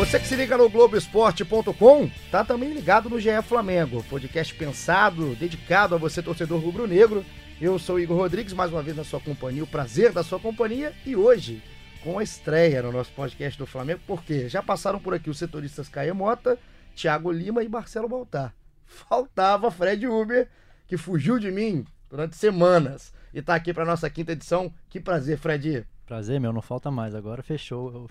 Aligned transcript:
Você 0.00 0.18
que 0.18 0.26
se 0.26 0.34
liga 0.34 0.56
no 0.56 0.70
Globoesporte.com, 0.70 2.10
tá 2.30 2.42
também 2.42 2.72
ligado 2.72 3.10
no 3.10 3.20
GE 3.20 3.42
Flamengo, 3.42 4.02
podcast 4.04 4.54
pensado, 4.54 5.36
dedicado 5.36 5.94
a 5.94 5.98
você, 5.98 6.22
torcedor 6.22 6.58
rubro-negro. 6.58 7.22
Eu 7.60 7.78
sou 7.78 8.00
Igor 8.00 8.16
Rodrigues, 8.16 8.54
mais 8.54 8.72
uma 8.72 8.82
vez 8.82 8.96
na 8.96 9.04
sua 9.04 9.20
companhia, 9.20 9.62
o 9.62 9.66
prazer 9.66 10.10
da 10.10 10.22
sua 10.22 10.40
companhia, 10.40 10.94
e 11.04 11.14
hoje 11.14 11.62
com 12.02 12.18
a 12.18 12.22
estreia 12.22 12.80
no 12.80 12.90
nosso 12.90 13.12
podcast 13.12 13.58
do 13.58 13.66
Flamengo, 13.66 14.00
porque 14.06 14.48
já 14.48 14.62
passaram 14.62 14.98
por 14.98 15.12
aqui 15.12 15.28
os 15.28 15.36
setoristas 15.36 15.86
Caio 15.86 16.14
Mota, 16.14 16.58
Thiago 16.96 17.30
Lima 17.30 17.62
e 17.62 17.68
Marcelo 17.68 18.08
Baltar. 18.08 18.54
Faltava 18.86 19.70
Fred 19.70 20.06
Uber, 20.06 20.48
que 20.86 20.96
fugiu 20.96 21.38
de 21.38 21.50
mim 21.50 21.84
durante 22.08 22.36
semanas 22.36 23.12
e 23.34 23.42
tá 23.42 23.54
aqui 23.54 23.74
para 23.74 23.84
nossa 23.84 24.08
quinta 24.08 24.32
edição. 24.32 24.72
Que 24.88 24.98
prazer, 24.98 25.36
Fred. 25.36 25.86
Prazer, 26.06 26.40
meu, 26.40 26.54
não 26.54 26.62
falta 26.62 26.90
mais. 26.90 27.14
Agora 27.14 27.42
fechou 27.42 28.08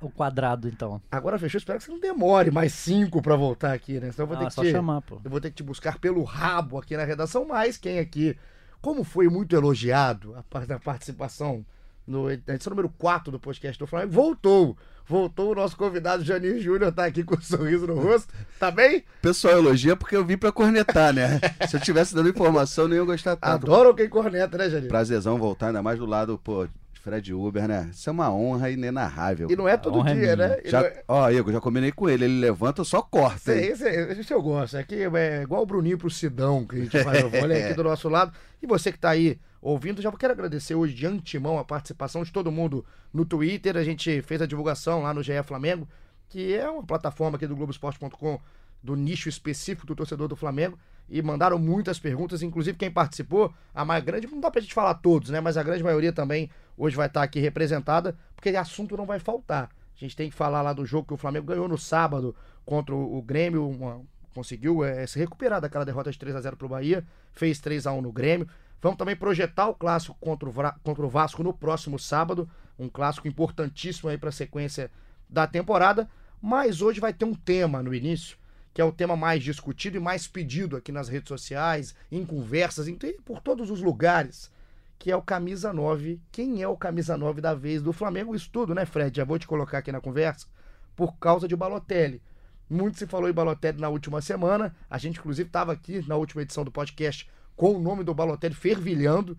o 0.00 0.10
quadrado, 0.10 0.68
então. 0.68 1.00
Agora 1.10 1.38
fechou, 1.38 1.58
espero 1.58 1.78
que 1.78 1.84
você 1.84 1.90
não 1.90 2.00
demore 2.00 2.50
mais 2.50 2.72
cinco 2.72 3.20
para 3.20 3.34
voltar 3.36 3.72
aqui, 3.72 3.98
né? 3.98 4.12
Senão 4.12 4.24
eu 4.24 4.28
vou 4.28 4.36
ah, 4.36 4.40
ter 4.40 4.46
que 4.46 4.54
só 4.54 4.62
te, 4.62 4.70
chamar, 4.70 5.00
pô. 5.02 5.20
Eu 5.24 5.30
vou 5.30 5.40
ter 5.40 5.50
que 5.50 5.56
te 5.56 5.62
buscar 5.62 5.98
pelo 5.98 6.22
rabo 6.22 6.78
aqui 6.78 6.96
na 6.96 7.04
redação, 7.04 7.44
mas 7.44 7.76
quem 7.76 7.98
aqui, 7.98 8.36
como 8.80 9.02
foi 9.02 9.28
muito 9.28 9.56
elogiado 9.56 10.34
a 10.36 10.42
parte 10.42 10.68
da 10.68 10.78
participação 10.78 11.64
no 12.06 12.30
edição 12.30 12.70
número 12.70 12.88
4 12.88 13.32
do 13.32 13.40
podcast 13.40 13.78
do 13.78 13.86
Flamengo, 13.86 14.12
voltou. 14.12 14.76
Voltou 15.08 15.52
o 15.52 15.54
nosso 15.54 15.76
convidado 15.76 16.24
Janir 16.24 16.60
Júnior, 16.60 16.92
tá 16.92 17.04
aqui 17.04 17.22
com 17.22 17.36
um 17.36 17.40
sorriso 17.40 17.86
no 17.86 17.94
rosto. 17.94 18.32
Tá 18.58 18.72
bem? 18.72 19.04
Pessoal 19.22 19.58
elogia 19.58 19.94
porque 19.94 20.16
eu 20.16 20.24
vim 20.24 20.36
pra 20.36 20.50
cornetar, 20.50 21.12
né? 21.12 21.40
Se 21.68 21.76
eu 21.76 21.80
tivesse 21.80 22.12
dando 22.12 22.28
informação, 22.28 22.88
nem 22.88 22.98
ia 22.98 23.04
gostar 23.04 23.36
tanto. 23.36 23.72
Adoram 23.72 23.94
quem 23.94 24.08
corneta, 24.08 24.58
né, 24.58 24.68
Janir? 24.68 24.88
Prazerzão 24.88 25.38
voltar, 25.38 25.68
ainda 25.68 25.82
mais 25.82 25.98
do 25.98 26.06
lado, 26.06 26.40
pô, 26.42 26.66
Fred 27.06 27.32
Uber, 27.32 27.68
né? 27.68 27.88
Isso 27.92 28.10
é 28.10 28.12
uma 28.12 28.34
honra 28.34 28.68
inenarrável. 28.68 29.46
E 29.48 29.54
não 29.54 29.68
é 29.68 29.76
todo 29.76 30.00
é 30.08 30.12
dia, 30.12 30.34
né? 30.34 30.58
E 30.64 30.68
Já, 30.68 30.80
não 30.80 30.88
é- 30.88 31.04
Ó, 31.06 31.30
Igor, 31.30 31.52
já 31.52 31.60
combinei 31.60 31.92
com 31.92 32.08
ele. 32.08 32.24
Ele 32.24 32.40
levanta, 32.40 32.82
só 32.82 33.00
corta. 33.00 33.54
hein? 33.54 33.66
Esse, 33.66 33.88
esse, 33.88 34.20
esse 34.22 34.34
eu 34.34 34.42
gosto. 34.42 34.76
Aqui 34.76 34.96
é 34.96 35.42
igual 35.42 35.62
o 35.62 35.66
Bruninho 35.66 35.96
pro 35.96 36.10
Sidão, 36.10 36.66
que 36.66 36.74
a 36.74 36.78
gente 36.80 37.04
faz 37.04 37.22
vôlei 37.22 37.62
aqui 37.62 37.74
do 37.74 37.84
nosso 37.84 38.08
lado. 38.08 38.32
E 38.60 38.66
você 38.66 38.90
que 38.90 38.98
tá 38.98 39.10
aí 39.10 39.38
ouvindo, 39.62 40.02
já 40.02 40.10
quero 40.10 40.32
agradecer 40.32 40.74
hoje 40.74 40.94
de 40.94 41.06
antemão 41.06 41.60
a 41.60 41.64
participação 41.64 42.24
de 42.24 42.32
todo 42.32 42.50
mundo 42.50 42.84
no 43.12 43.24
Twitter. 43.24 43.76
A 43.76 43.84
gente 43.84 44.20
fez 44.22 44.42
a 44.42 44.46
divulgação 44.46 45.02
lá 45.04 45.14
no 45.14 45.22
GE 45.22 45.40
Flamengo, 45.44 45.88
que 46.28 46.56
é 46.56 46.68
uma 46.68 46.82
plataforma 46.82 47.36
aqui 47.36 47.46
do 47.46 47.54
Globoesporte.com 47.54 48.40
do 48.82 48.96
nicho 48.96 49.28
específico 49.28 49.86
do 49.86 49.94
torcedor 49.94 50.26
do 50.26 50.34
Flamengo. 50.34 50.76
E 51.08 51.22
mandaram 51.22 51.58
muitas 51.58 51.98
perguntas, 51.98 52.42
inclusive 52.42 52.76
quem 52.76 52.90
participou, 52.90 53.52
a 53.74 53.84
mais 53.84 54.02
grande, 54.02 54.26
não 54.26 54.40
dá 54.40 54.50
pra 54.50 54.60
gente 54.60 54.74
falar 54.74 54.94
todos, 54.94 55.30
né? 55.30 55.40
Mas 55.40 55.56
a 55.56 55.62
grande 55.62 55.82
maioria 55.84 56.12
também 56.12 56.50
hoje 56.76 56.96
vai 56.96 57.06
estar 57.06 57.22
aqui 57.22 57.38
representada, 57.38 58.16
porque 58.34 58.48
assunto 58.50 58.96
não 58.96 59.06
vai 59.06 59.18
faltar. 59.18 59.70
A 59.96 59.98
gente 59.98 60.16
tem 60.16 60.28
que 60.28 60.36
falar 60.36 60.62
lá 60.62 60.72
do 60.72 60.84
jogo 60.84 61.08
que 61.08 61.14
o 61.14 61.16
Flamengo 61.16 61.46
ganhou 61.46 61.68
no 61.68 61.78
sábado 61.78 62.34
contra 62.64 62.94
o 62.94 63.22
Grêmio, 63.22 63.68
uma- 63.68 64.00
conseguiu 64.34 64.84
eh, 64.84 65.06
se 65.06 65.18
recuperar 65.18 65.60
daquela 65.60 65.84
derrota 65.84 66.10
de 66.10 66.18
3 66.18 66.36
a 66.36 66.40
0 66.40 66.56
pro 66.56 66.68
Bahia, 66.68 67.02
fez 67.32 67.58
3 67.60 67.86
a 67.86 67.92
1 67.92 68.02
no 68.02 68.12
Grêmio. 68.12 68.46
Vamos 68.82 68.98
também 68.98 69.16
projetar 69.16 69.68
o 69.68 69.74
clássico 69.74 70.14
contra 70.20 70.48
o, 70.48 70.52
contra 70.82 71.06
o 71.06 71.08
Vasco 71.08 71.42
no 71.42 71.54
próximo 71.54 71.98
sábado, 71.98 72.46
um 72.78 72.88
clássico 72.88 73.26
importantíssimo 73.26 74.10
aí 74.10 74.18
para 74.18 74.28
a 74.28 74.32
sequência 74.32 74.90
da 75.30 75.46
temporada. 75.46 76.06
Mas 76.42 76.82
hoje 76.82 77.00
vai 77.00 77.14
ter 77.14 77.24
um 77.24 77.32
tema 77.34 77.82
no 77.82 77.94
início, 77.94 78.36
que 78.76 78.82
é 78.82 78.84
o 78.84 78.92
tema 78.92 79.16
mais 79.16 79.42
discutido 79.42 79.96
e 79.96 80.00
mais 80.00 80.28
pedido 80.28 80.76
aqui 80.76 80.92
nas 80.92 81.08
redes 81.08 81.28
sociais, 81.28 81.94
em 82.12 82.26
conversas, 82.26 82.86
em, 82.86 82.94
por 83.24 83.40
todos 83.40 83.70
os 83.70 83.80
lugares, 83.80 84.52
que 84.98 85.10
é 85.10 85.16
o 85.16 85.22
camisa 85.22 85.72
9. 85.72 86.20
Quem 86.30 86.60
é 86.60 86.68
o 86.68 86.76
camisa 86.76 87.16
9 87.16 87.40
da 87.40 87.54
vez 87.54 87.80
do 87.80 87.90
Flamengo? 87.90 88.34
Isso 88.34 88.50
tudo, 88.52 88.74
né, 88.74 88.84
Fred? 88.84 89.16
Já 89.16 89.24
vou 89.24 89.38
te 89.38 89.46
colocar 89.46 89.78
aqui 89.78 89.90
na 89.90 89.98
conversa, 89.98 90.46
por 90.94 91.16
causa 91.16 91.48
de 91.48 91.56
Balotelli. 91.56 92.20
Muito 92.68 92.98
se 92.98 93.06
falou 93.06 93.30
em 93.30 93.32
Balotelli 93.32 93.80
na 93.80 93.88
última 93.88 94.20
semana. 94.20 94.76
A 94.90 94.98
gente, 94.98 95.20
inclusive, 95.20 95.48
estava 95.48 95.72
aqui 95.72 96.06
na 96.06 96.16
última 96.16 96.42
edição 96.42 96.62
do 96.62 96.70
podcast 96.70 97.26
com 97.56 97.76
o 97.76 97.80
nome 97.80 98.04
do 98.04 98.12
Balotelli 98.12 98.54
fervilhando. 98.54 99.38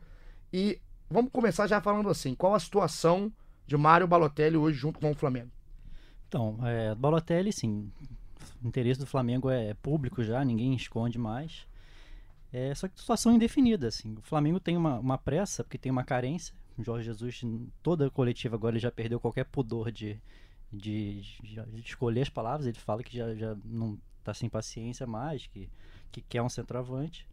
E 0.52 0.82
vamos 1.08 1.32
começar 1.32 1.68
já 1.68 1.80
falando 1.80 2.10
assim: 2.10 2.34
qual 2.34 2.56
a 2.56 2.60
situação 2.60 3.32
de 3.68 3.78
Mário 3.78 4.08
Balotelli 4.08 4.58
hoje 4.58 4.80
junto 4.80 5.00
com 5.00 5.12
o 5.12 5.16
Flamengo? 5.16 5.52
Então, 6.28 6.58
é, 6.64 6.96
Balotelli, 6.96 7.54
sim, 7.54 7.92
interesse 8.64 9.00
do 9.00 9.06
Flamengo 9.08 9.50
é 9.50 9.74
público 9.76 10.24
já, 10.24 10.44
ninguém 10.44 10.74
esconde 10.76 11.18
mais. 11.18 11.68
É, 12.52 12.74
só 12.76 12.88
que 12.88 13.00
situação 13.00 13.34
indefinida, 13.34 13.88
assim. 13.88 14.16
O 14.18 14.22
Flamengo 14.22 14.60
tem 14.60 14.78
uma, 14.78 15.00
uma 15.00 15.18
pressa, 15.18 15.64
porque 15.64 15.78
tem 15.78 15.92
uma 15.92 16.04
carência. 16.04 16.56
O 16.78 16.84
Jorge 16.84 17.06
Jesus, 17.06 17.42
toda 17.84 18.08
a 18.08 18.12
coletiva 18.12 18.56
agora, 18.56 18.74
ele 18.76 18.80
já 18.82 18.92
perdeu 18.92 19.20
qualquer 19.20 19.46
pudor 19.46 19.92
de, 19.92 20.20
de, 20.72 21.22
de- 21.42 21.66
de 21.66 21.82
escolher 21.82 22.22
as 22.22 22.30
palavras. 22.30 22.68
Ele 22.68 22.78
fala 22.80 23.04
que 23.04 23.16
já, 23.18 23.36
já 23.36 23.56
não 23.66 23.98
tá 24.24 24.34
sem 24.34 24.50
paciência 24.50 25.06
mais, 25.08 25.48
que, 25.48 25.70
que 26.12 26.22
quer 26.22 26.42
um 26.42 26.50
centroavante. 26.50 27.28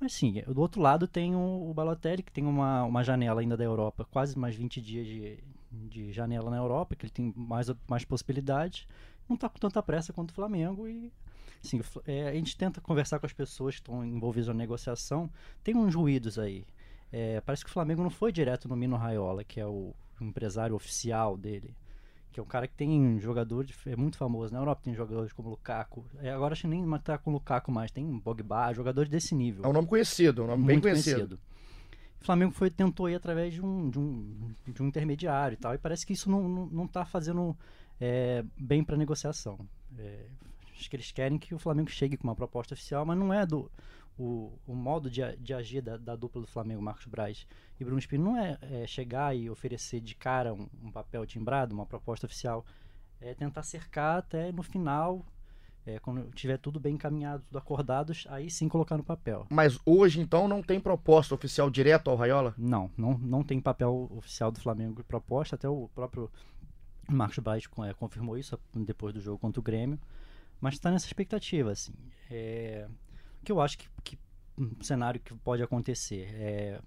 Mas 0.00 0.12
sim, 0.14 0.42
do 0.48 0.60
outro 0.60 0.80
lado 0.80 1.06
tem 1.06 1.34
o, 1.34 1.70
o 1.70 1.74
Balotelli, 1.74 2.22
que 2.22 2.32
tem 2.32 2.44
uma, 2.44 2.82
uma 2.84 3.04
janela 3.04 3.40
ainda 3.40 3.56
da 3.56 3.64
Europa, 3.64 4.04
quase 4.10 4.36
mais 4.38 4.54
20 4.56 4.80
dias 4.80 5.06
de, 5.06 5.38
de 5.70 6.12
janela 6.12 6.50
na 6.50 6.56
Europa, 6.56 6.96
que 6.96 7.06
ele 7.06 7.12
tem 7.12 7.32
mais, 7.36 7.68
mais 7.88 8.04
possibilidades. 8.04 8.86
Não 9.28 9.34
está 9.34 9.48
com 9.48 9.58
tanta 9.58 9.82
pressa 9.82 10.12
quanto 10.12 10.30
o 10.30 10.34
Flamengo 10.34 10.86
e 10.88 11.12
Sim, 11.62 11.80
o 11.80 11.84
Fla- 11.84 12.02
é, 12.06 12.28
a 12.28 12.34
gente 12.34 12.56
tenta 12.56 12.80
conversar 12.80 13.18
com 13.20 13.26
as 13.26 13.32
pessoas 13.32 13.76
que 13.76 13.80
estão 13.80 14.04
envolvidas 14.04 14.48
na 14.48 14.54
negociação. 14.54 15.30
Tem 15.62 15.76
uns 15.76 15.94
ruídos 15.94 16.38
aí. 16.38 16.66
É, 17.12 17.40
parece 17.40 17.64
que 17.64 17.70
o 17.70 17.72
Flamengo 17.72 18.02
não 18.02 18.10
foi 18.10 18.32
direto 18.32 18.68
no 18.68 18.76
Mino 18.76 18.96
Raiola, 18.96 19.44
que 19.44 19.60
é 19.60 19.66
o 19.66 19.94
empresário 20.20 20.74
oficial 20.74 21.36
dele. 21.36 21.74
Que 22.32 22.40
é 22.40 22.42
um 22.42 22.46
cara 22.46 22.66
que 22.66 22.74
tem 22.74 23.20
jogadores, 23.20 23.76
é 23.86 23.94
muito 23.94 24.16
famoso 24.16 24.52
na 24.52 24.58
Europa, 24.58 24.80
tem 24.82 24.94
jogadores 24.94 25.32
como 25.32 25.50
Lukaku. 25.50 26.04
É, 26.20 26.30
agora 26.30 26.54
acho 26.54 26.62
que 26.62 26.68
nem 26.68 26.84
tá 26.98 27.18
com 27.18 27.30
Lukaku 27.30 27.70
mais, 27.70 27.90
tem 27.90 28.18
Pogba, 28.18 28.72
jogadores 28.72 29.10
desse 29.10 29.34
nível 29.34 29.64
É 29.64 29.68
um 29.68 29.72
nome 29.72 29.86
conhecido, 29.86 30.42
um 30.42 30.46
nome 30.46 30.64
bem 30.64 30.76
muito 30.76 30.84
conhecido. 30.84 31.38
O 32.20 32.24
Flamengo 32.24 32.52
foi, 32.52 32.70
tentou 32.70 33.10
ir 33.10 33.16
através 33.16 33.52
de 33.52 33.60
um, 33.60 33.90
de, 33.90 33.98
um, 33.98 34.54
de 34.66 34.82
um 34.82 34.86
intermediário 34.86 35.54
e 35.54 35.58
tal, 35.58 35.74
e 35.74 35.78
parece 35.78 36.06
que 36.06 36.12
isso 36.14 36.30
não, 36.30 36.48
não, 36.48 36.66
não 36.66 36.86
tá 36.86 37.04
fazendo 37.04 37.54
é, 38.00 38.44
bem 38.58 38.82
para 38.82 38.96
negociação. 38.96 39.58
É, 39.98 40.26
acho 40.76 40.90
que 40.90 40.96
eles 40.96 41.12
querem 41.12 41.38
que 41.38 41.54
o 41.54 41.58
Flamengo 41.58 41.90
chegue 41.90 42.16
com 42.16 42.24
uma 42.24 42.34
proposta 42.34 42.74
oficial, 42.74 43.04
mas 43.04 43.18
não 43.18 43.32
é 43.32 43.46
do. 43.46 43.70
O, 44.18 44.52
o 44.66 44.74
modo 44.74 45.10
de, 45.10 45.22
de 45.38 45.54
agir 45.54 45.80
da, 45.80 45.96
da 45.96 46.14
dupla 46.14 46.42
do 46.42 46.46
Flamengo, 46.46 46.82
Marcos 46.82 47.06
Braz 47.06 47.46
e 47.80 47.84
Bruno 47.84 47.98
Espírito, 47.98 48.24
não 48.24 48.36
é, 48.36 48.58
é 48.60 48.86
chegar 48.86 49.34
e 49.34 49.48
oferecer 49.48 50.00
de 50.00 50.14
cara 50.14 50.52
um, 50.52 50.68
um 50.82 50.90
papel 50.90 51.24
timbrado, 51.24 51.74
uma 51.74 51.86
proposta 51.86 52.26
oficial. 52.26 52.64
É 53.20 53.32
tentar 53.32 53.62
cercar 53.62 54.18
até 54.18 54.52
no 54.52 54.62
final, 54.62 55.24
é, 55.86 55.98
quando 55.98 56.30
tiver 56.32 56.58
tudo 56.58 56.78
bem 56.78 56.94
encaminhado, 56.94 57.42
tudo 57.44 57.58
acordados, 57.58 58.26
aí 58.28 58.50
sim 58.50 58.68
colocar 58.68 58.96
no 58.96 59.04
papel. 59.04 59.46
Mas 59.50 59.78
hoje, 59.86 60.20
então, 60.20 60.46
não 60.46 60.62
tem 60.62 60.78
proposta 60.78 61.34
oficial 61.34 61.70
direto 61.70 62.10
ao 62.10 62.16
Raiola? 62.16 62.54
Não, 62.58 62.90
não, 62.96 63.16
não 63.16 63.42
tem 63.42 63.60
papel 63.60 64.08
oficial 64.10 64.52
do 64.52 64.60
Flamengo 64.60 65.02
proposta, 65.04 65.56
até 65.56 65.68
o 65.68 65.88
próprio 65.94 66.30
Marcos 67.08 67.38
Braz 67.38 67.64
eh, 67.84 67.94
confirmou 67.94 68.38
isso 68.38 68.58
depois 68.74 69.12
do 69.14 69.20
jogo 69.20 69.38
contra 69.38 69.60
o 69.60 69.62
Grêmio, 69.62 69.98
mas 70.60 70.74
está 70.74 70.90
nessa 70.90 71.06
expectativa, 71.06 71.72
assim. 71.72 71.94
É, 72.30 72.88
o 73.42 73.44
que 73.44 73.52
eu 73.52 73.60
acho 73.60 73.78
que, 73.78 73.88
que 74.04 74.18
um 74.58 74.82
cenário 74.82 75.20
que 75.20 75.34
pode 75.36 75.62
acontecer 75.62 76.28
é 76.34 76.80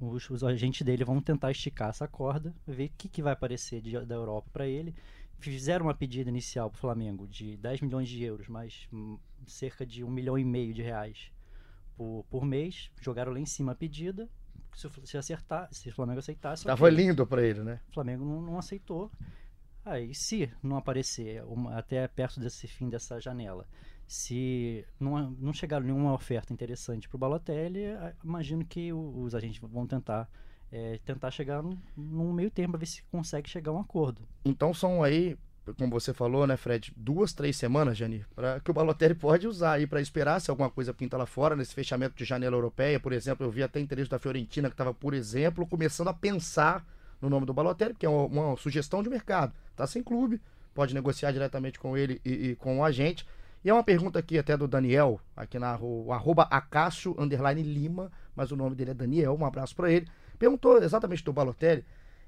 os, 0.00 0.28
os 0.30 0.44
agentes 0.44 0.82
dele 0.82 1.04
vão 1.04 1.20
tentar 1.20 1.50
esticar 1.50 1.88
essa 1.90 2.06
corda, 2.08 2.54
ver 2.66 2.86
o 2.86 2.92
que, 2.96 3.08
que 3.08 3.22
vai 3.22 3.32
aparecer 3.32 3.80
de- 3.80 4.04
da 4.04 4.14
Europa 4.14 4.48
para 4.52 4.66
ele. 4.66 4.94
Fizeram 5.38 5.86
uma 5.86 5.94
pedida 5.94 6.30
inicial 6.30 6.70
para 6.70 6.76
o 6.76 6.80
Flamengo 6.80 7.26
de 7.28 7.56
10 7.56 7.80
milhões 7.80 8.08
de 8.08 8.22
euros, 8.22 8.48
mais 8.48 8.88
hum, 8.92 9.18
cerca 9.46 9.84
de 9.84 10.02
um 10.02 10.10
milhão 10.10 10.38
e 10.38 10.44
meio 10.44 10.72
de 10.72 10.82
reais 10.82 11.30
por, 11.96 12.24
por 12.30 12.44
mês. 12.44 12.90
Jogaram 13.00 13.32
lá 13.32 13.40
em 13.40 13.46
cima 13.46 13.72
a 13.72 13.74
pedida. 13.74 14.28
Se, 14.74 14.88
se 15.04 15.16
acertar, 15.16 15.68
se 15.72 15.88
o 15.88 15.94
Flamengo 15.94 16.18
aceitasse, 16.18 16.64
Tava 16.64 16.86
ok. 16.88 16.96
lindo 16.96 17.26
pra 17.26 17.42
ele, 17.42 17.62
né? 17.62 17.80
O 17.88 17.92
Flamengo 17.94 18.24
não, 18.24 18.42
não 18.42 18.58
aceitou. 18.58 19.10
Aí, 19.84 20.14
se 20.14 20.50
não 20.62 20.76
aparecer 20.76 21.44
uma- 21.44 21.76
até 21.76 22.08
perto 22.08 22.40
desse 22.40 22.66
fim 22.66 22.88
dessa 22.88 23.20
janela, 23.20 23.66
se 24.06 24.84
não, 24.98 25.30
não 25.32 25.52
chegar 25.52 25.80
nenhuma 25.80 26.12
oferta 26.14 26.52
interessante 26.52 27.08
para 27.08 27.16
o 27.16 27.18
Balotelli, 27.18 27.84
imagino 28.24 28.64
que 28.64 28.92
os 28.92 29.34
agentes 29.34 29.60
vão 29.60 29.86
tentar 29.86 30.28
é, 30.72 30.98
tentar 31.04 31.30
chegar 31.30 31.62
num, 31.62 31.78
num 31.96 32.32
meio 32.32 32.50
termo 32.50 32.72
para 32.72 32.80
ver 32.80 32.86
se 32.86 33.00
consegue 33.04 33.48
chegar 33.48 33.70
a 33.70 33.74
um 33.74 33.78
acordo. 33.78 34.26
Então 34.44 34.74
são 34.74 35.04
aí, 35.04 35.36
como 35.72 35.90
você 35.90 36.12
falou, 36.12 36.46
né, 36.46 36.56
Fred, 36.56 36.92
duas, 36.96 37.32
três 37.32 37.56
semanas, 37.56 37.96
Jani, 37.96 38.24
para 38.34 38.60
que 38.60 38.70
o 38.70 38.74
Balotelli 38.74 39.14
pode 39.14 39.46
usar 39.46 39.72
aí 39.72 39.86
para 39.86 40.00
esperar 40.00 40.40
se 40.40 40.50
alguma 40.50 40.68
coisa 40.68 40.92
pinta 40.92 41.16
lá 41.16 41.24
fora 41.24 41.56
nesse 41.56 41.74
fechamento 41.74 42.14
de 42.14 42.24
janela 42.24 42.54
europeia, 42.54 43.00
por 43.00 43.12
exemplo, 43.12 43.46
eu 43.46 43.50
vi 43.50 43.62
até 43.62 43.80
interesse 43.80 44.10
da 44.10 44.18
Fiorentina 44.18 44.68
que 44.68 44.74
estava, 44.74 44.92
por 44.92 45.14
exemplo, 45.14 45.66
começando 45.66 46.08
a 46.08 46.14
pensar 46.14 46.84
no 47.20 47.30
nome 47.30 47.46
do 47.46 47.54
Balotelli, 47.54 47.94
que 47.94 48.04
é 48.04 48.08
uma, 48.08 48.24
uma 48.26 48.56
sugestão 48.56 49.02
de 49.02 49.08
mercado. 49.08 49.54
Tá 49.74 49.86
sem 49.86 50.02
clube, 50.02 50.40
pode 50.74 50.92
negociar 50.92 51.32
diretamente 51.32 51.78
com 51.78 51.96
ele 51.96 52.20
e, 52.24 52.50
e 52.50 52.56
com 52.56 52.78
o 52.78 52.84
agente. 52.84 53.26
E 53.64 53.70
é 53.70 53.72
uma 53.72 53.82
pergunta 53.82 54.18
aqui 54.18 54.38
até 54.38 54.56
do 54.58 54.68
Daniel, 54.68 55.18
aqui 55.34 55.58
na 55.58 55.78
o 55.80 56.12
arroba 56.12 56.42
Acácio 56.50 57.16
underline 57.18 57.62
Lima, 57.62 58.12
mas 58.36 58.52
o 58.52 58.56
nome 58.56 58.76
dele 58.76 58.90
é 58.90 58.94
Daniel, 58.94 59.34
um 59.34 59.46
abraço 59.46 59.74
para 59.74 59.90
ele. 59.90 60.06
Perguntou 60.38 60.82
exatamente 60.82 61.24
do 61.24 61.32
Balotelli 61.32 61.82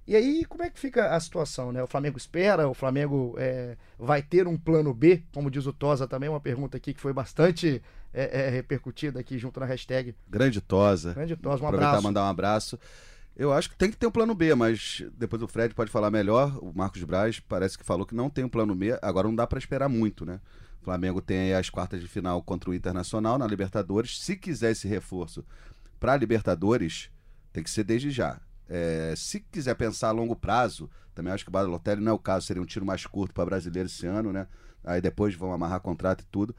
E 0.07 0.15
aí, 0.15 0.45
como 0.45 0.63
é 0.63 0.71
que 0.71 0.79
fica 0.79 1.15
a 1.15 1.19
situação, 1.19 1.73
né? 1.73 1.83
O 1.83 1.87
Flamengo 1.87 2.17
espera, 2.17 2.69
o 2.69 2.75
Flamengo 2.75 3.35
é, 3.39 3.77
vai 3.99 4.23
ter 4.23 4.47
um 4.47 4.57
plano 4.57 4.95
B, 4.95 5.25
como 5.33 5.51
diz 5.51 5.67
o 5.67 5.73
Tosa 5.73 6.07
também, 6.07 6.29
uma 6.29 6.41
pergunta 6.41 6.77
aqui 6.77 6.95
que 6.95 7.01
foi 7.01 7.13
bastante 7.13 7.83
é, 8.15 8.47
é, 8.47 8.49
repercutida 8.49 9.19
aqui 9.19 9.37
junto 9.37 9.59
na 9.59 9.67
hashtag. 9.67 10.15
Grande 10.29 10.61
Tosa. 10.61 11.13
Grande 11.13 11.35
Tosa, 11.37 11.65
um 11.65 11.67
Aproveitar 11.67 11.89
abraço. 11.89 12.05
mandar 12.05 12.23
um 12.23 12.29
abraço. 12.29 12.79
Eu 13.37 13.53
acho 13.53 13.69
que 13.69 13.77
tem 13.77 13.91
que 13.91 13.97
ter 13.97 14.07
um 14.07 14.11
plano 14.11 14.35
B, 14.35 14.55
mas 14.55 15.05
depois 15.19 15.43
o 15.43 15.49
Fred 15.49 15.75
pode 15.75 15.91
falar 15.91 16.11
melhor. 16.11 16.57
O 16.63 16.73
Marcos 16.75 17.03
Braz 17.03 17.39
parece 17.41 17.77
que 17.77 17.85
falou 17.85 18.07
que 18.07 18.15
não 18.15 18.31
tem 18.31 18.45
um 18.45 18.49
plano 18.49 18.75
B. 18.75 18.99
Agora 19.03 19.29
não 19.29 19.35
dá 19.35 19.47
para 19.47 19.59
esperar 19.59 19.89
muito, 19.89 20.25
né? 20.25 20.41
O 20.81 20.85
Flamengo 20.85 21.21
tem 21.21 21.39
aí 21.39 21.55
as 21.55 21.69
quartas 21.69 22.01
de 22.01 22.09
final 22.09 22.41
contra 22.43 22.71
o 22.71 22.75
Internacional 22.75 23.37
na 23.37 23.47
Libertadores. 23.47 24.23
Se 24.23 24.37
quiser 24.37 24.71
esse 24.71 24.87
reforço 24.89 25.45
para 25.99 26.17
Libertadores, 26.17 27.11
tem 27.53 27.63
que 27.63 27.71
ser 27.71 27.85
desde 27.85 28.11
já. 28.11 28.41
É, 28.69 29.15
se 29.17 29.41
quiser 29.41 29.75
pensar 29.75 30.09
a 30.09 30.13
longo 30.13 30.35
prazo, 30.35 30.91
também 31.15 31.33
acho 31.33 31.45
que 31.45 31.51
o 31.51 31.53
Balotelli 31.53 32.03
não 32.03 32.13
é 32.13 32.15
o 32.15 32.19
caso, 32.19 32.47
seria 32.47 32.63
um 32.63 32.67
tiro 32.67 32.85
mais 32.85 33.07
curto 33.07 33.33
para 33.33 33.47
brasileiro 33.47 33.87
esse 33.87 34.07
ano, 34.07 34.33
né? 34.33 34.47
Aí 34.85 35.01
depois 35.01 35.35
vão 35.35 35.53
amarrar 35.53 35.81
contrato 35.81 36.23
e 36.23 36.27
tudo. 36.27 36.55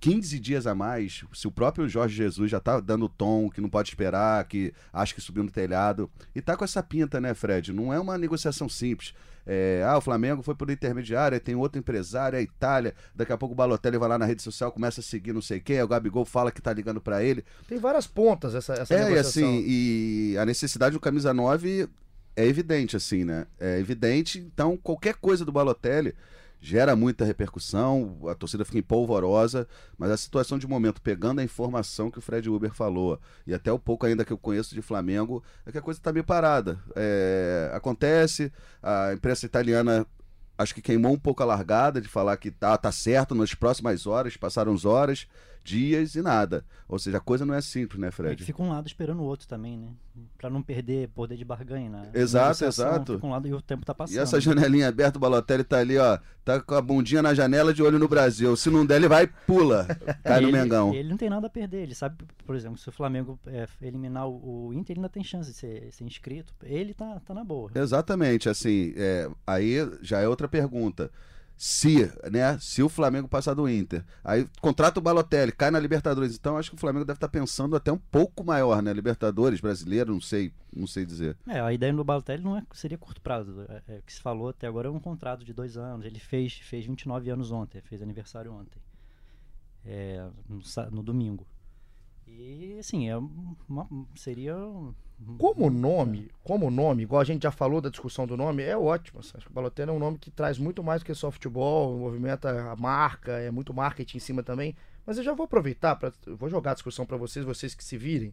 15 0.00 0.40
dias 0.40 0.66
a 0.66 0.74
mais, 0.74 1.24
se 1.34 1.46
o 1.46 1.50
próprio 1.50 1.86
Jorge 1.88 2.16
Jesus 2.16 2.50
já 2.50 2.58
tá 2.58 2.80
dando 2.80 3.08
tom, 3.08 3.50
que 3.50 3.60
não 3.60 3.68
pode 3.68 3.90
esperar, 3.90 4.42
que 4.46 4.72
acha 4.92 5.14
que 5.14 5.20
subiu 5.20 5.44
no 5.44 5.50
telhado, 5.50 6.10
e 6.34 6.40
tá 6.40 6.56
com 6.56 6.64
essa 6.64 6.82
pinta, 6.82 7.20
né, 7.20 7.34
Fred? 7.34 7.72
Não 7.72 7.92
é 7.92 8.00
uma 8.00 8.16
negociação 8.16 8.68
simples. 8.68 9.12
É, 9.46 9.82
ah, 9.86 9.98
o 9.98 10.00
Flamengo 10.00 10.42
foi 10.42 10.54
por 10.54 10.70
intermediário, 10.70 11.34
aí 11.34 11.40
tem 11.40 11.54
outro 11.54 11.78
empresário, 11.78 12.36
é 12.36 12.40
a 12.40 12.42
Itália, 12.42 12.94
daqui 13.14 13.32
a 13.32 13.36
pouco 13.36 13.52
o 13.52 13.56
Balotelli 13.56 13.98
vai 13.98 14.08
lá 14.08 14.18
na 14.18 14.24
rede 14.24 14.42
social, 14.42 14.72
começa 14.72 15.00
a 15.00 15.04
seguir 15.04 15.32
não 15.32 15.42
sei 15.42 15.60
quem, 15.60 15.82
o 15.82 15.88
Gabigol 15.88 16.24
fala 16.24 16.50
que 16.50 16.62
tá 16.62 16.72
ligando 16.72 17.00
para 17.00 17.22
ele. 17.22 17.44
Tem 17.68 17.78
várias 17.78 18.06
pontas 18.06 18.54
essa, 18.54 18.74
essa 18.74 18.94
É, 18.94 18.98
e 18.98 19.04
negociação. 19.04 19.48
assim, 19.48 19.64
e 19.66 20.36
a 20.38 20.46
necessidade 20.46 20.94
do 20.94 21.00
camisa 21.00 21.34
9 21.34 21.88
é 22.36 22.46
evidente, 22.46 22.96
assim, 22.96 23.24
né? 23.24 23.46
É 23.58 23.78
evidente, 23.78 24.38
então 24.38 24.76
qualquer 24.76 25.14
coisa 25.14 25.44
do 25.44 25.52
Balotelli 25.52 26.14
gera 26.60 26.94
muita 26.94 27.24
repercussão, 27.24 28.18
a 28.28 28.34
torcida 28.34 28.64
fica 28.64 28.78
empolvorosa, 28.78 29.66
mas 29.96 30.10
a 30.10 30.16
situação 30.16 30.58
de 30.58 30.66
momento, 30.66 31.00
pegando 31.00 31.40
a 31.40 31.44
informação 31.44 32.10
que 32.10 32.18
o 32.18 32.22
Fred 32.22 32.48
Uber 32.50 32.72
falou, 32.72 33.18
e 33.46 33.54
até 33.54 33.72
o 33.72 33.78
pouco 33.78 34.04
ainda 34.04 34.24
que 34.24 34.32
eu 34.32 34.38
conheço 34.38 34.74
de 34.74 34.82
Flamengo, 34.82 35.42
é 35.64 35.72
que 35.72 35.78
a 35.78 35.82
coisa 35.82 35.98
está 35.98 36.12
meio 36.12 36.24
parada. 36.24 36.78
É, 36.94 37.70
acontece, 37.72 38.52
a 38.82 39.12
imprensa 39.14 39.46
italiana 39.46 40.06
acho 40.58 40.74
que 40.74 40.82
queimou 40.82 41.12
um 41.12 41.18
pouco 41.18 41.42
a 41.42 41.46
largada 41.46 42.00
de 42.00 42.08
falar 42.08 42.36
que 42.36 42.50
tá, 42.50 42.76
tá 42.76 42.92
certo 42.92 43.34
nas 43.34 43.54
próximas 43.54 44.06
horas, 44.06 44.36
passaram 44.36 44.74
as 44.74 44.84
horas, 44.84 45.26
dias 45.62 46.14
e 46.14 46.22
nada. 46.22 46.64
Ou 46.88 46.98
seja, 46.98 47.18
a 47.18 47.20
coisa 47.20 47.46
não 47.46 47.54
é 47.54 47.60
simples, 47.60 48.00
né, 48.00 48.08
É 48.08 48.10
Fred? 48.10 48.44
fica 48.44 48.62
um 48.62 48.70
lado 48.70 48.86
esperando 48.86 49.20
o 49.20 49.24
outro 49.24 49.46
também, 49.46 49.78
né? 49.78 49.88
Pra 50.36 50.50
não 50.50 50.60
perder 50.62 51.08
poder 51.08 51.36
de 51.36 51.44
barganha, 51.44 51.88
né? 51.88 52.10
Exato, 52.12 52.64
exato. 52.64 53.14
Fica 53.14 53.26
um 53.26 53.30
lado 53.30 53.46
e 53.46 53.54
o 53.54 53.62
tempo 53.62 53.86
tá 53.86 53.94
passando. 53.94 54.16
E 54.16 54.18
essa 54.18 54.40
janelinha 54.40 54.88
aberta, 54.88 55.16
o 55.16 55.20
Balotelli 55.20 55.62
tá 55.62 55.78
ali, 55.78 55.96
ó. 55.98 56.18
Tá 56.44 56.60
com 56.60 56.74
a 56.74 56.82
bundinha 56.82 57.22
na 57.22 57.32
janela 57.32 57.72
de 57.72 57.82
olho 57.82 57.98
no 57.98 58.08
Brasil. 58.08 58.56
Se 58.56 58.68
não 58.70 58.84
der, 58.84 58.96
ele 58.96 59.08
vai 59.08 59.26
pula. 59.26 59.86
Cai 60.24 60.40
no 60.40 60.48
ele, 60.48 60.58
Mengão. 60.58 60.92
Ele 60.92 61.08
não 61.08 61.16
tem 61.16 61.30
nada 61.30 61.46
a 61.46 61.50
perder. 61.50 61.82
Ele 61.82 61.94
sabe, 61.94 62.24
por 62.44 62.56
exemplo, 62.56 62.76
se 62.76 62.88
o 62.88 62.92
Flamengo 62.92 63.38
é, 63.46 63.66
eliminar 63.80 64.28
o, 64.28 64.66
o 64.68 64.74
Inter, 64.74 64.94
ele 64.94 65.00
ainda 65.00 65.08
tem 65.08 65.22
chance 65.22 65.50
de 65.50 65.56
ser, 65.56 65.92
ser 65.92 66.04
inscrito. 66.04 66.52
Ele 66.64 66.92
tá, 66.92 67.20
tá 67.24 67.32
na 67.32 67.44
boa. 67.44 67.70
Exatamente, 67.74 68.48
assim, 68.48 68.92
é, 68.96 69.30
aí 69.46 69.76
já 70.02 70.18
é 70.18 70.26
outra 70.26 70.48
pergunta. 70.48 71.10
Se, 71.62 72.10
né, 72.32 72.58
se 72.58 72.82
o 72.82 72.88
Flamengo 72.88 73.28
passar 73.28 73.52
do 73.52 73.68
Inter, 73.68 74.02
aí 74.24 74.48
contrata 74.62 74.98
o 74.98 75.02
Balotelli, 75.02 75.52
cai 75.52 75.70
na 75.70 75.78
Libertadores, 75.78 76.34
então 76.34 76.56
acho 76.56 76.70
que 76.70 76.76
o 76.76 76.80
Flamengo 76.80 77.04
deve 77.04 77.18
estar 77.18 77.28
pensando 77.28 77.76
até 77.76 77.92
um 77.92 77.98
pouco 77.98 78.42
maior, 78.42 78.80
né, 78.80 78.90
Libertadores, 78.94 79.60
brasileiro, 79.60 80.10
não 80.10 80.22
sei, 80.22 80.54
não 80.74 80.86
sei 80.86 81.04
dizer. 81.04 81.36
É, 81.46 81.60
a 81.60 81.70
ideia 81.70 81.92
do 81.92 82.02
Balotelli 82.02 82.42
não 82.42 82.56
é, 82.56 82.62
seria 82.72 82.96
curto 82.96 83.20
prazo. 83.20 83.54
É, 83.68 83.82
é, 83.88 83.98
o 83.98 84.02
que 84.02 84.10
se 84.10 84.22
falou 84.22 84.48
até 84.48 84.66
agora 84.66 84.88
é 84.88 84.90
um 84.90 84.98
contrato 84.98 85.44
de 85.44 85.52
dois 85.52 85.76
anos. 85.76 86.06
Ele 86.06 86.18
fez, 86.18 86.54
fez 86.54 86.86
29 86.86 87.28
anos 87.28 87.52
ontem, 87.52 87.82
fez 87.82 88.00
aniversário 88.00 88.50
ontem. 88.54 88.80
É, 89.84 90.26
no, 90.48 90.62
no 90.90 91.02
domingo. 91.02 91.46
E 92.26 92.78
assim, 92.78 93.06
é 93.06 93.18
uma, 93.18 93.86
seria. 94.14 94.56
Como 95.38 95.68
nome, 95.68 96.30
como 96.42 96.70
nome, 96.70 97.02
igual 97.02 97.20
a 97.20 97.24
gente 97.24 97.42
já 97.42 97.50
falou 97.50 97.80
da 97.80 97.90
discussão 97.90 98.26
do 98.26 98.36
nome, 98.36 98.62
é 98.62 98.76
ótimo. 98.76 99.20
assim, 99.20 99.32
Acho 99.34 99.46
que 99.46 99.52
o 99.52 99.54
Balotelli 99.54 99.90
é 99.90 99.92
um 99.92 99.98
nome 99.98 100.18
que 100.18 100.30
traz 100.30 100.58
muito 100.58 100.82
mais 100.82 101.02
do 101.02 101.04
que 101.04 101.14
só 101.14 101.30
futebol, 101.30 101.98
movimenta 101.98 102.70
a 102.70 102.76
marca, 102.76 103.32
é 103.32 103.50
muito 103.50 103.74
marketing 103.74 104.16
em 104.16 104.20
cima 104.20 104.42
também. 104.42 104.74
Mas 105.04 105.18
eu 105.18 105.24
já 105.24 105.34
vou 105.34 105.44
aproveitar, 105.44 105.96
pra, 105.96 106.12
vou 106.26 106.48
jogar 106.48 106.70
a 106.70 106.74
discussão 106.74 107.04
para 107.04 107.18
vocês, 107.18 107.44
vocês 107.44 107.74
que 107.74 107.84
se 107.84 107.98
virem. 107.98 108.32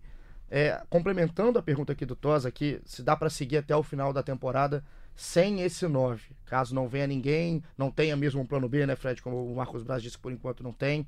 É, 0.50 0.81
complementando 0.89 1.60
a 1.60 1.62
pergunta 1.62 1.92
aqui 1.92 2.06
do 2.06 2.16
Tosa, 2.16 2.48
aqui, 2.48 2.80
se 2.86 3.04
dá 3.04 3.18
para 3.18 3.30
seguir 3.30 3.57
até 3.57 3.75
o 3.75 3.83
final 3.83 4.13
da 4.13 4.24
temporada 4.24 4.83
sem 5.13 5.62
esse 5.62 5.88
9. 5.88 6.24
Caso 6.45 6.74
não 6.74 6.88
venha 6.88 7.07
ninguém, 7.07 7.62
não 7.78 7.92
tenha 7.92 8.16
mesmo 8.16 8.40
um 8.40 8.45
plano 8.45 8.69
B, 8.69 8.86
né, 8.86 8.95
Fred? 8.95 9.22
Como 9.22 9.51
o 9.51 9.56
Marcos 9.56 9.83
Braz 9.83 10.01
disse, 10.01 10.18
por 10.18 10.31
enquanto 10.31 10.63
não 10.63 10.72
tem. 10.72 11.06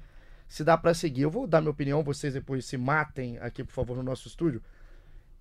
Se 0.47 0.63
dá 0.63 0.75
para 0.77 0.93
seguir. 0.93 1.21
Eu 1.21 1.29
vou 1.29 1.47
dar 1.47 1.61
minha 1.61 1.71
opinião, 1.71 2.03
vocês 2.03 2.33
depois 2.33 2.65
se 2.65 2.75
matem 2.75 3.37
aqui, 3.37 3.63
por 3.63 3.71
favor, 3.71 3.95
no 3.95 4.03
nosso 4.03 4.27
estúdio. 4.27 4.61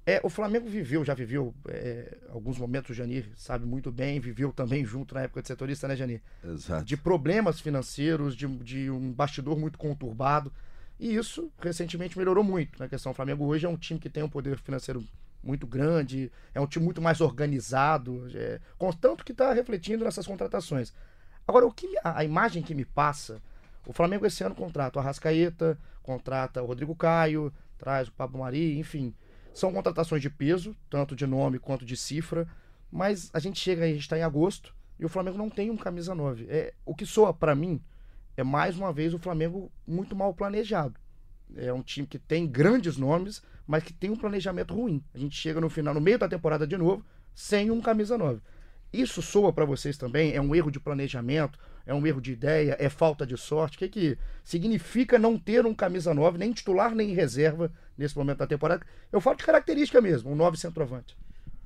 É, 0.08 0.22
o 0.25 0.31
Flamengo 0.31 0.66
viveu, 0.66 1.05
já 1.05 1.12
viveu 1.12 1.55
é, 1.69 2.16
alguns 2.31 2.56
momentos, 2.56 2.93
o 2.93 2.94
Janir 2.94 3.26
sabe 3.37 3.66
muito 3.66 3.93
bem, 3.93 4.19
viveu 4.19 4.50
também 4.50 4.82
junto 4.82 5.14
na 5.14 5.20
época 5.20 5.43
de 5.43 5.49
setorista, 5.49 5.87
né, 5.87 5.94
Janir? 5.94 6.22
Exato. 6.43 6.82
De 6.82 6.96
problemas 6.96 7.60
financeiros, 7.60 8.34
de, 8.34 8.46
de 8.46 8.90
um 8.90 9.12
bastidor 9.12 9.58
muito 9.58 9.76
conturbado. 9.76 10.50
E 10.99 11.14
isso 11.14 11.52
recentemente 11.60 12.16
melhorou 12.16 12.43
muito 12.43 12.78
na 12.78 12.88
questão. 12.88 13.12
O 13.12 13.14
Flamengo 13.14 13.44
hoje 13.44 13.66
é 13.66 13.69
um 13.69 13.76
time 13.76 14.00
que 14.00 14.08
tem 14.08 14.22
um 14.22 14.31
poder 14.31 14.56
financeiro 14.56 15.05
muito 15.43 15.66
grande, 15.66 16.32
é 16.55 16.60
um 16.60 16.66
time 16.66 16.87
muito 16.87 17.02
mais 17.02 17.20
organizado, 17.20 18.31
é, 18.34 18.60
contanto 18.78 19.22
que 19.22 19.32
está 19.32 19.52
refletindo 19.52 20.06
nessas 20.06 20.26
contratações. 20.26 20.90
Agora, 21.46 21.66
o 21.66 21.70
que 21.70 21.87
a, 22.02 22.20
a 22.20 22.25
imagem 22.25 22.62
que 22.62 22.75
me 22.75 22.87
passa, 22.87 23.43
o 23.87 23.93
Flamengo 23.93 24.25
esse 24.25 24.43
ano 24.43 24.55
contrata 24.55 24.99
o 24.99 25.02
Arrascaeta, 25.02 25.78
contrata 26.02 26.62
o 26.62 26.66
Rodrigo 26.66 26.96
Caio, 26.96 27.52
traz 27.76 28.08
o 28.08 28.12
Pablo 28.12 28.40
Mari, 28.40 28.78
enfim. 28.78 29.12
São 29.58 29.72
contratações 29.72 30.22
de 30.22 30.31
peso, 30.31 30.76
tanto 30.88 31.16
de 31.16 31.26
nome 31.26 31.58
quanto 31.58 31.84
de 31.84 31.96
cifra, 31.96 32.46
mas 32.93 33.28
a 33.34 33.40
gente 33.40 33.58
chega 33.58 33.84
a 33.84 33.88
gente 33.88 34.02
está 34.02 34.16
em 34.16 34.22
agosto, 34.22 34.72
e 35.00 35.05
o 35.05 35.08
Flamengo 35.08 35.37
não 35.37 35.50
tem 35.50 35.69
um 35.69 35.76
camisa 35.76 36.14
9. 36.14 36.46
É, 36.49 36.72
o 36.87 36.94
que 36.94 37.05
soa 37.05 37.34
para 37.34 37.56
mim 37.56 37.82
é 38.37 38.44
mais 38.44 38.78
uma 38.78 38.93
vez 38.93 39.12
o 39.12 39.19
Flamengo 39.19 39.69
muito 39.84 40.14
mal 40.14 40.32
planejado. 40.32 40.94
É 41.56 41.72
um 41.72 41.82
time 41.82 42.06
que 42.06 42.20
tem 42.20 42.46
grandes 42.46 42.96
nomes, 42.96 43.43
mas 43.66 43.82
que 43.82 43.93
tem 43.93 44.10
um 44.10 44.16
planejamento 44.16 44.72
ruim. 44.72 45.02
A 45.12 45.19
gente 45.19 45.34
chega 45.34 45.60
no 45.60 45.69
final, 45.69 45.93
no 45.93 46.00
meio 46.00 46.20
da 46.20 46.28
temporada 46.28 46.64
de 46.64 46.76
novo, 46.76 47.05
sem 47.34 47.69
um 47.69 47.81
camisa 47.81 48.16
9. 48.16 48.40
Isso 48.93 49.20
soa 49.20 49.52
para 49.52 49.64
vocês 49.64 49.99
também? 49.99 50.36
É 50.36 50.41
um 50.41 50.55
erro 50.55 50.70
de 50.70 50.79
planejamento? 50.79 51.58
É 51.89 51.95
um 51.95 52.07
erro 52.07 52.21
de 52.21 52.33
ideia? 52.33 52.77
É 52.79 52.91
falta 52.91 53.27
de 53.27 53.35
sorte? 53.39 53.77
O 53.77 53.79
que, 53.79 53.89
que 53.89 54.19
significa 54.45 55.19
não 55.19 55.39
ter 55.39 55.65
um 55.65 55.75
camisa 55.75 56.13
9, 56.13 56.37
nem 56.37 56.53
titular, 56.53 56.95
nem 56.95 57.15
reserva 57.15 57.73
nesse 57.97 58.15
momento 58.15 58.41
da 58.41 58.47
temporada? 58.47 58.85
Eu 59.11 59.23
falo 59.23 59.39
de 59.39 59.47
característica 59.47 59.99
mesmo, 59.99 60.31
um 60.31 60.37
9 60.37 60.59
centroavante. 60.59 61.17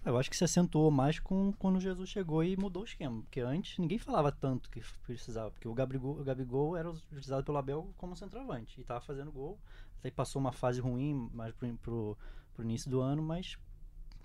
Eu 0.06 0.16
acho 0.16 0.30
que 0.30 0.36
se 0.36 0.44
acentuou 0.44 0.92
mais 0.92 1.18
com, 1.18 1.52
quando 1.58 1.80
Jesus 1.80 2.08
chegou 2.08 2.44
e 2.44 2.56
mudou 2.56 2.82
o 2.82 2.84
esquema. 2.84 3.20
Porque 3.22 3.40
antes 3.40 3.76
ninguém 3.78 3.98
falava 3.98 4.30
tanto 4.30 4.70
que 4.70 4.80
precisava. 5.04 5.50
Porque 5.50 5.66
o 5.66 5.74
Gabigol, 5.74 6.20
o 6.20 6.22
Gabigol 6.22 6.76
era 6.76 6.88
utilizado 6.88 7.42
pelo 7.42 7.58
Abel 7.58 7.92
como 7.98 8.16
centroavante. 8.16 8.80
E 8.80 8.84
tava 8.84 9.00
fazendo 9.00 9.32
gol. 9.32 9.58
Até 9.98 10.08
passou 10.12 10.38
uma 10.38 10.52
fase 10.52 10.80
ruim 10.80 11.28
mais 11.34 11.52
pro, 11.52 11.66
pro, 11.78 12.18
pro 12.54 12.62
início 12.62 12.88
do 12.88 13.00
ano, 13.00 13.20
mas 13.20 13.58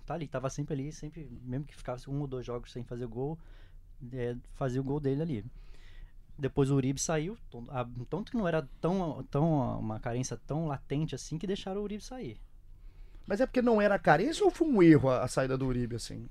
tá 0.06 0.14
ali, 0.14 0.28
tava 0.28 0.48
sempre 0.48 0.74
ali, 0.74 0.92
sempre, 0.92 1.28
mesmo 1.42 1.66
que 1.66 1.74
ficasse 1.74 2.08
um 2.08 2.20
ou 2.20 2.28
dois 2.28 2.46
jogos 2.46 2.70
sem 2.70 2.84
fazer 2.84 3.06
gol, 3.08 3.36
é, 4.12 4.36
fazia 4.54 4.80
o 4.80 4.84
gol 4.84 5.00
dele 5.00 5.22
ali. 5.22 5.44
Depois 6.38 6.70
o 6.70 6.76
Uribe 6.76 7.00
saiu, 7.00 7.36
tanto 8.08 8.30
que 8.30 8.36
não 8.36 8.46
era 8.46 8.68
tão, 8.80 9.24
tão 9.24 9.78
uma 9.80 9.98
carência 9.98 10.36
tão 10.46 10.68
latente 10.68 11.14
assim 11.14 11.36
que 11.36 11.46
deixaram 11.46 11.80
o 11.80 11.84
Uribe 11.84 12.02
sair. 12.02 12.40
Mas 13.26 13.40
é 13.40 13.46
porque 13.46 13.60
não 13.60 13.82
era 13.82 13.98
carência 13.98 14.44
ou 14.44 14.50
foi 14.50 14.68
um 14.68 14.82
erro 14.82 15.10
a, 15.10 15.24
a 15.24 15.28
saída 15.28 15.58
do 15.58 15.66
Uribe, 15.66 15.96
assim? 15.96 16.28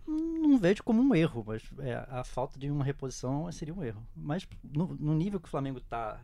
não 0.47 0.57
vejo 0.57 0.83
como 0.83 1.01
um 1.01 1.13
erro, 1.13 1.43
mas 1.45 1.63
é, 1.79 1.93
a 2.09 2.23
falta 2.23 2.57
de 2.57 2.71
uma 2.71 2.83
reposição 2.83 3.51
seria 3.51 3.73
um 3.73 3.83
erro. 3.83 4.05
Mas 4.15 4.47
no, 4.63 4.95
no 4.95 5.13
nível 5.13 5.39
que 5.39 5.47
o 5.47 5.51
Flamengo 5.51 5.81
tá, 5.81 6.21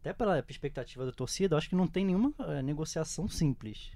até 0.00 0.12
pela 0.12 0.42
expectativa 0.48 1.04
da 1.04 1.12
torcida, 1.12 1.54
eu 1.54 1.58
acho 1.58 1.68
que 1.68 1.76
não 1.76 1.86
tem 1.86 2.04
nenhuma 2.04 2.32
eh, 2.38 2.62
negociação 2.62 3.28
simples. 3.28 3.92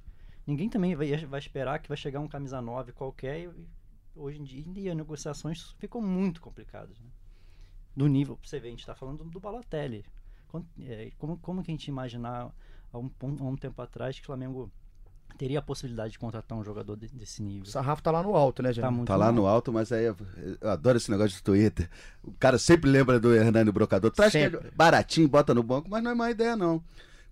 Ninguém 0.46 0.68
também 0.68 0.94
vai, 0.94 1.16
vai 1.26 1.40
esperar 1.40 1.78
que 1.78 1.88
vai 1.88 1.96
chegar 1.96 2.20
um 2.20 2.28
camisa 2.28 2.60
9 2.60 2.92
qualquer 2.92 3.40
e 3.40 3.68
hoje 4.14 4.40
em 4.40 4.72
dia 4.72 4.90
as 4.90 4.96
negociações 4.96 5.74
ficam 5.78 6.00
muito 6.00 6.40
complicadas. 6.40 6.98
Né? 7.00 7.06
Do 7.96 8.06
nível, 8.06 8.36
pra 8.36 8.48
você 8.48 8.58
ver, 8.58 8.68
a 8.68 8.70
gente 8.70 8.86
tá 8.86 8.94
falando 8.94 9.24
do, 9.24 9.40
Balotelli. 9.40 10.04
É, 10.80 11.10
como, 11.18 11.36
como 11.38 11.62
que 11.62 11.70
a 11.70 11.74
gente 11.74 11.88
imaginar 11.88 12.50
há 12.92 12.98
um, 12.98 13.10
há 13.40 13.44
um 13.44 13.56
tempo 13.56 13.80
atrás 13.80 14.16
que 14.16 14.22
o 14.22 14.26
Flamengo 14.26 14.70
teria 15.38 15.58
a 15.60 15.62
possibilidade 15.62 16.12
de 16.12 16.18
contratar 16.18 16.56
um 16.58 16.62
jogador 16.64 16.96
de- 16.96 17.08
desse 17.08 17.42
nível? 17.42 17.62
O 17.62 17.66
sarrafo 17.66 18.02
tá 18.02 18.10
lá 18.10 18.22
no 18.22 18.34
alto, 18.36 18.62
né, 18.62 18.72
gente? 18.72 18.82
Tá 18.84 18.90
muito 18.90 19.08
Tá 19.08 19.16
lá 19.16 19.32
no 19.32 19.46
alto, 19.46 19.72
mas 19.72 19.90
aí 19.92 20.04
eu, 20.04 20.16
eu 20.60 20.70
adoro 20.70 20.98
esse 20.98 21.10
negócio 21.10 21.36
de 21.36 21.42
Twitter. 21.42 21.88
O 22.22 22.32
cara 22.32 22.58
sempre 22.58 22.90
lembra 22.90 23.18
do 23.18 23.34
Hernani 23.34 23.70
Brocador. 23.72 24.10
Traz 24.10 24.32
que 24.32 24.38
é 24.38 24.50
baratinho, 24.76 25.28
bota 25.28 25.54
no 25.54 25.62
banco, 25.62 25.88
mas 25.90 26.02
não 26.02 26.10
é 26.10 26.14
má 26.14 26.30
ideia, 26.30 26.54
não. 26.56 26.82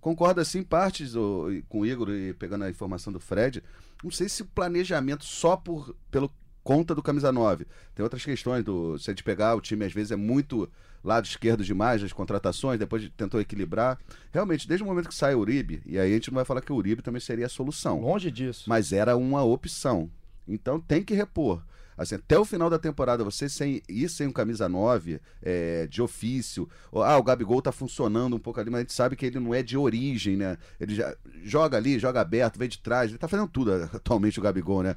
Concordo 0.01 0.41
assim, 0.41 0.61
em 0.61 0.63
partes 0.65 1.13
e 1.15 1.63
com 1.69 1.81
o 1.81 1.87
Igor 1.87 2.09
e 2.09 2.33
pegando 2.33 2.65
a 2.65 2.71
informação 2.71 3.13
do 3.13 3.21
Fred. 3.21 3.63
Não 4.03 4.11
sei 4.11 4.31
se 4.31 4.41
o 4.41 4.47
planejamento 4.47 5.27
só 5.27 5.59
por, 5.59 5.95
pelo 6.11 6.31
conta 6.71 6.95
do 6.95 7.03
camisa 7.03 7.33
9. 7.33 7.67
Tem 7.97 8.05
outras 8.05 8.25
questões 8.25 8.63
do 8.63 8.97
se 8.97 9.11
a 9.11 9.13
gente 9.13 9.25
pegar 9.25 9.57
o 9.57 9.61
time 9.61 9.85
às 9.85 9.93
vezes 9.93 10.13
é 10.13 10.17
muito 10.17 10.71
lado 11.03 11.25
esquerdo 11.25 11.65
demais 11.65 12.01
das 12.01 12.13
contratações, 12.13 12.79
depois 12.79 13.11
tentou 13.17 13.41
equilibrar. 13.41 13.99
Realmente, 14.31 14.69
desde 14.69 14.85
o 14.85 14.87
momento 14.87 15.09
que 15.09 15.15
sai 15.15 15.35
o 15.35 15.41
Uribe, 15.41 15.83
e 15.85 15.99
aí 15.99 16.13
a 16.13 16.15
gente 16.15 16.31
não 16.31 16.37
vai 16.37 16.45
falar 16.45 16.61
que 16.61 16.73
o 16.73 16.77
Uribe 16.77 17.03
também 17.03 17.21
seria 17.21 17.47
a 17.47 17.49
solução. 17.49 18.01
Longe 18.01 18.31
disso. 18.31 18.69
Mas 18.69 18.93
era 18.93 19.17
uma 19.17 19.43
opção. 19.43 20.09
Então 20.47 20.79
tem 20.79 21.03
que 21.03 21.13
repor. 21.13 21.61
Assim, 21.99 22.15
até 22.15 22.39
o 22.39 22.45
final 22.45 22.71
da 22.71 22.79
temporada, 22.79 23.25
você 23.25 23.49
sem, 23.49 23.83
ir 23.89 24.09
sem 24.09 24.29
um 24.29 24.33
camisa 24.33 24.69
9 24.69 25.21
é, 25.43 25.89
de 25.89 26.01
ofício. 26.01 26.69
Ou, 26.93 27.03
ah, 27.03 27.19
o 27.19 27.23
Gabigol 27.25 27.61
tá 27.61 27.73
funcionando 27.73 28.37
um 28.37 28.39
pouco 28.39 28.61
ali, 28.61 28.71
mas 28.71 28.79
a 28.79 28.83
gente 28.83 28.95
sabe 28.95 29.17
que 29.17 29.27
ele 29.27 29.41
não 29.41 29.53
é 29.53 29.61
de 29.61 29.77
origem, 29.77 30.37
né? 30.37 30.57
Ele 30.79 30.95
já 30.95 31.17
joga 31.43 31.77
ali, 31.77 31.99
joga 31.99 32.21
aberto, 32.21 32.59
vem 32.59 32.69
de 32.69 32.79
trás. 32.79 33.11
Ele 33.11 33.19
tá 33.19 33.27
fazendo 33.27 33.49
tudo 33.49 33.73
atualmente 33.93 34.39
o 34.39 34.43
Gabigol, 34.43 34.85
né? 34.85 34.95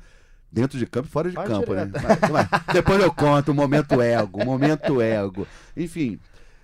Dentro 0.53 0.77
de 0.77 0.86
campo 0.86 1.07
e 1.07 1.12
fora 1.12 1.29
de 1.29 1.36
Vai 1.36 1.48
campo, 1.48 1.74
né? 1.74 1.89
Mas- 1.91 2.31
mas 2.31 2.63
depois 2.74 3.01
eu 3.01 3.12
conto 3.12 3.50
o 3.51 3.55
momento 3.55 4.00
ego, 4.00 4.39
o 4.43 4.45
momento 4.45 5.01
ego. 5.01 5.48
Enfim, 5.75 6.19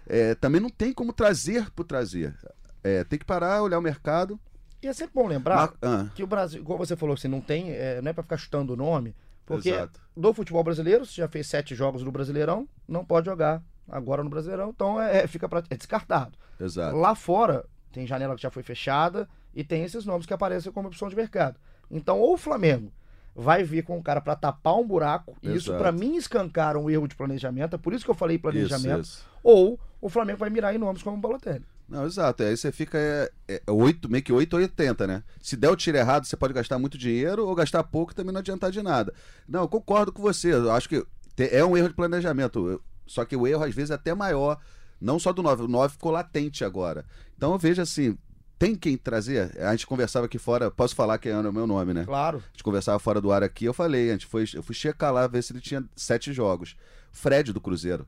é, 0.08 0.36
também 0.36 0.62
não 0.62 0.70
tem 0.70 0.94
como 0.94 1.12
trazer 1.12 1.72
por 1.72 1.84
trazer. 1.86 2.36
É, 2.84 3.04
tem 3.04 3.18
que 3.18 3.26
parar, 3.26 3.64
olhar 3.64 3.80
o 3.80 3.82
mercado. 3.82 4.40
E 4.82 4.88
é 4.88 4.94
sempre 4.94 5.14
bom 5.16 5.28
lembrar 5.28 5.56
Mar- 5.56 5.74
ah, 5.82 6.06
que 6.14 6.22
o 6.24 6.28
Brasil, 6.28 6.64
como 6.64 6.78
você 6.78 6.96
falou, 6.96 7.16
assim, 7.16 7.28
não 7.28 7.42
tem, 7.42 7.72
é, 7.72 8.00
não 8.00 8.12
é 8.12 8.14
pra 8.14 8.22
ficar 8.24 8.38
chutando 8.38 8.74
o 8.74 8.78
nome, 8.78 9.16
porque 9.44 9.70
Exato. 9.72 10.00
do 10.16 10.34
futebol 10.36 10.64
brasileiro, 10.64 11.04
você 11.06 11.14
já 11.16 11.28
fez 11.28 11.48
sete 11.48 11.74
jogos 11.74 12.04
no 12.04 12.12
Brasileirão, 12.12 12.70
não 12.88 13.04
pode 13.04 13.26
jogar 13.26 13.62
agora 13.90 14.24
no 14.24 14.30
Brasileirão, 14.30 14.70
então 14.70 15.02
é, 15.02 15.24
é- 15.24 15.28
fica 15.28 15.50
pra, 15.50 15.64
é 15.70 15.76
descartado. 15.76 16.38
exato. 16.62 16.96
Lá 16.96 17.16
fora, 17.16 17.66
tem 17.92 18.06
janela 18.08 18.36
que 18.36 18.42
já 18.44 18.52
foi 18.52 18.62
fechada 18.64 19.28
e 19.54 19.64
tem 19.64 19.84
esses 19.84 20.06
nomes 20.06 20.26
que 20.28 20.34
aparecem 20.34 20.72
como 20.72 20.88
opção 20.88 21.10
de 21.10 21.16
mercado. 21.16 21.60
Então, 21.92 22.20
ou 22.20 22.36
o 22.36 22.38
Flamengo 22.38 22.94
vai 23.40 23.64
vir 23.64 23.84
com 23.84 23.98
um 23.98 24.02
cara 24.02 24.20
pra 24.20 24.36
tapar 24.36 24.76
um 24.76 24.86
buraco, 24.86 25.36
e 25.42 25.48
isso 25.56 25.70
Exato. 25.70 25.82
pra 25.82 25.92
mim 25.92 26.18
escancara 26.18 26.78
um 26.78 26.90
erro 26.90 27.08
de 27.08 27.16
planejamento, 27.16 27.76
é 27.76 27.80
por 27.80 27.94
isso 27.94 28.04
que 28.04 28.12
eu 28.12 28.16
falei 28.16 28.38
planejamento, 28.38 29.02
Isso, 29.04 29.20
isso. 29.20 29.26
ou 29.42 29.80
o 30.02 30.10
Flamengo 30.10 30.40
vai 30.40 30.50
mirar 30.50 30.76
em 30.76 30.78
nomes 30.78 31.02
como 31.02 31.18
o 31.18 31.20
Balotelli. 31.20 31.66
Não, 31.88 32.06
exato. 32.06 32.44
Aí 32.44 32.56
você 32.56 32.72
fica 32.72 32.98
é, 33.00 33.32
é, 33.48 33.62
oito, 33.72 34.10
meio 34.10 34.24
que 34.24 34.32
8 34.32 34.54
ou 34.54 34.60
80, 34.60 35.08
né? 35.08 35.24
Se 35.42 35.58
der 35.58 35.70
o 35.70 35.76
tiro 35.76 35.98
errado, 35.98 36.26
você 36.26 36.38
pode 36.38 36.54
gastar 36.54 36.78
muito 36.78 36.98
dinheiro 37.00 37.48
ou 37.48 37.56
gastar 37.56 37.84
pouco 37.84 38.12
e 38.12 38.16
também 38.16 38.32
não 38.32 38.40
adiantar 38.40 38.70
de 38.72 38.82
nada. 38.84 39.12
Não, 39.48 39.62
eu 39.62 39.68
concordo 39.68 40.12
com 40.12 40.22
você. 40.22 40.54
Eu 40.54 40.72
acho 40.72 40.88
que 40.88 41.04
é 41.38 41.66
um 41.66 41.76
erro 41.76 41.90
de 41.90 41.96
planejamento. 41.96 42.80
Só 43.08 43.26
que 43.26 43.36
o 43.36 43.48
erro, 43.48 43.64
às 43.64 43.74
vezes, 43.74 43.90
é 43.90 43.96
até 43.96 44.14
maior. 44.14 44.60
Não 45.02 45.18
só 45.18 45.34
do 45.34 45.42
9. 45.42 45.64
O 45.64 45.68
9 45.68 45.94
ficou 45.94 46.12
latente 46.12 46.64
agora. 46.64 47.06
Então 47.36 47.54
eu 47.54 47.58
vejo 47.58 47.82
assim. 47.82 48.16
Tem 48.60 48.76
quem 48.76 48.98
trazer? 48.98 49.58
A 49.58 49.72
gente 49.72 49.88
conversava 49.88 50.26
aqui 50.26 50.38
fora. 50.38 50.70
Posso 50.70 50.94
falar 50.94 51.18
que 51.18 51.30
é 51.30 51.38
o 51.38 51.54
meu 51.54 51.66
nome, 51.66 51.94
né? 51.94 52.04
Claro. 52.04 52.40
A 52.40 52.52
gente 52.52 52.64
conversava 52.64 53.00
fora 53.00 53.22
do 53.22 53.32
ar 53.32 53.42
aqui, 53.42 53.64
eu 53.64 53.74
falei, 53.74 54.10
a 54.10 54.12
gente 54.12 54.26
foi, 54.26 54.44
eu 54.54 54.62
fui 54.62 54.76
checar 54.76 55.14
lá, 55.14 55.26
ver 55.28 55.42
se 55.42 55.54
ele 55.54 55.62
tinha 55.62 55.82
sete 55.96 56.34
jogos. 56.34 56.76
Fred 57.10 57.54
do 57.54 57.62
Cruzeiro. 57.62 58.06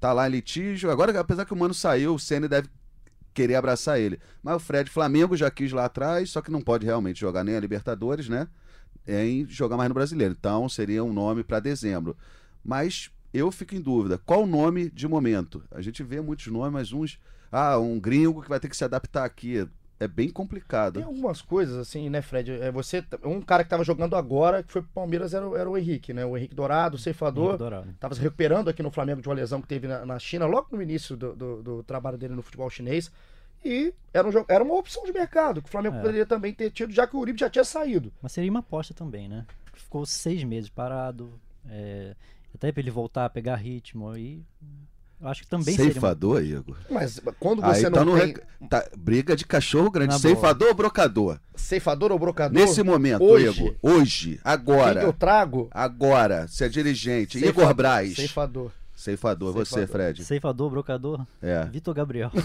Tá 0.00 0.12
lá 0.12 0.28
em 0.28 0.32
litígio. 0.32 0.90
Agora, 0.90 1.18
apesar 1.18 1.44
que 1.44 1.52
o 1.52 1.56
Mano 1.56 1.72
saiu, 1.72 2.16
o 2.16 2.18
Ceni 2.18 2.48
deve 2.48 2.68
querer 3.32 3.54
abraçar 3.54 4.00
ele. 4.00 4.18
Mas 4.42 4.56
o 4.56 4.58
Fred, 4.58 4.90
Flamengo 4.90 5.36
já 5.36 5.48
quis 5.52 5.70
lá 5.70 5.84
atrás, 5.84 6.30
só 6.30 6.42
que 6.42 6.50
não 6.50 6.60
pode 6.60 6.84
realmente 6.84 7.20
jogar 7.20 7.44
nem 7.44 7.54
a 7.54 7.60
Libertadores, 7.60 8.28
né? 8.28 8.48
Em 9.06 9.46
jogar 9.46 9.76
mais 9.76 9.88
no 9.88 9.94
brasileiro. 9.94 10.34
Então 10.36 10.68
seria 10.68 11.04
um 11.04 11.12
nome 11.12 11.44
para 11.44 11.60
dezembro. 11.60 12.16
Mas 12.64 13.08
eu 13.32 13.52
fico 13.52 13.76
em 13.76 13.80
dúvida. 13.80 14.18
Qual 14.18 14.42
o 14.42 14.46
nome 14.46 14.90
de 14.90 15.06
momento? 15.06 15.62
A 15.70 15.80
gente 15.80 16.02
vê 16.02 16.20
muitos 16.20 16.48
nomes, 16.48 16.72
mas 16.72 16.92
uns. 16.92 17.20
Ah, 17.52 17.78
um 17.78 18.00
gringo 18.00 18.42
que 18.42 18.48
vai 18.48 18.58
ter 18.58 18.68
que 18.68 18.76
se 18.76 18.84
adaptar 18.84 19.24
aqui. 19.24 19.64
É 20.02 20.08
bem 20.08 20.28
complicado. 20.30 20.94
Tem 20.94 21.02
algumas 21.04 21.40
coisas 21.42 21.76
assim, 21.76 22.10
né, 22.10 22.20
Fred? 22.22 22.50
É 22.52 22.70
você, 22.72 23.04
um 23.24 23.40
cara 23.40 23.62
que 23.62 23.70
tava 23.70 23.84
jogando 23.84 24.16
agora, 24.16 24.62
que 24.62 24.72
foi 24.72 24.82
pro 24.82 24.90
Palmeiras, 24.92 25.32
era, 25.34 25.48
o- 25.48 25.56
era 25.56 25.68
o 25.70 25.76
Henrique, 25.78 26.12
né? 26.12 26.24
O 26.24 26.36
Henrique 26.36 26.54
Dourado, 26.54 26.96
o 26.96 26.98
ceifador. 26.98 27.56
Dourado. 27.56 27.92
Tava 28.00 28.14
se 28.14 28.20
recuperando 28.20 28.68
aqui 28.68 28.82
no 28.82 28.90
Flamengo 28.90 29.22
de 29.22 29.28
uma 29.28 29.34
lesão 29.34 29.60
que 29.62 29.68
teve 29.68 29.86
na, 29.86 30.04
na 30.04 30.18
China, 30.18 30.46
logo 30.46 30.68
no 30.72 30.82
início 30.82 31.16
do, 31.16 31.34
do- 31.36 31.62
do 31.62 31.82
trabalho 31.82 32.18
dele 32.18 32.34
no 32.34 32.42
futebol 32.42 32.68
chinês. 32.70 33.10
E 33.64 33.94
era, 34.12 34.28
um, 34.28 34.44
era 34.48 34.64
uma 34.64 34.74
opção 34.74 35.04
de 35.04 35.12
mercado 35.12 35.62
que 35.62 35.68
o 35.68 35.70
Flamengo 35.70 35.96
É. 35.96 36.00
poderia 36.00 36.26
também 36.26 36.52
ter 36.52 36.70
tido, 36.70 36.92
já 36.92 37.06
que 37.06 37.14
o 37.14 37.20
Uribe 37.20 37.38
já 37.38 37.48
tinha 37.48 37.64
saído. 37.64 38.12
Mas 38.20 38.32
seria 38.32 38.50
uma 38.50 38.58
aposta 38.60 38.92
também, 38.92 39.28
né? 39.28 39.46
Ficou 39.72 40.04
seis 40.04 40.42
meses 40.42 40.68
parado. 40.68 41.32
é, 41.70 42.16
até 42.54 42.72
pra 42.72 42.80
ele 42.82 42.90
voltar 42.90 43.24
a 43.24 43.30
pegar 43.30 43.54
ritmo 43.56 44.10
aí. 44.10 44.42
Eu 45.22 45.28
acho 45.28 45.42
que 45.42 45.48
também 45.48 45.76
seria. 45.76 45.92
Ceifador, 45.92 46.42
Igor. 46.42 46.76
Mas 46.90 47.20
quando 47.38 47.64
Aí 47.64 47.76
você 47.80 47.90
tá 47.90 48.04
não 48.04 48.12
no 48.12 48.18
tem 48.18 48.26
rec- 48.28 48.42
tá, 48.68 48.84
briga 48.98 49.36
de 49.36 49.46
cachorro 49.46 49.88
grande. 49.90 50.12
Na 50.14 50.18
boa. 50.18 50.34
Ceifador 50.34 50.68
ou 50.68 50.74
brocador? 50.74 51.38
ceifador 51.54 52.10
ou 52.10 52.18
brocador, 52.18 52.58
Nesse 52.60 52.82
momento, 52.82 53.22
hoje, 53.22 53.62
Igor. 53.64 53.74
Hoje, 53.80 54.28
quem 54.30 54.36
que 54.38 54.40
agora. 54.44 55.02
eu 55.02 55.12
trago? 55.12 55.68
Agora, 55.70 56.48
se 56.48 56.64
é 56.64 56.68
dirigente. 56.68 57.38
Ceifador, 57.38 57.62
Igor 57.64 57.74
Braz. 57.74 58.14
Ceifador. 58.16 58.72
Ceifador, 59.02 59.52
você. 59.52 59.86
Fred. 59.86 60.24
Ceifador, 60.24 60.70
brocador. 60.70 61.26
É. 61.42 61.64
Vitor 61.66 61.92
Gabriel. 61.94 62.30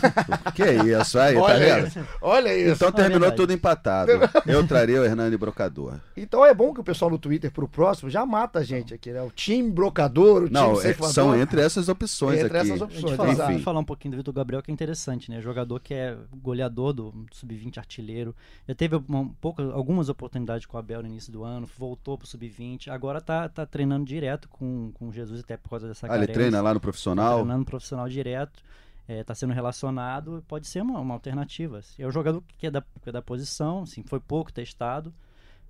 Que 0.56 0.64
isso 0.64 1.20
aí, 1.20 1.36
tá 1.36 1.42
Olha 1.42 1.60
vendo? 1.76 1.88
isso. 1.88 2.00
Olha 2.22 2.58
isso. 2.58 2.72
Então 2.74 2.88
É 2.90 2.92
terminou 2.92 3.32
tudo 3.32 3.54
empatado. 3.54 4.12
Eu 4.46 4.66
traria 4.68 5.00
o 5.02 5.06
Hernani 5.06 5.38
Brocador. 5.38 6.00
Então 6.16 6.44
é 6.46 6.54
bom 6.54 6.74
que 6.74 6.80
o 6.80 6.84
pessoal 6.84 7.12
no 7.12 7.18
Twitter 7.20 7.52
pro 7.52 7.68
próximo 7.68 8.10
já 8.10 8.26
mata 8.26 8.60
a 8.60 8.64
gente 8.64 8.94
aqui, 8.94 9.12
né? 9.12 9.22
O 9.22 9.30
time 9.30 9.70
brocador, 9.70 10.44
o 10.44 10.50
Não, 10.50 10.68
time 10.70 10.80
é- 10.80 10.82
ceifador. 10.84 11.14
são 11.14 11.36
entre 11.40 11.62
essas 11.62 11.88
opções 11.90 12.40
Entre 12.44 12.58
aqui. 12.58 12.70
essas 12.72 12.82
opções. 12.82 13.16
falar, 13.16 13.52
Enfim. 13.54 13.64
falar 13.64 13.80
um 13.80 13.84
pouquinho 13.86 14.14
do 14.14 14.18
Vitor 14.18 14.34
Gabriel, 14.34 14.64
que 14.64 14.72
é 14.72 14.74
interessante, 14.74 15.30
né? 15.30 15.40
Jogador 15.42 15.80
que 15.80 15.94
é 15.94 16.18
goleador 16.42 16.94
do 16.94 17.14
Sub-20 17.34 17.78
artilheiro. 17.78 18.36
Já 18.68 18.74
teve 18.74 18.96
uma, 18.96 19.20
um 19.20 19.30
pouco, 19.30 19.62
algumas 19.62 20.10
oportunidades 20.10 20.66
com 20.66 20.76
o 20.76 20.80
Abel 20.80 21.02
no 21.04 21.08
início 21.08 21.32
do 21.32 21.44
ano, 21.44 21.68
voltou 21.78 22.18
pro 22.18 22.28
Sub-20. 22.28 22.88
Agora 22.90 23.22
tá, 23.22 23.48
tá 23.48 23.66
treinando 23.66 24.06
direto 24.06 24.50
com, 24.50 24.92
com 24.94 25.10
o 25.10 25.14
Jesus, 25.14 25.42
até 25.42 25.56
por 25.58 25.70
causa 25.70 25.88
dessa 25.88 26.08
Ah, 26.08 26.10
carência. 26.10 26.34
Treina 26.50 26.62
lá 26.62 26.74
no 26.74 26.80
Tá 26.80 26.84
profissional? 26.84 27.36
treinando 27.36 27.66
profissional 27.66 28.10
direto. 28.10 28.64
É, 29.08 29.24
tá 29.24 29.34
sendo 29.34 29.54
relacionado, 29.54 30.44
pode 30.50 30.68
ser 30.68 30.82
uma, 30.82 31.00
uma 31.00 31.14
alternativa. 31.14 31.80
É 31.98 32.06
um 32.06 32.12
jogador 32.12 32.44
que 32.58 32.68
é, 32.68 32.72
da, 32.72 32.82
que 32.82 33.08
é 33.08 33.12
da 33.12 33.22
posição, 33.22 33.84
assim, 33.84 34.04
foi 34.04 34.20
pouco 34.20 34.52
testado. 34.52 35.14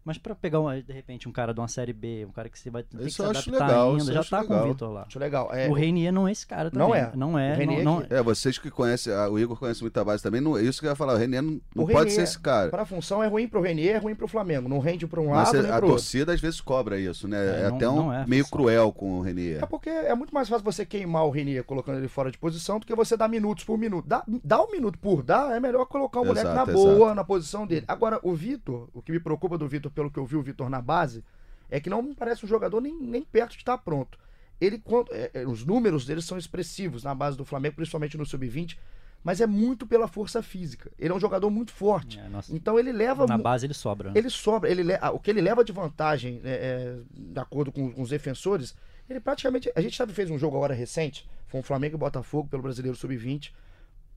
Mas 0.07 0.17
pra 0.17 0.33
pegar, 0.33 0.61
uma- 0.61 0.81
de 0.81 0.93
repente, 0.93 1.27
um 1.27 1.33
cara 1.33 1.53
de 1.53 1.59
uma 1.59 1.67
série 1.67 1.91
B, 1.91 2.25
um 2.29 2.31
cara 2.31 2.47
que 2.47 2.57
você 2.57 2.69
vai 2.69 2.81
ter 2.81 2.97
que 2.97 3.09
se 3.11 3.21
adaptar 3.21 3.51
legal, 3.67 3.91
ainda, 3.95 4.13
já 4.13 4.23
tá 4.23 4.37
com 4.41 4.53
legal. 4.53 4.65
o 4.65 4.71
Vitor 4.71 4.89
lá. 4.89 5.03
Acho 5.05 5.19
legal. 5.19 5.49
É, 5.53 5.67
o 5.67 5.73
Reinier 5.73 6.13
não 6.13 6.25
é 6.29 6.31
esse 6.31 6.47
cara 6.47 6.71
também. 6.71 6.87
Não 6.87 6.95
é. 6.95 7.11
Não 7.13 7.37
é. 7.37 7.53
Reinier 7.55 7.83
não, 7.83 7.99
não- 7.99 8.05
É, 8.09 8.23
vocês 8.23 8.57
que 8.57 8.71
conhecem, 8.71 9.11
ah, 9.13 9.27
o 9.29 9.37
Igor 9.37 9.59
conhece 9.59 9.81
muito 9.81 9.97
a 9.99 10.05
base 10.05 10.23
também, 10.23 10.39
não, 10.39 10.57
isso 10.57 10.79
que 10.79 10.85
eu 10.87 10.91
ia 10.91 10.95
falar, 10.95 11.15
o 11.15 11.17
René 11.17 11.41
não, 11.41 11.59
não 11.75 11.83
O 11.83 11.87
pode 11.87 11.97
René, 11.97 12.09
ser 12.11 12.21
esse 12.21 12.39
cara. 12.39 12.69
Pra 12.69 12.85
função 12.85 13.21
é 13.21 13.27
ruim 13.27 13.49
pro 13.49 13.61
Renier, 13.61 13.95
é 13.95 13.97
ruim 13.97 14.15
pro 14.15 14.29
Flamengo. 14.29 14.69
Não 14.69 14.79
rende 14.79 15.05
pra 15.05 15.19
um 15.19 15.27
Mas 15.31 15.51
lado 15.51 15.61
nem 15.63 15.71
a 15.71 15.81
torcida 15.81 16.33
às 16.33 16.39
vezes 16.39 16.61
cobra 16.61 16.97
isso, 16.97 17.27
né? 17.27 17.37
É, 17.37 17.59
É, 17.65 17.69
não- 17.69 17.75
até 17.75 17.89
um 17.89 18.13
é 18.13 18.25
meio 18.25 18.47
cruel 18.47 18.93
com 18.93 19.19
o 19.19 19.21
René. 19.21 19.57
É 19.61 19.65
porque 19.65 19.89
é 19.89 20.15
muito 20.15 20.33
mais 20.33 20.47
fácil 20.47 20.63
você 20.63 20.85
queimar 20.85 21.25
o 21.25 21.29
Renier 21.29 21.65
colocando 21.65 21.97
ele 21.97 22.07
fora 22.07 22.31
de 22.31 22.37
posição 22.37 22.79
do 22.79 22.85
que 22.85 22.95
você 22.95 23.17
dar 23.17 23.27
minutos 23.27 23.65
por 23.65 23.77
minuto. 23.77 24.07
Dá, 24.07 24.23
dá 24.41 24.63
um 24.63 24.71
minuto 24.71 24.97
por 24.99 25.21
dar, 25.21 25.53
é 25.53 25.59
melhor 25.59 25.85
colocar 25.85 26.21
o 26.21 26.25
moleque 26.25 26.47
Exato, 26.47 26.71
na 26.71 26.73
boa, 26.73 27.13
na 27.13 27.23
posição 27.25 27.67
dele. 27.67 27.83
Agora, 27.89 28.19
o 28.23 28.33
Vitor, 28.33 28.87
o 28.93 29.01
que 29.01 29.11
me 29.11 29.19
preocupa 29.19 29.57
do 29.57 29.67
Vitor, 29.67 29.91
pelo 29.97 30.11
que 30.11 30.19
eu 30.19 30.25
vi 30.27 30.35
o 30.35 30.43
Vitor 30.43 30.69
na 30.69 30.79
base, 30.79 31.23
é 31.71 31.79
que 31.79 31.89
não 31.89 32.03
me 32.03 32.13
parece 32.13 32.45
um 32.45 32.47
jogador 32.47 32.79
nem, 32.79 32.95
nem 32.95 33.23
perto 33.23 33.53
de 33.53 33.57
estar 33.57 33.79
pronto. 33.79 34.19
Ele, 34.61 34.79
é, 35.11 35.31
é, 35.41 35.47
os 35.47 35.65
números 35.65 36.05
dele 36.05 36.21
são 36.21 36.37
expressivos 36.37 37.03
na 37.03 37.15
base 37.15 37.35
do 37.35 37.43
Flamengo, 37.43 37.75
principalmente 37.77 38.15
no 38.15 38.25
sub-20, 38.27 38.77
mas 39.23 39.41
é 39.41 39.47
muito 39.47 39.87
pela 39.87 40.07
força 40.07 40.43
física. 40.43 40.91
Ele 40.99 41.11
é 41.11 41.15
um 41.15 41.19
jogador 41.19 41.49
muito 41.49 41.71
forte. 41.71 42.19
É, 42.19 42.29
Então 42.55 42.77
ele 42.77 42.91
leva 42.91 43.25
na 43.25 43.37
base 43.39 43.65
ele 43.65 43.73
sobra. 43.73 44.11
né? 44.11 44.19
ele 44.19 44.29
sobra, 44.29 44.69
ele 44.69 44.83
le- 44.83 44.99
ah, 45.01 45.09
o 45.11 45.19
que 45.19 45.31
ele 45.31 45.41
leva 45.41 45.63
de 45.63 45.71
vantagem, 45.71 46.39
é, 46.43 46.51
é, 46.51 46.97
de 47.11 47.39
acordo 47.39 47.71
com, 47.71 47.91
com 47.91 48.01
os 48.03 48.09
defensores, 48.09 48.75
ele 49.09 49.19
praticamente. 49.19 49.71
A 49.75 49.81
gente 49.81 49.97
sabe 49.97 50.13
fez 50.13 50.29
um 50.29 50.37
jogo 50.37 50.55
agora 50.57 50.75
recente, 50.75 51.27
foi 51.47 51.59
um 51.59 51.63
Flamengo 51.63 51.95
e 51.95 51.99
Botafogo 51.99 52.47
pelo 52.47 52.61
Brasileiro 52.61 52.95
Sub-20. 52.95 53.51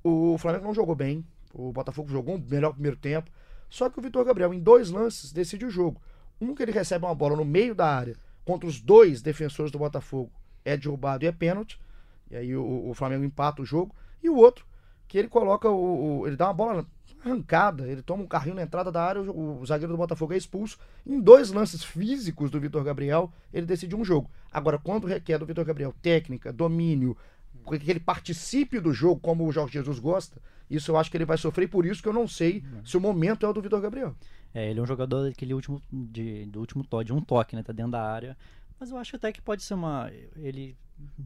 O 0.05 0.37
Flamengo 0.39 0.65
não 0.65 0.75
jogou 0.75 0.95
bem, 0.95 1.25
o 1.55 1.73
Botafogo 1.73 2.09
jogou 2.11 2.37
um 2.37 2.45
melhor 2.49 2.73
primeiro 2.75 2.97
tempo. 2.99 3.31
Só 3.71 3.89
que 3.89 3.99
o 3.99 4.03
Vitor 4.03 4.25
Gabriel, 4.25 4.53
em 4.53 4.61
dois 4.61 4.91
lances, 4.91 5.33
decide 5.33 5.65
o 5.65 5.71
jogo. 5.71 6.03
Um 6.41 6.55
que 6.55 6.63
ele 6.63 6.73
recebe 6.73 7.05
uma 7.07 7.15
bola 7.15 7.37
no 7.37 7.45
meio 7.45 7.75
da 7.75 7.87
área 7.87 8.17
contra 8.45 8.69
os 8.69 8.81
dois 8.81 9.23
defensores 9.23 9.71
do 9.73 9.79
Botafogo, 9.79 10.31
é 10.65 10.77
derrubado 10.77 11.25
e 11.25 11.29
é 11.29 11.33
pênalti. 11.33 11.81
E 12.31 12.37
aí 12.37 12.57
o, 12.57 12.89
o 12.91 12.95
Flamengo 12.95 13.25
empata 13.25 13.63
o 13.63 13.65
jogo. 13.65 13.95
E 14.23 14.29
o 14.29 14.37
outro, 14.37 14.67
que 15.09 15.17
ele 15.19 15.29
coloca 15.29 15.69
o, 15.71 16.21
o- 16.21 16.27
ele 16.27 16.37
dá 16.37 16.47
uma 16.49 16.55
bola 16.55 16.87
arrancada, 17.23 17.87
ele 17.87 18.03
toma 18.03 18.23
um 18.23 18.27
carrinho 18.27 18.57
na 18.57 18.63
entrada 18.63 18.91
da 18.91 19.03
área, 19.05 19.21
o, 19.23 19.61
o 19.61 19.67
zagueiro 19.67 19.93
do 19.93 19.99
Botafogo 19.99 20.33
é 20.33 20.37
expulso. 20.37 20.79
Em 21.07 21.21
dois 21.21 21.51
lances 21.53 21.85
físicos 21.85 22.51
do 22.51 22.59
Vitor 22.59 22.83
Gabriel, 22.83 23.31
ele 23.53 23.67
decide 23.67 23.95
um 23.95 24.05
jogo. 24.05 24.31
Agora, 24.51 24.79
quando 24.79 25.07
requer 25.07 25.39
do 25.39 25.47
Vitor 25.47 25.65
Gabriel 25.65 25.95
técnica, 26.01 26.53
domínio, 26.53 27.17
que 27.79 27.91
ele 27.91 28.01
participe 28.01 28.81
do 28.81 28.93
jogo 28.93 29.21
como 29.21 29.47
o 29.47 29.53
Jorge 29.53 29.75
Jesus 29.75 29.99
gosta, 29.99 30.41
isso 30.69 30.91
eu 30.91 30.97
acho 30.97 31.11
que 31.11 31.17
ele 31.17 31.25
vai 31.25 31.37
sofrer, 31.39 31.65
e 31.65 31.69
por 31.69 31.85
isso 31.87 32.03
que 32.03 32.09
eu 32.09 32.13
não 32.13 32.27
sei 32.29 32.65
se 32.85 32.97
o 32.97 33.01
momento 33.01 33.45
é 33.45 33.49
o 33.49 33.53
do 33.53 33.61
Vitor 33.63 33.81
Gabriel. 33.81 34.15
É, 34.55 34.71
ele 34.71 34.81
é 34.81 34.83
um 34.83 34.87
jogador 34.87 35.29
daquele 35.29 35.55
último, 35.55 35.81
de, 35.93 36.47
do 36.47 36.59
último 36.61 36.83
toque, 36.85 37.05
de 37.07 37.13
um 37.13 37.21
toque, 37.21 37.55
né? 37.55 37.63
Tá 37.63 37.73
dentro 37.73 37.93
da 37.93 38.03
área. 38.03 38.37
Mas 38.79 38.91
eu 38.91 38.97
acho 38.97 39.15
até 39.15 39.31
que 39.33 39.41
pode 39.43 39.63
ser 39.63 39.75
uma. 39.75 40.11
Ele 40.37 40.77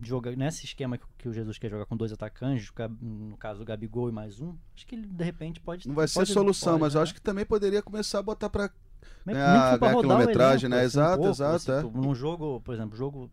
joga 0.02 0.34
nesse 0.36 0.64
esquema 0.66 0.98
que, 0.98 1.04
que 1.18 1.28
o 1.28 1.32
Jesus 1.32 1.56
quer 1.58 1.70
jogar 1.70 1.86
com 1.86 1.96
dois 1.96 2.12
atacantes, 2.12 2.70
no 3.00 3.36
caso 3.36 3.62
o 3.62 3.64
Gabigol 3.64 4.08
e 4.08 4.12
mais 4.12 4.40
um. 4.40 4.54
Acho 4.76 4.86
que 4.86 4.94
ele 4.94 5.06
de 5.06 5.24
repente 5.24 5.60
pode. 5.60 5.86
Não 5.88 5.94
vai 5.94 6.06
ser 6.08 6.14
pode- 6.20 6.32
solução, 6.32 6.72
pode, 6.74 6.82
mas 6.82 6.94
eu 6.94 6.98
né? 6.98 7.02
acho 7.04 7.14
que 7.14 7.20
também 7.20 7.46
poderia 7.46 7.80
começar 7.82 8.18
a 8.18 8.22
botar 8.22 8.50
pra 8.50 8.70
ganhar 9.24 9.70
rodar 9.72 9.96
o 9.96 10.00
quilometragem, 10.00 10.68
elenco, 10.68 10.80
né? 10.80 10.84
assim, 10.86 10.98
um 10.98 11.00
Exato, 11.02 11.16
pouco, 11.16 11.30
exato, 11.30 11.54
assim, 11.54 11.72
é. 11.72 11.80
tu- 11.82 11.90
Num 11.98 12.14
jogo, 12.14 12.60
por 12.60 12.74
exemplo, 12.74 12.96
jogo. 12.96 13.30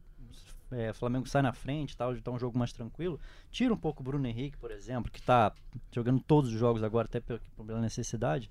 É, 0.72 0.94
Flamengo 0.94 1.28
sai 1.28 1.42
na 1.42 1.54
frente 1.54 1.98
tal, 1.98 2.16
tá 2.22 2.32
um 2.32 2.40
jogo 2.40 2.58
mais 2.58 2.72
tranquilo. 2.72 3.20
Tira 3.52 3.74
um 3.74 3.78
pouco 3.78 4.02
o 4.02 4.04
Bruno 4.04 4.26
Henrique, 4.26 4.58
por 4.58 4.72
exemplo, 4.72 5.12
que 5.12 5.22
tá 5.22 5.54
jogando 5.92 6.22
todos 6.22 6.52
os 6.52 6.60
jogos 6.60 6.84
agora, 6.84 7.06
até 7.06 7.20
pela 7.20 7.82
necessidade. 7.82 8.50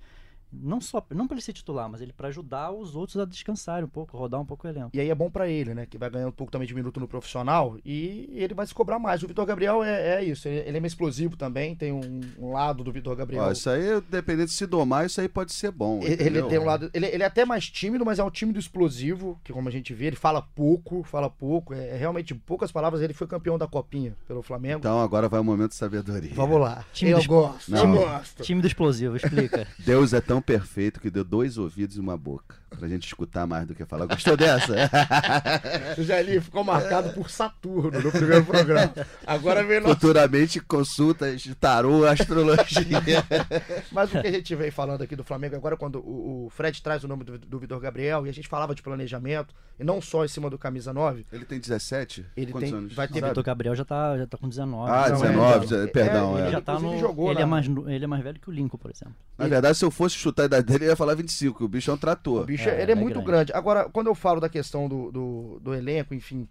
Não 0.51 0.81
só 0.81 1.05
não 1.11 1.27
para 1.27 1.35
ele 1.35 1.41
ser 1.41 1.53
titular, 1.53 1.89
mas 1.89 2.01
ele 2.01 2.13
para 2.13 2.27
ajudar 2.27 2.71
os 2.71 2.95
outros 2.95 3.17
a 3.17 3.25
descansarem 3.25 3.85
um 3.85 3.89
pouco, 3.89 4.17
rodar 4.17 4.39
um 4.39 4.45
pouco 4.45 4.67
o 4.67 4.69
elenco. 4.69 4.89
E 4.93 4.99
aí 4.99 5.09
é 5.09 5.15
bom 5.15 5.29
pra 5.29 5.47
ele, 5.47 5.73
né? 5.73 5.85
Que 5.85 5.97
vai 5.97 6.09
ganhando 6.09 6.29
um 6.29 6.33
pouco 6.33 6.51
também 6.51 6.67
de 6.67 6.73
minuto 6.73 6.99
no 6.99 7.07
profissional 7.07 7.77
e 7.85 8.29
ele 8.33 8.53
vai 8.53 8.65
se 8.65 8.73
cobrar 8.73 8.99
mais. 8.99 9.23
O 9.23 9.27
Vitor 9.27 9.45
Gabriel 9.45 9.83
é, 9.83 10.15
é 10.15 10.23
isso, 10.23 10.47
ele, 10.47 10.59
ele 10.67 10.77
é 10.77 10.79
meio 10.79 10.87
explosivo 10.87 11.35
também, 11.35 11.75
tem 11.75 11.91
um, 11.91 12.21
um 12.37 12.51
lado 12.51 12.83
do 12.83 12.91
Vitor 12.91 13.15
Gabriel. 13.15 13.43
Ó, 13.43 13.51
isso 13.51 13.69
aí, 13.69 14.01
dependendo 14.09 14.47
de 14.47 14.53
se 14.53 14.65
domar, 14.65 15.05
isso 15.05 15.21
aí 15.21 15.29
pode 15.29 15.53
ser 15.53 15.71
bom. 15.71 15.99
Ele, 16.03 16.23
ele 16.23 16.43
tem 16.43 16.59
um 16.59 16.65
lado. 16.65 16.89
Ele, 16.93 17.05
ele 17.05 17.23
é 17.23 17.25
até 17.25 17.45
mais 17.45 17.69
tímido, 17.69 18.05
mas 18.05 18.19
é 18.19 18.23
um 18.23 18.29
tímido 18.29 18.59
explosivo, 18.59 19.39
que 19.43 19.53
como 19.53 19.69
a 19.69 19.71
gente 19.71 19.93
vê, 19.93 20.07
ele 20.07 20.15
fala 20.15 20.41
pouco, 20.41 21.03
fala 21.03 21.29
pouco. 21.29 21.73
É, 21.73 21.89
é 21.89 21.97
realmente, 21.97 22.33
poucas 22.33 22.71
palavras, 22.71 23.01
ele 23.01 23.13
foi 23.13 23.27
campeão 23.27 23.57
da 23.57 23.67
copinha 23.67 24.15
pelo 24.27 24.41
Flamengo. 24.41 24.79
Então 24.79 25.01
agora 25.01 25.29
vai 25.29 25.39
o 25.39 25.43
momento 25.43 25.71
de 25.71 25.77
sabedoria. 25.77 26.31
Vamos 26.33 26.59
lá. 26.59 26.85
Time 26.93 27.11
eu 27.11 27.23
gosto, 27.25 27.71
Não. 27.71 27.95
eu 27.95 28.07
gosto. 28.07 28.43
Time 28.43 28.61
do 28.61 28.67
explosivo, 28.67 29.15
explica. 29.15 29.67
Deus 29.79 30.13
é 30.13 30.21
tão 30.21 30.40
perfeito 30.41 30.99
que 30.99 31.09
deu 31.09 31.23
dois 31.23 31.57
ouvidos 31.57 31.95
e 31.97 31.99
uma 31.99 32.17
boca. 32.17 32.55
Pra 32.79 32.87
gente 32.87 33.05
escutar 33.05 33.45
mais 33.45 33.67
do 33.67 33.75
que 33.75 33.83
falar. 33.85 34.05
Gostou 34.05 34.37
dessa? 34.37 34.73
O 35.97 36.03
Jair 36.03 36.41
ficou 36.41 36.63
marcado 36.63 37.13
por 37.13 37.29
Saturno 37.29 37.99
no 38.01 38.11
primeiro 38.11 38.45
programa. 38.45 38.93
Agora 39.27 39.63
vem 39.63 39.79
nosso. 39.81 39.95
Futuramente 39.95 40.59
consultas 40.61 41.41
de 41.41 41.53
tarô, 41.53 42.05
astrologia. 42.05 43.23
Mas 43.91 44.13
o 44.13 44.21
que 44.21 44.27
a 44.27 44.31
gente 44.31 44.55
vem 44.55 44.71
falando 44.71 45.01
aqui 45.01 45.15
do 45.15 45.23
Flamengo 45.23 45.55
agora, 45.55 45.75
quando 45.75 45.99
o, 45.99 46.45
o 46.45 46.49
Fred 46.49 46.81
traz 46.81 47.03
o 47.03 47.07
nome 47.07 47.23
do, 47.23 47.37
do 47.37 47.59
Vitor 47.59 47.79
Gabriel 47.79 48.25
e 48.25 48.29
a 48.29 48.33
gente 48.33 48.47
falava 48.47 48.73
de 48.73 48.81
planejamento, 48.81 49.53
e 49.79 49.83
não 49.83 50.01
só 50.01 50.23
em 50.23 50.27
cima 50.27 50.49
do 50.49 50.57
camisa 50.57 50.93
9, 50.93 51.25
Ele 51.31 51.45
tem 51.45 51.59
17? 51.59 52.25
Ele 52.37 52.51
Quantos 52.51 52.69
tem- 52.69 52.77
anos? 52.77 52.93
vai 52.93 53.05
O 53.05 53.09
ter- 53.09 53.19
Sabe? 53.19 53.29
Vitor 53.29 53.43
Gabriel 53.43 53.75
já 53.75 53.85
tá, 53.85 54.17
já 54.17 54.27
tá 54.27 54.37
com 54.37 54.47
19. 54.47 54.91
Ah, 54.91 55.09
Não, 55.09 55.19
19, 55.21 55.75
é, 55.75 55.87
perdão. 55.87 56.37
é, 56.37 56.41
é. 56.41 56.43
Ele 56.43 56.51
já 56.51 56.61
tá 56.61 56.79
no. 56.79 56.97
jogou 56.99 57.27
ele, 57.31 57.35
lá. 57.35 57.41
é 57.41 57.45
mais, 57.45 57.65
ele 57.87 58.03
é 58.03 58.07
mais 58.07 58.23
velho 58.23 58.39
que 58.39 58.49
o 58.49 58.53
Lincoln, 58.53 58.77
por 58.77 58.91
exemplo. 58.91 59.13
Na 59.37 59.47
verdade, 59.47 59.77
se 59.77 59.83
eu 59.83 59.91
fosse 59.91 60.15
chutar 60.31 60.43
a 60.43 60.45
idade 60.45 60.65
dele, 60.67 60.85
eu 60.85 60.89
ia 60.89 60.95
falar 60.95 61.15
25, 61.15 61.57
que 61.59 61.63
o 61.63 61.67
bicho 61.67 61.91
é 61.91 61.93
um 61.93 61.97
trator. 61.97 62.41
O 62.41 62.45
bicho, 62.45 62.67
É, 62.69 62.73
ele 62.73 62.79
é 62.79 62.83
ele 62.83 62.91
é 62.93 62.95
muito 62.95 63.13
grande. 63.21 63.25
grande. 63.25 63.53
Agora, 63.53 63.89
quando 63.89 64.07
eu 64.07 64.15
falo 64.15 64.39
da 64.39 64.49
questão 64.49 64.87
do, 64.89 65.11
do, 65.11 65.59
do 65.61 65.73
elenco, 65.73 66.13
enfim, 66.13 66.47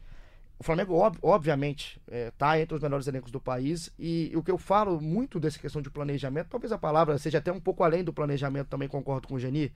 o 0.58 0.62
Flamengo, 0.64 0.94
ob- 0.94 1.18
obviamente, 1.22 2.00
é, 2.10 2.30
tá 2.36 2.60
entre 2.60 2.74
os 2.76 2.82
melhores 2.82 3.06
elencos 3.06 3.30
do 3.30 3.40
país. 3.40 3.90
E 3.98 4.30
o 4.34 4.42
que 4.42 4.50
eu 4.50 4.58
falo 4.58 5.00
muito 5.00 5.40
dessa 5.40 5.58
questão 5.58 5.80
de 5.82 5.90
planejamento, 5.90 6.48
talvez 6.50 6.70
a 6.72 6.78
palavra 6.78 7.16
seja 7.18 7.38
até 7.38 7.50
um 7.50 7.60
pouco 7.60 7.82
além 7.82 8.04
do 8.04 8.12
planejamento, 8.12 8.68
também 8.68 8.88
concordo 8.88 9.26
com 9.26 9.34
o 9.34 9.38
Geni, 9.38 9.72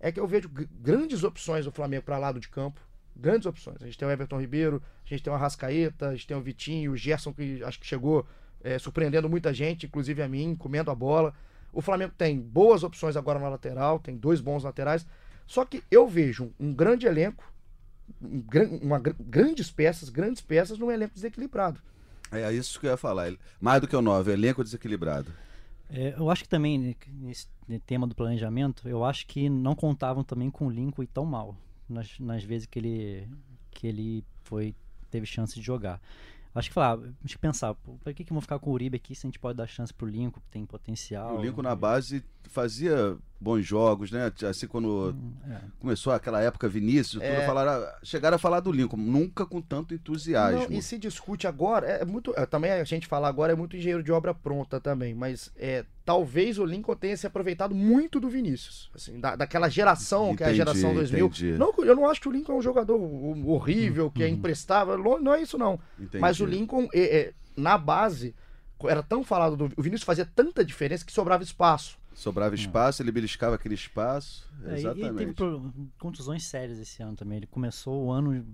é 0.00 0.10
que 0.10 0.18
eu 0.20 0.26
vejo 0.26 0.50
grandes 0.80 1.22
opções 1.24 1.64
do 1.64 1.72
Flamengo 1.72 2.02
para 2.04 2.18
lado 2.18 2.40
de 2.40 2.48
campo. 2.48 2.80
Grandes 3.16 3.46
opções. 3.46 3.76
A 3.80 3.84
gente 3.86 3.96
tem 3.96 4.08
o 4.08 4.10
Everton 4.10 4.40
Ribeiro, 4.40 4.82
a 5.04 5.08
gente 5.08 5.22
tem 5.22 5.32
o 5.32 5.36
Arrascaeta, 5.36 6.08
a 6.08 6.12
gente 6.16 6.26
tem 6.26 6.36
o 6.36 6.40
Vitinho, 6.40 6.90
o 6.92 6.96
Gerson, 6.96 7.32
que 7.32 7.62
acho 7.62 7.78
que 7.78 7.86
chegou 7.86 8.26
é, 8.62 8.76
surpreendendo 8.76 9.28
muita 9.30 9.54
gente, 9.54 9.86
inclusive 9.86 10.20
a 10.20 10.28
mim, 10.28 10.56
comendo 10.56 10.90
a 10.90 10.94
bola. 10.96 11.32
O 11.74 11.80
Flamengo 11.82 12.12
tem 12.16 12.38
boas 12.40 12.82
opções 12.82 13.16
agora 13.16 13.38
na 13.38 13.48
lateral, 13.48 13.98
tem 13.98 14.16
dois 14.16 14.40
bons 14.40 14.64
laterais. 14.64 15.06
Só 15.46 15.64
que 15.64 15.82
eu 15.90 16.06
vejo 16.08 16.52
um 16.58 16.72
grande 16.72 17.06
elenco, 17.06 17.52
um 18.22 18.42
uma, 18.82 18.98
gr- 18.98 19.14
grandes 19.20 19.70
peças, 19.70 20.08
grandes 20.08 20.40
peças 20.40 20.78
num 20.78 20.90
elenco 20.90 21.14
desequilibrado. 21.14 21.80
É 22.32 22.50
isso 22.52 22.80
que 22.80 22.86
eu 22.86 22.90
ia 22.92 22.96
falar. 22.96 23.28
Ele- 23.28 23.38
Mais 23.60 23.80
do 23.80 23.86
que 23.88 23.94
o 23.94 24.02
9, 24.02 24.32
elenco 24.32 24.64
desequilibrado. 24.64 25.30
É, 25.90 26.14
eu 26.18 26.30
acho 26.30 26.42
que 26.44 26.48
também, 26.48 26.78
né, 26.78 26.94
nesse 27.06 27.46
tema 27.86 28.06
do 28.06 28.14
planejamento, 28.14 28.88
eu 28.88 29.04
acho 29.04 29.26
que 29.26 29.48
não 29.48 29.74
contavam 29.74 30.24
também 30.24 30.50
com 30.50 30.66
o 30.66 30.70
Lincoln 30.70 31.02
e 31.02 31.06
tão 31.06 31.24
mal 31.26 31.54
nas, 31.88 32.18
nas 32.18 32.42
vezes 32.42 32.66
que 32.66 32.78
ele, 32.78 33.28
que 33.70 33.86
ele 33.86 34.24
foi, 34.42 34.74
teve 35.10 35.26
chance 35.26 35.54
de 35.54 35.64
jogar. 35.64 36.00
Acho 36.54 36.68
que 36.68 36.74
falar, 36.74 36.96
deixa 36.96 37.34
eu 37.34 37.40
pensar, 37.40 37.74
pra 38.02 38.14
que, 38.14 38.24
que 38.24 38.32
vão 38.32 38.40
ficar 38.40 38.60
com 38.60 38.70
o 38.70 38.74
Uribe 38.74 38.96
aqui 38.96 39.12
se 39.14 39.26
a 39.26 39.28
gente 39.28 39.40
pode 39.40 39.56
dar 39.56 39.66
chance 39.66 39.92
pro 39.92 40.06
Lincoln, 40.06 40.40
que 40.40 40.50
tem 40.50 40.64
potencial? 40.64 41.36
o 41.36 41.42
Lincoln 41.42 41.62
na 41.62 41.74
base 41.74 42.24
fazia 42.44 43.18
bons 43.40 43.62
jogos, 43.62 44.10
né? 44.10 44.32
Assim, 44.48 44.66
quando 44.66 45.14
É. 45.50 45.58
começou 45.78 46.12
aquela 46.12 46.40
época 46.40 46.66
Vinícius, 46.68 47.22
É. 47.22 47.34
tudo 47.34 47.44
falaram, 47.46 47.86
chegaram 48.02 48.36
a 48.36 48.38
falar 48.38 48.60
do 48.60 48.72
Lincoln, 48.72 48.96
nunca 48.96 49.44
com 49.44 49.60
tanto 49.60 49.92
entusiasmo. 49.92 50.60
Não, 50.70 50.72
e 50.78 50.80
se 50.80 50.96
discute 50.96 51.46
agora, 51.46 51.86
é 51.86 52.04
muito. 52.04 52.32
é, 52.36 52.46
também 52.46 52.70
a 52.70 52.84
gente 52.84 53.06
falar 53.06 53.28
agora 53.28 53.52
é 53.52 53.56
muito 53.56 53.76
engenheiro 53.76 54.02
de 54.02 54.10
obra 54.10 54.32
pronta 54.32 54.80
também, 54.80 55.14
mas 55.14 55.52
é, 55.56 55.84
talvez 56.06 56.58
o 56.58 56.64
Lincoln 56.64 56.96
tenha 56.96 57.16
se 57.16 57.26
aproveitado 57.26 57.74
muito 57.74 58.18
do 58.18 58.28
Vinícius. 58.30 58.90
Assim, 58.94 59.20
da, 59.20 59.36
daquela 59.36 59.68
geração, 59.68 60.34
que 60.34 60.42
é 60.42 60.46
a 60.46 60.48
Entendi, 60.50 60.56
geração 60.58 60.94
2000. 60.94 61.26
entendi. 61.26 61.52
Não, 61.58 61.74
eu 61.84 61.94
não 61.96 62.08
acho 62.08 62.20
que 62.22 62.28
o 62.28 62.32
Lincoln 62.32 62.54
é 62.54 62.56
um 62.56 62.62
jogador 62.62 62.96
ho- 62.96 63.50
horrível, 63.50 64.10
que 64.10 64.22
é 64.22 64.28
imprestável. 64.28 64.96
lo- 64.96 65.18
Não 65.18 65.34
é 65.34 65.42
isso, 65.42 65.58
não. 65.58 65.78
Entendi. 65.98 66.18
Mas 66.20 66.40
o 66.40 66.46
Lincoln, 66.46 66.88
é, 66.94 67.00
é, 67.18 67.32
na 67.56 67.76
base, 67.76 68.34
era 68.84 69.02
tão 69.02 69.22
falado 69.24 69.56
do. 69.56 69.64
O 69.76 69.82
Vinícius 69.82 70.04
fazia 70.06 70.24
tanta 70.26 70.64
diferença 70.64 71.04
que 71.04 71.12
sobrava 71.12 71.42
espaço. 71.42 71.98
Sobrava 72.14 72.54
espaço, 72.54 73.02
ele 73.02 73.10
beliscava 73.12 73.56
aquele 73.56 73.74
espaço. 73.74 74.48
É, 74.64 74.74
Exatamente. 74.74 75.16
teve 75.16 75.32
pro- 75.34 75.72
contusões 75.98 76.44
sérias 76.44 76.78
esse 76.78 77.02
ano 77.02 77.16
também. 77.16 77.38
Ele 77.38 77.46
começou 77.46 78.04
o 78.04 78.10
ano 78.12 78.44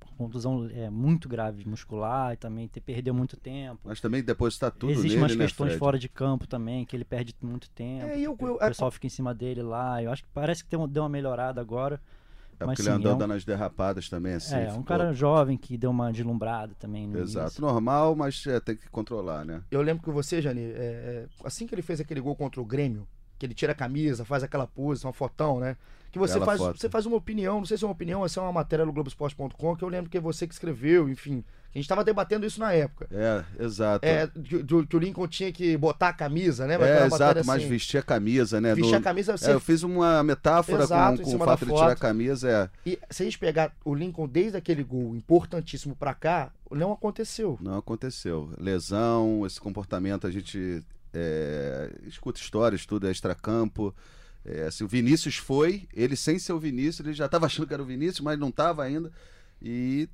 com 0.00 0.14
contusão 0.26 0.68
é, 0.70 0.90
muito 0.90 1.28
grave 1.28 1.66
muscular 1.66 2.34
e 2.34 2.36
também 2.36 2.68
perdeu 2.68 3.14
muito 3.14 3.36
tempo. 3.38 3.80
Mas 3.84 4.00
também 4.00 4.22
depositar 4.22 4.70
tudo 4.70 4.92
Existem 4.92 5.16
umas 5.18 5.34
né, 5.34 5.44
questões 5.44 5.68
Fred? 5.70 5.78
fora 5.78 5.98
de 5.98 6.08
campo 6.10 6.46
também, 6.46 6.84
que 6.84 6.94
ele 6.94 7.04
perde 7.04 7.34
muito 7.40 7.70
tempo. 7.70 8.04
É, 8.06 8.18
eu- 8.18 8.36
eu- 8.38 8.54
o 8.54 8.58
pessoal 8.58 8.90
fica 8.90 9.06
em 9.06 9.10
cima 9.10 9.34
dele 9.34 9.62
lá. 9.62 10.02
Eu 10.02 10.12
acho 10.12 10.22
que 10.22 10.28
parece 10.34 10.62
que 10.62 10.68
tem 10.68 10.88
deu 10.88 11.02
uma 11.02 11.08
melhorada 11.08 11.58
agora. 11.60 11.98
É 12.60 12.66
mas 12.66 12.74
porque 12.76 12.82
sim, 12.82 12.88
ele 12.90 12.98
andou 12.98 13.12
é 13.12 13.14
um- 13.14 13.18
dando 13.18 13.32
as 13.32 13.44
derrapadas 13.44 14.08
também, 14.08 14.34
assim. 14.34 14.54
é, 14.54 14.66
um 14.66 14.70
ficou- 14.70 14.84
cara 14.84 15.12
jovem 15.14 15.56
que 15.56 15.76
deu 15.78 15.90
uma 15.90 16.12
deslumbrada 16.12 16.74
também. 16.78 17.06
no 17.08 17.18
Exato, 17.18 17.46
início. 17.46 17.62
normal, 17.62 18.14
mas 18.14 18.46
é, 18.46 18.60
tem 18.60 18.76
que 18.76 18.88
controlar, 18.90 19.44
né? 19.44 19.62
Eu 19.70 19.80
lembro 19.82 20.02
que 20.02 20.10
você, 20.10 20.42
Jani, 20.42 20.60
é, 20.60 20.64
é, 20.74 21.26
assim 21.44 21.66
que 21.66 21.74
ele 21.74 21.82
fez 21.82 22.00
aquele 22.00 22.20
gol 22.20 22.36
contra 22.36 22.60
o 22.60 22.64
Grêmio, 22.64 23.08
que 23.38 23.46
ele 23.46 23.54
tira 23.54 23.72
a 23.72 23.74
camisa, 23.74 24.24
faz 24.24 24.42
aquela 24.42 24.66
pose, 24.66 25.04
uma 25.06 25.12
fotão, 25.12 25.58
né? 25.58 25.76
Que 26.12 26.18
você 26.18 26.34
Bela 26.34 26.44
faz, 26.44 26.58
foto. 26.60 26.78
você 26.78 26.88
faz 26.90 27.06
uma 27.06 27.16
opinião, 27.16 27.58
não 27.60 27.64
sei 27.64 27.78
se 27.78 27.84
é 27.84 27.86
uma 27.86 27.92
opinião, 27.94 28.20
ou 28.20 28.28
se 28.28 28.38
é 28.38 28.42
uma 28.42 28.52
matéria 28.52 28.84
no 28.84 28.92
Globoesporte.com, 28.92 29.76
que 29.76 29.82
eu 29.84 29.88
lembro 29.88 30.10
que 30.10 30.18
é 30.18 30.20
você 30.20 30.46
que 30.46 30.52
escreveu, 30.52 31.08
enfim. 31.08 31.42
A 31.72 31.78
gente 31.78 31.86
tava 31.88 32.02
debatendo 32.02 32.44
isso 32.44 32.58
na 32.58 32.72
época. 32.72 33.06
É, 33.12 33.44
exato. 33.64 34.04
É, 34.04 34.26
que, 34.26 34.64
que 34.64 34.96
o- 34.96 34.98
Lincoln 34.98 35.28
tinha 35.28 35.52
que 35.52 35.76
botar 35.76 36.08
a 36.08 36.12
camisa, 36.12 36.66
né? 36.66 36.72
É, 36.74 36.76
Aquela 36.76 37.06
exato, 37.06 37.10
matéria 37.22 37.42
mas 37.46 37.60
assim, 37.60 37.68
vestir 37.68 37.98
a 37.98 38.02
camisa, 38.02 38.60
né? 38.60 38.74
vestir 38.74 38.90
do- 38.90 38.96
a 38.96 39.00
camisa, 39.00 39.36
você 39.36 39.50
É, 39.50 39.54
eu 39.54 39.60
fiz 39.60 39.84
uma 39.84 40.20
metáfora 40.24 40.82
Exato, 40.82 41.22
com, 41.22 41.30
com 41.30 41.36
o 41.36 41.38
fato 41.38 41.64
de 41.64 41.72
tirar 41.72 41.92
a 41.92 41.96
camisa, 41.96 42.50
é. 42.50 42.70
E 42.90 42.98
se 43.08 43.22
a 43.22 43.24
gente 43.24 43.38
pegar 43.38 43.72
o 43.84 43.94
Lincoln 43.94 44.26
desde 44.26 44.56
aquele 44.56 44.82
gol 44.82 45.14
importantíssimo 45.14 45.94
pra 45.94 46.12
cá, 46.12 46.50
não 46.72 46.92
aconteceu. 46.92 47.56
Não 47.60 47.78
aconteceu. 47.78 48.52
Lesão, 48.58 49.46
esse 49.46 49.60
comportamento, 49.60 50.26
a 50.26 50.30
gente 50.30 50.82
é, 51.14 51.92
escuta 52.06 52.40
histórias, 52.40 52.84
tudo 52.84 53.06
é 53.06 53.12
extracampo. 53.12 53.94
É, 54.44 54.64
assim, 54.64 54.82
o 54.82 54.88
Vinícius 54.88 55.36
foi, 55.36 55.86
ele 55.94 56.16
sem 56.16 56.36
ser 56.38 56.52
o 56.52 56.58
Vinícius, 56.58 57.06
ele 57.06 57.14
já 57.14 57.26
estava 57.26 57.46
achando 57.46 57.66
que 57.66 57.74
era 57.74 57.82
o 57.82 57.86
Vinícius, 57.86 58.20
mas 58.20 58.38
não 58.38 58.48
estava 58.48 58.82
ainda. 58.82 59.12
E 59.62 60.08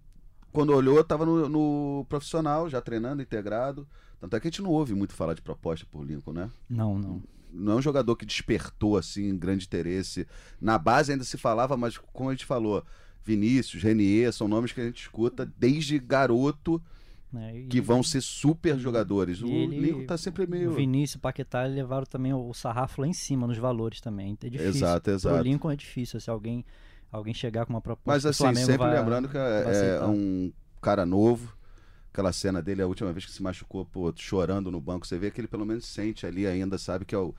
quando 0.57 0.71
olhou, 0.73 0.99
estava 1.01 1.27
no, 1.27 1.51
no 1.51 2.07
profissional, 2.09 2.67
já 2.71 2.81
treinando, 2.81 3.21
integrado. 3.21 3.87
Tanto 4.19 4.35
é 4.35 4.41
que 4.41 4.49
a 4.49 4.51
gente 4.51 4.63
não 4.63 4.71
ouve 4.71 4.95
muito 4.95 5.13
falar 5.13 5.35
de 5.35 5.43
proposta 5.43 5.87
por 5.91 6.03
Lincoln, 6.03 6.33
né? 6.33 6.51
Não, 6.71 6.99
não. 6.99 7.23
não 7.53 7.75
é 7.75 7.77
um 7.77 7.83
jogador 7.83 8.17
que 8.17 8.25
despertou 8.25 8.97
assim 8.97 9.37
grande 9.37 9.67
interesse. 9.67 10.27
Na 10.59 10.79
base 10.79 11.13
ainda 11.13 11.25
se 11.25 11.37
falava, 11.37 11.77
mas 11.77 11.99
como 11.99 12.31
a 12.31 12.33
gente 12.33 12.47
falou, 12.47 12.83
Vinícius, 13.23 13.83
Renier, 13.83 14.33
são 14.33 14.49
nomes 14.49 14.73
que 14.73 14.81
a 14.81 14.85
gente 14.87 15.03
escuta 15.03 15.45
desde 15.59 15.99
garoto 15.99 16.83
né? 17.31 17.59
E- 17.59 17.67
que 17.67 17.81
vão 17.81 18.03
ser 18.03 18.23
super 18.23 18.79
jogadores. 18.79 19.43
O 19.43 19.47
ele- 19.49 19.79
Lincoln 19.81 20.07
tá 20.07 20.17
sempre 20.17 20.47
meio 20.47 20.71
O 20.71 20.75
Vinícius 20.75 21.17
o 21.17 21.21
Paquetá 21.21 21.65
levaram 21.65 22.07
também 22.07 22.33
o 22.33 22.55
sarrafo 22.55 23.03
lá 23.03 23.07
em 23.07 23.13
cima 23.13 23.47
nos 23.47 23.59
valores 23.59 24.01
também. 24.01 24.39
É 24.43 24.49
difícil. 24.49 24.71
Exato, 24.75 25.11
exato. 25.11 25.43
Lincoln 25.43 25.71
é 25.71 25.77
difícil 25.77 26.19
se 26.19 26.31
alguém, 26.31 26.65
alguém 27.11 27.35
chegar 27.35 27.67
com 27.67 27.73
uma 27.73 27.81
proposta. 27.81 28.29
Mas 28.29 28.41
assim, 28.41 28.55
sempre 28.55 28.79
vai- 28.79 28.99
lembrando 28.99 29.29
que 29.29 29.37
é, 29.37 29.99
é 30.01 30.07
um 30.07 30.53
cara 30.81 31.05
novo. 31.07 31.57
Aquela 32.13 32.33
cena 32.33 32.63
dele, 32.63 32.81
a 32.83 32.87
última 32.87 33.13
vez 33.13 33.27
que 33.27 33.31
se 33.33 33.43
machucou, 33.43 33.85
pô, 33.85 34.13
chorando 34.17 34.71
no 34.71 34.81
banco, 34.81 35.07
você 35.07 35.19
vê 35.19 35.31
que 35.31 35.41
ele 35.41 35.49
pelo 35.49 35.67
menos 35.67 35.85
sente 35.87 36.25
ali 36.27 36.47
ainda, 36.47 36.79
sabe 36.79 37.05
que 37.05 37.15
é 37.15 37.19
o, 37.19 37.35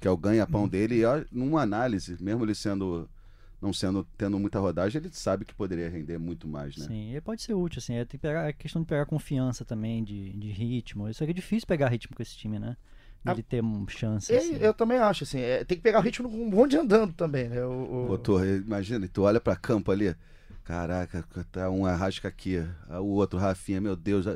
que 0.00 0.08
é 0.08 0.10
o 0.10 0.14
Uhum. 0.14 0.20
ganha-pão 0.20 0.66
dele. 0.68 0.96
E 0.96 1.04
ó, 1.04 1.22
numa 1.30 1.60
análise, 1.62 2.16
mesmo 2.22 2.44
ele 2.44 2.54
sendo 2.54 3.08
não 3.60 3.72
sendo 3.72 4.04
tendo 4.18 4.38
muita 4.38 4.58
rodagem, 4.58 5.00
ele 5.00 5.10
sabe 5.12 5.44
que 5.44 5.54
poderia 5.54 5.88
render 5.88 6.18
muito 6.18 6.48
mais, 6.48 6.76
né? 6.76 6.86
Sim, 6.86 7.10
ele 7.10 7.20
pode 7.20 7.42
ser 7.42 7.54
útil, 7.54 7.78
assim. 7.78 7.94
É, 7.94 8.04
tem 8.04 8.18
que 8.18 8.26
pegar, 8.26 8.48
é 8.48 8.52
questão 8.52 8.82
de 8.82 8.88
pegar 8.88 9.06
confiança 9.06 9.64
também, 9.64 10.02
de, 10.02 10.32
de 10.32 10.50
ritmo. 10.50 11.08
Isso 11.08 11.22
aqui 11.22 11.30
é 11.30 11.34
difícil 11.34 11.66
pegar 11.66 11.88
ritmo 11.88 12.16
com 12.16 12.22
esse 12.22 12.36
time, 12.36 12.58
né? 12.58 12.76
Ah, 13.24 13.32
Ele 13.32 13.42
ter 13.42 13.62
um 13.62 13.86
chance. 13.88 14.32
E 14.32 14.36
assim. 14.36 14.56
eu 14.56 14.74
também 14.74 14.98
acho, 14.98 15.22
assim, 15.24 15.38
é, 15.40 15.64
tem 15.64 15.76
que 15.76 15.82
pegar 15.82 15.98
o 16.00 16.02
ritmo 16.02 16.28
com 16.28 16.36
um 16.36 16.50
bonde 16.50 16.76
andando 16.76 17.12
também, 17.12 17.48
né? 17.48 17.64
O, 17.64 18.04
o- 18.04 18.06
Pô, 18.08 18.18
tu, 18.18 18.44
imagina, 18.44 19.06
tu 19.08 19.22
olha 19.22 19.40
pra 19.40 19.54
campo 19.54 19.90
ali, 19.92 20.14
caraca, 20.64 21.24
tá 21.52 21.70
um 21.70 21.86
arrasca 21.86 22.28
aqui, 22.28 22.56
o 22.90 23.04
outro, 23.14 23.38
Rafinha, 23.38 23.80
meu 23.80 23.94
Deus. 23.96 24.26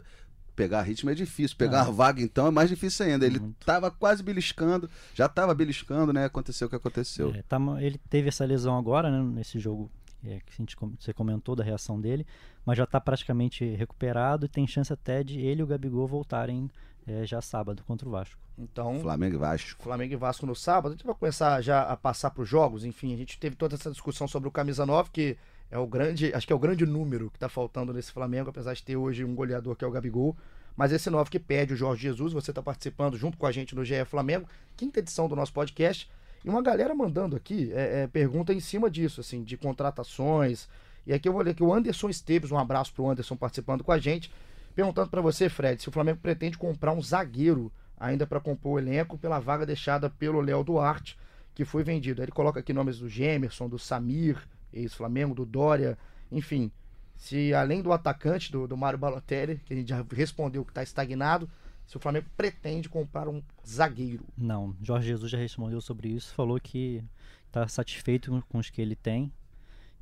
pegar 0.54 0.82
ritmo 0.82 1.10
é 1.10 1.14
difícil. 1.14 1.56
Pegar 1.56 1.82
a 1.82 1.90
vaga, 1.90 2.22
então, 2.22 2.46
é 2.46 2.50
mais 2.50 2.68
difícil 2.70 3.04
ainda. 3.06 3.26
Ele 3.26 3.38
Muito. 3.40 3.64
tava 3.66 3.90
quase 3.90 4.22
beliscando, 4.22 4.88
já 5.14 5.28
tava 5.28 5.54
beliscando, 5.54 6.12
né? 6.12 6.24
Aconteceu 6.24 6.66
o 6.66 6.70
que 6.70 6.76
aconteceu. 6.76 7.32
É, 7.34 7.42
tá 7.42 7.58
ele 7.80 7.98
teve 8.08 8.28
essa 8.28 8.44
lesão 8.44 8.78
agora, 8.78 9.10
né, 9.10 9.20
nesse 9.34 9.58
jogo 9.58 9.90
é, 10.24 10.38
que 10.40 10.52
a 10.52 10.56
gente, 10.56 10.76
você 10.98 11.12
comentou 11.12 11.54
da 11.54 11.62
reação 11.62 12.00
dele, 12.00 12.26
mas 12.64 12.78
já 12.78 12.84
está 12.84 13.00
praticamente 13.00 13.64
recuperado 13.74 14.46
e 14.46 14.48
tem 14.48 14.66
chance 14.66 14.92
até 14.92 15.22
de 15.22 15.38
ele 15.40 15.60
e 15.60 15.62
o 15.62 15.66
Gabigol 15.66 16.06
voltarem 16.06 16.70
é, 17.06 17.24
já 17.26 17.40
sábado 17.40 17.82
contra 17.86 18.08
o 18.08 18.10
Vasco. 18.10 18.36
Então, 18.58 18.98
Flamengo 19.00 19.36
e 19.36 19.38
Vasco. 19.38 19.82
Flamengo 19.82 20.12
e 20.12 20.16
Vasco 20.16 20.46
no 20.46 20.54
sábado. 20.54 20.92
A 20.92 20.96
gente 20.96 21.06
vai 21.06 21.14
começar 21.14 21.60
já 21.60 21.82
a 21.82 21.96
passar 21.96 22.30
para 22.30 22.42
os 22.42 22.48
jogos. 22.48 22.84
Enfim, 22.84 23.14
a 23.14 23.16
gente 23.16 23.38
teve 23.38 23.54
toda 23.54 23.74
essa 23.74 23.90
discussão 23.90 24.26
sobre 24.26 24.48
o 24.48 24.52
camisa 24.52 24.84
9, 24.84 25.10
que 25.10 25.36
é 25.70 25.78
o 25.78 25.86
grande, 25.86 26.32
acho 26.34 26.46
que 26.46 26.52
é 26.52 26.56
o 26.56 26.58
grande 26.58 26.86
número 26.86 27.30
que 27.30 27.36
está 27.36 27.48
faltando 27.48 27.92
nesse 27.92 28.12
Flamengo, 28.12 28.50
apesar 28.50 28.74
de 28.74 28.82
ter 28.82 28.96
hoje 28.96 29.24
um 29.24 29.34
goleador 29.34 29.76
que 29.76 29.84
é 29.84 29.88
o 29.88 29.90
Gabigol. 29.90 30.36
Mas 30.76 30.92
esse 30.92 31.08
9 31.08 31.30
que 31.30 31.38
pede 31.38 31.72
o 31.72 31.76
Jorge 31.76 32.02
Jesus, 32.02 32.32
você 32.32 32.50
está 32.50 32.62
participando 32.62 33.16
junto 33.16 33.38
com 33.38 33.46
a 33.46 33.52
gente 33.52 33.74
no 33.74 33.84
GE 33.84 34.04
Flamengo, 34.04 34.46
quinta 34.76 35.00
edição 35.00 35.26
do 35.28 35.34
nosso 35.34 35.52
podcast. 35.52 36.10
E 36.44 36.48
uma 36.48 36.62
galera 36.62 36.94
mandando 36.94 37.34
aqui 37.34 37.72
é, 37.72 38.02
é, 38.02 38.06
pergunta 38.06 38.52
em 38.52 38.60
cima 38.60 38.90
disso, 38.90 39.20
assim, 39.20 39.42
de 39.42 39.56
contratações. 39.56 40.68
E 41.06 41.12
aqui 41.12 41.28
eu 41.28 41.32
vou 41.32 41.42
ler 41.42 41.54
que 41.54 41.62
o 41.62 41.72
Anderson 41.72 42.08
Esteves, 42.08 42.52
um 42.52 42.58
abraço 42.58 42.92
pro 42.92 43.08
Anderson 43.08 43.36
participando 43.36 43.82
com 43.82 43.90
a 43.90 43.98
gente, 43.98 44.30
perguntando 44.76 45.08
para 45.08 45.22
você, 45.22 45.48
Fred, 45.48 45.80
se 45.80 45.88
o 45.88 45.92
Flamengo 45.92 46.20
pretende 46.20 46.58
comprar 46.58 46.92
um 46.92 47.00
zagueiro 47.00 47.72
ainda 47.98 48.26
para 48.26 48.38
compor 48.38 48.74
o 48.74 48.78
elenco 48.78 49.16
pela 49.16 49.40
vaga 49.40 49.64
deixada 49.64 50.10
pelo 50.10 50.42
Léo 50.42 50.62
Duarte, 50.62 51.18
que 51.54 51.64
foi 51.64 51.82
vendido. 51.82 52.22
Ele 52.22 52.30
coloca 52.30 52.60
aqui 52.60 52.74
nomes 52.74 52.98
do 52.98 53.08
Gemerson, 53.08 53.70
do 53.70 53.78
Samir, 53.78 54.38
ex-Flamengo, 54.70 55.34
do 55.34 55.46
Dória, 55.46 55.96
enfim. 56.30 56.70
Se 57.16 57.54
além 57.54 57.80
do 57.80 57.90
atacante, 57.90 58.52
do, 58.52 58.68
do 58.68 58.76
Mário 58.76 58.98
Balotelli, 58.98 59.58
que 59.64 59.72
a 59.72 59.76
gente 59.76 59.88
já 59.88 60.04
respondeu 60.12 60.62
que 60.62 60.70
está 60.70 60.82
estagnado, 60.82 61.48
se 61.86 61.96
o 61.96 62.00
Flamengo 62.00 62.26
pretende 62.36 62.90
comprar 62.90 63.28
um 63.28 63.42
zagueiro. 63.66 64.26
Não, 64.36 64.76
Jorge 64.82 65.08
Jesus 65.08 65.30
já 65.30 65.38
respondeu 65.38 65.80
sobre 65.80 66.08
isso, 66.08 66.34
falou 66.34 66.60
que 66.60 67.02
está 67.46 67.66
satisfeito 67.66 68.44
com 68.50 68.58
os 68.58 68.68
que 68.68 68.82
ele 68.82 68.94
tem. 68.94 69.32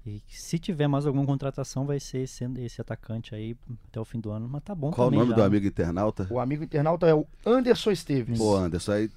E 0.07 0.23
se 0.29 0.59
tiver 0.59 0.87
mais 0.87 1.07
alguma 1.07 1.25
contratação, 1.25 1.87
vai 1.87 1.99
ser 1.99 2.19
esse, 2.19 2.45
esse 2.59 2.81
atacante 2.81 3.35
aí 3.35 3.57
até 3.89 3.99
o 3.99 4.05
fim 4.05 4.21
do 4.21 4.31
ano. 4.31 4.47
Mas 4.49 4.63
tá 4.63 4.75
bom 4.75 4.91
Qual 4.91 5.09
o 5.09 5.11
nome 5.11 5.31
já, 5.31 5.37
do 5.37 5.43
amigo 5.43 5.67
internauta? 5.67 6.27
O 6.31 6.39
amigo 6.39 6.63
internauta 6.63 7.07
é 7.07 7.15
o 7.15 7.27
Anderson 7.47 7.91
Esteves. 7.91 8.39
Pô, 8.39 8.55
Anderson, 8.55 8.93
aí 8.93 9.11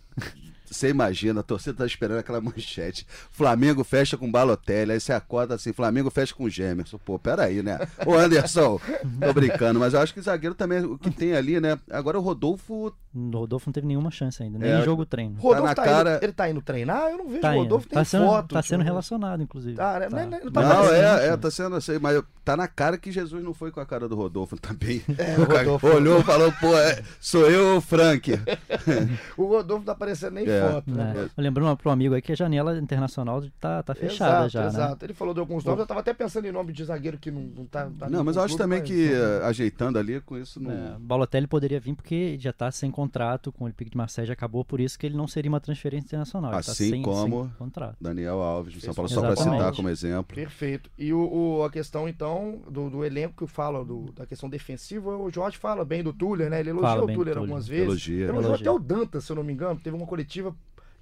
você 0.74 0.90
imagina, 0.90 1.40
a 1.40 1.44
torcida 1.44 1.78
tá 1.78 1.86
esperando 1.86 2.20
aquela 2.20 2.40
manchete. 2.42 3.06
Flamengo 3.32 3.84
fecha 3.84 4.18
com 4.18 4.30
Balotelli, 4.32 4.92
aí 4.94 5.00
você 5.00 5.14
acorda 5.14 5.56
assim, 5.56 5.74
Flamengo 5.74 6.10
fecha 6.10 6.34
com 6.34 6.48
Gemerson. 6.50 6.98
Pô, 6.98 7.18
peraí, 7.20 7.62
né? 7.64 7.80
Ô 8.06 8.14
Anderson, 8.16 8.80
tô 9.20 9.34
brincando, 9.34 9.80
mas 9.80 9.94
eu 9.94 10.00
acho 10.02 10.14
que 10.14 10.22
zagueiro 10.22 10.56
também, 10.56 10.84
o 10.84 10.98
que 10.98 11.10
tem 11.12 11.34
ali, 11.36 11.60
né? 11.60 11.78
Agora 11.92 12.18
o 12.18 12.22
Rodolfo 12.22 12.94
O 13.16 13.30
Rodolfo 13.32 13.68
não 13.70 13.74
teve 13.74 13.88
nenhuma 13.88 14.12
chance 14.12 14.42
ainda, 14.44 14.60
nem 14.60 14.70
É, 14.70 14.80
em 14.80 14.84
jogo 14.84 15.06
treino. 15.06 15.36
Rodolfo 15.40 15.66
na 15.68 15.76
tá, 15.76 15.84
cara- 15.84 16.16
indo, 16.18 16.24
ele 16.24 16.34
tá 16.34 16.50
indo 16.50 16.62
treinar? 16.62 17.10
Eu 17.12 17.18
não 17.20 17.28
vejo 17.30 17.42
Tá, 17.42 17.50
o 17.52 17.54
indo. 17.54 17.62
Rodolfo, 17.64 17.88
tem 17.88 17.98
tá 17.98 18.06
sendo, 18.06 18.26
foto. 18.26 18.54
tá 18.56 18.62
sendo 18.62 18.80
tipo, 18.80 18.84
relacionado, 18.90 19.42
inclusive. 19.44 19.76
Tá, 19.76 20.00
né? 20.00 20.10
Tá. 20.10 20.26
Não, 20.26 20.30
não 20.40 20.52
tá 20.52 20.62
Não, 20.62 20.86
é, 20.94 21.26
é, 21.28 21.30
né? 21.32 21.38
tá 21.38 21.50
sendo 21.52 21.76
assim, 21.76 21.98
mas 22.00 22.22
tá 22.46 22.56
na 22.58 22.68
cara 22.68 22.98
que 22.98 23.12
Jesus 23.12 23.44
não 23.44 23.54
foi 23.54 23.72
com 23.72 23.80
a 23.80 23.86
cara 23.86 24.08
do 24.08 24.16
Rodolfo 24.16 24.58
também. 24.60 25.02
É, 25.18 25.36
o 25.38 25.42
o 25.44 25.46
Rodolfo- 25.46 25.88
olhou 25.88 26.20
e 26.20 26.24
falou, 26.24 26.52
pô, 26.60 26.78
é, 26.78 27.02
sou 27.20 27.50
eu 27.50 27.72
ou 27.74 27.78
o 27.78 27.82
Frank? 27.82 28.32
O 29.38 29.46
Rodolfo 29.46 29.80
não 29.80 29.86
tá 29.86 29.92
aparecendo 29.94 30.34
nem 30.34 30.48
É. 30.48 30.57
foto. 30.62 30.92
Né? 30.92 31.14
né? 31.16 31.30
Lembrando 31.38 31.78
para 31.78 31.90
um 31.90 31.92
amigo 31.94 32.14
aí 32.16 32.22
que 32.22 32.32
a 32.32 32.36
janela 32.36 32.78
internacional 32.78 33.44
tá, 33.60 33.84
tá 33.84 33.94
fechada 33.96 34.46
exato, 34.46 34.50
já, 34.50 34.62
né? 34.62 34.68
exato. 34.68 35.06
Ele 35.06 35.14
falou 35.14 35.34
de 35.34 35.40
alguns 35.40 35.64
nomes, 35.64 35.80
eu 35.82 35.88
tava 35.88 36.00
até 36.00 36.14
pensando 36.14 36.46
em 36.46 36.52
nome 36.52 36.74
de 36.74 36.84
zagueiro 36.84 37.18
que 37.18 37.30
não, 37.32 37.42
não 37.42 37.66
tá. 37.66 37.90
tá 37.98 38.10
Não, 38.10 38.24
mas 38.24 38.36
eu 38.36 38.44
acho 38.44 38.58
também 38.58 38.80
mas- 38.80 38.88
que 38.90 39.12
eh, 39.14 39.42
ajeitando 39.44 39.98
ali, 40.00 40.20
com 40.22 40.38
isso 40.38 40.62
não... 40.62 40.72
É, 40.72 40.96
Balotelli 41.00 41.48
poderia 41.48 41.80
vir 41.80 41.96
porque 41.96 42.38
já 42.40 42.52
tá 42.54 42.70
sem 42.72 42.90
contrato 42.92 43.52
com 43.52 43.64
o 43.64 43.66
Olympique 43.68 43.92
de 43.92 43.98
Marseille, 43.98 44.28
já 44.28 44.34
acabou, 44.34 44.64
por 44.66 44.80
isso 44.80 44.98
que 44.98 45.06
ele 45.06 45.16
não 45.18 45.28
seria 45.28 45.50
uma 45.50 45.60
transferência 45.60 46.06
internacional. 46.06 46.52
ele 46.54 46.64
tá 46.64 46.72
Assim 46.72 46.90
sem, 46.90 47.02
como- 47.02 47.44
sem 47.46 47.54
contrato. 47.58 47.96
Daniel 48.00 48.40
Alves, 48.42 48.74
do 48.74 48.82
São 48.82 48.94
Paulo, 48.94 49.10
só 49.10 49.22
para 49.22 49.36
citar 49.36 49.74
como 49.74 49.90
exemplo. 49.90 50.36
Perfeito. 50.36 50.90
E 50.98 51.14
o, 51.14 51.20
o- 51.60 51.64
a 51.64 51.70
questão, 51.72 52.08
então, 52.08 52.60
do, 52.70 52.90
do 52.90 53.04
elenco 53.06 53.46
que 53.46 53.52
fala 53.52 53.84
do- 53.84 54.12
da 54.14 54.26
questão 54.26 54.50
defensiva, 54.50 55.16
o 55.18 55.30
Jorge 55.32 55.58
fala 55.58 55.84
bem 55.86 56.04
do 56.04 56.14
Tuller, 56.14 56.50
né? 56.50 56.60
Ele 56.60 56.70
elogia 56.70 56.90
o 56.98 57.02
Tuller 57.02 57.16
Tuller. 57.18 57.38
algumas 57.38 57.68
vezes. 57.68 57.86
Elogia. 57.86 58.26
Elogiou 58.26 58.44
Elogia. 58.56 58.70
até 58.70 58.72
o 58.72 58.80
Dantas, 58.80 59.24
se 59.24 59.32
eu 59.32 59.36
não 59.36 59.44
me 59.44 59.54
engano. 59.54 59.80
Teve 59.80 59.96
uma 59.96 60.06
coletiva. 60.06 60.47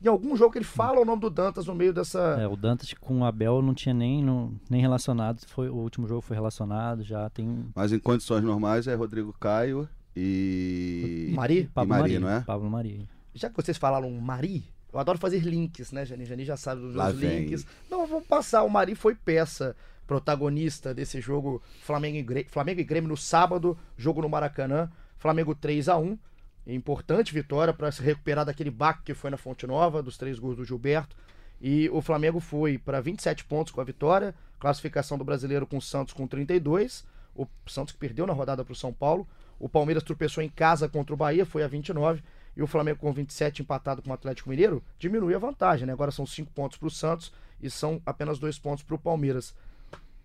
Em 0.04 0.08
algum 0.08 0.36
jogo 0.36 0.52
que 0.52 0.58
ele 0.60 0.66
fala 0.66 1.00
o 1.00 1.06
nome 1.06 1.22
do 1.22 1.30
Dantas 1.30 1.66
no 1.66 1.74
meio 1.74 1.92
dessa. 1.94 2.38
É, 2.40 2.48
o 2.48 2.56
Dantas 2.56 2.94
com 2.94 3.22
o 3.22 3.26
Abel 3.26 3.62
não 3.62 3.74
tinha 3.74 3.94
nem, 3.94 4.24
não- 4.24 4.54
nem 4.70 4.80
relacionado, 4.82 5.42
foi, 5.48 5.70
o 5.70 5.76
último 5.76 6.08
jogo 6.08 6.22
foi 6.22 6.36
relacionado, 6.36 7.02
já 7.04 7.30
tem 7.30 7.66
Mas 7.76 7.92
em 7.92 8.00
condições 8.00 8.44
normais 8.44 8.88
é 8.88 8.94
Rodrigo 8.94 9.34
Caio 9.40 9.88
e. 10.16 11.32
Mari? 11.34 11.60
E 11.60 11.64
Pablo 11.68 11.90
Maria, 11.90 12.02
Maria, 12.04 12.20
não 12.20 12.30
é? 12.30 12.42
Pablo 12.42 12.70
Maria. 12.70 13.08
Já 13.34 13.50
que 13.50 13.56
vocês 13.56 13.78
falaram 13.78 14.10
Mari, 14.12 14.66
eu 14.94 15.00
adoro 15.00 15.18
fazer 15.18 15.40
links, 15.40 15.92
né, 15.92 16.06
Jani? 16.06 16.26
Jani 16.26 16.46
já 16.46 16.56
sabe 16.58 16.82
dos 16.82 16.96
Lá 16.96 17.06
meus 17.08 17.18
vem. 17.20 17.40
links. 17.46 17.66
Não, 17.90 18.06
vamos 18.06 18.28
passar. 18.28 18.64
O 18.64 18.70
Mari 18.70 18.96
foi 18.96 19.16
peça 19.16 19.76
protagonista 20.08 20.94
desse 20.94 21.20
jogo 21.20 21.62
Flamengo 21.82 22.18
e, 22.18 22.22
Grêmio, 22.24 22.50
Flamengo 22.52 22.80
e 22.80 22.84
Grêmio 22.84 23.10
no 23.10 23.18
sábado, 23.18 23.78
jogo 23.98 24.22
no 24.22 24.30
Maracanã. 24.30 24.90
Flamengo 25.18 25.56
3 25.56 25.90
a 25.90 25.98
1 25.98 26.18
Importante 26.74 27.34
vitória 27.34 27.74
para 27.74 27.92
se 27.92 28.02
recuperar 28.02 28.46
daquele 28.46 28.72
baque 28.72 29.04
que 29.04 29.14
foi 29.14 29.30
na 29.30 29.38
Fonte 29.38 29.68
Nova, 29.68 30.02
dos 30.02 30.18
três 30.18 30.40
gols 30.40 30.58
do 30.58 30.66
Gilberto. 30.66 31.16
E 31.62 31.90
o 31.90 32.02
Flamengo 32.02 32.40
foi 32.40 32.78
para 32.78 33.00
27 33.00 33.46
pontos 33.46 33.72
com 33.72 33.82
a 33.82 33.84
vitória, 33.84 34.34
classificação 34.60 35.18
do 35.18 35.24
brasileiro 35.24 35.68
com 35.68 35.78
o 35.78 35.82
Santos 35.82 36.14
com 36.14 36.28
32. 36.28 37.06
O 37.36 37.48
Santos 37.68 37.94
que 37.94 38.00
perdeu 38.00 38.26
na 38.26 38.34
rodada 38.34 38.64
para 38.64 38.74
o 38.74 38.76
São 38.76 38.92
Paulo. 38.92 39.28
O 39.60 39.70
Palmeiras 39.70 40.04
tropeçou 40.04 40.44
em 40.44 40.50
casa 40.50 40.90
contra 40.90 41.14
o 41.14 41.18
Bahia, 41.18 41.46
foi 41.46 41.64
a 41.64 41.68
29. 41.68 42.24
E 42.58 42.64
o 42.64 42.68
Flamengo 42.68 43.00
com 43.00 43.12
27 43.12 43.62
empatado 43.62 44.02
com 44.02 44.10
o 44.10 44.14
Atlético 44.14 44.50
Mineiro 44.50 44.82
diminui 44.98 45.36
a 45.36 45.40
vantagem, 45.40 45.86
né? 45.86 45.94
Agora 45.94 46.12
são 46.12 46.26
5 46.26 46.52
pontos 46.52 46.78
para 46.78 46.88
o 46.88 46.92
Santos 46.92 47.32
e 47.62 47.70
são 47.70 48.02
apenas 48.06 48.40
2 48.40 48.58
pontos 48.60 48.84
para 48.84 48.96
o 48.96 49.00
Palmeiras. 49.00 49.54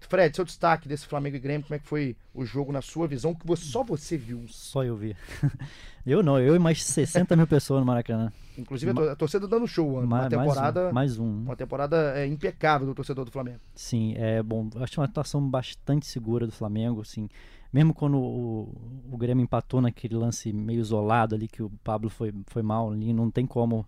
Fred, 0.09 0.35
seu 0.35 0.45
destaque 0.45 0.89
desse 0.89 1.07
Flamengo 1.07 1.37
e 1.37 1.41
Grêmio, 1.41 1.63
como 1.67 1.75
é 1.75 1.79
que 1.79 1.87
foi 1.87 2.17
o 2.35 2.45
jogo 2.45 2.73
na 2.73 2.81
sua 2.83 3.07
visão, 3.07 3.35
que 3.35 3.47
você- 3.47 3.65
só 3.65 3.83
você 3.85 4.17
viu? 4.17 4.45
Só 4.49 4.83
eu 4.85 4.97
vi. 4.97 5.15
eu 6.07 6.23
não, 6.23 6.39
eu 6.39 6.57
e 6.57 6.59
mais 6.59 6.83
60 6.85 7.37
mil 7.37 7.47
pessoas 7.47 7.81
no 7.81 7.87
Maracanã. 7.87 8.33
Inclusive 8.59 8.91
a 8.91 8.95
tor- 8.95 9.09
a 9.11 9.17
torcida 9.17 9.47
dando 9.47 9.67
show, 9.67 9.95
uma, 9.95 10.07
Ma- 10.07 10.29
temporada, 10.29 10.93
mais 10.93 11.19
um. 11.19 11.25
Mais 11.25 11.33
um. 11.39 11.43
uma 11.45 11.57
temporada 11.57 12.19
é, 12.19 12.27
impecável 12.27 12.87
do 12.87 12.95
torcedor 12.95 13.25
do 13.25 13.31
Flamengo. 13.31 13.61
Sim, 13.75 14.15
é 14.17 14.43
bom. 14.43 14.69
Acho 14.77 15.01
uma 15.01 15.07
atuação 15.07 15.41
bastante 15.49 16.07
segura 16.07 16.47
do 16.47 16.53
Flamengo, 16.53 17.01
assim. 17.01 17.29
Mesmo 17.73 17.95
quando 17.95 18.19
o, 18.19 18.75
o 19.13 19.17
Grêmio 19.17 19.45
empatou 19.45 19.81
naquele 19.81 20.17
lance 20.17 20.53
meio 20.53 20.81
isolado 20.81 21.35
ali, 21.37 21.47
que 21.47 21.63
o 21.63 21.71
Pablo 21.85 22.11
foi, 22.11 22.35
foi 22.49 22.63
mal 22.63 22.91
ali, 22.91 23.13
não 23.13 23.31
tem 23.31 23.47
como, 23.47 23.87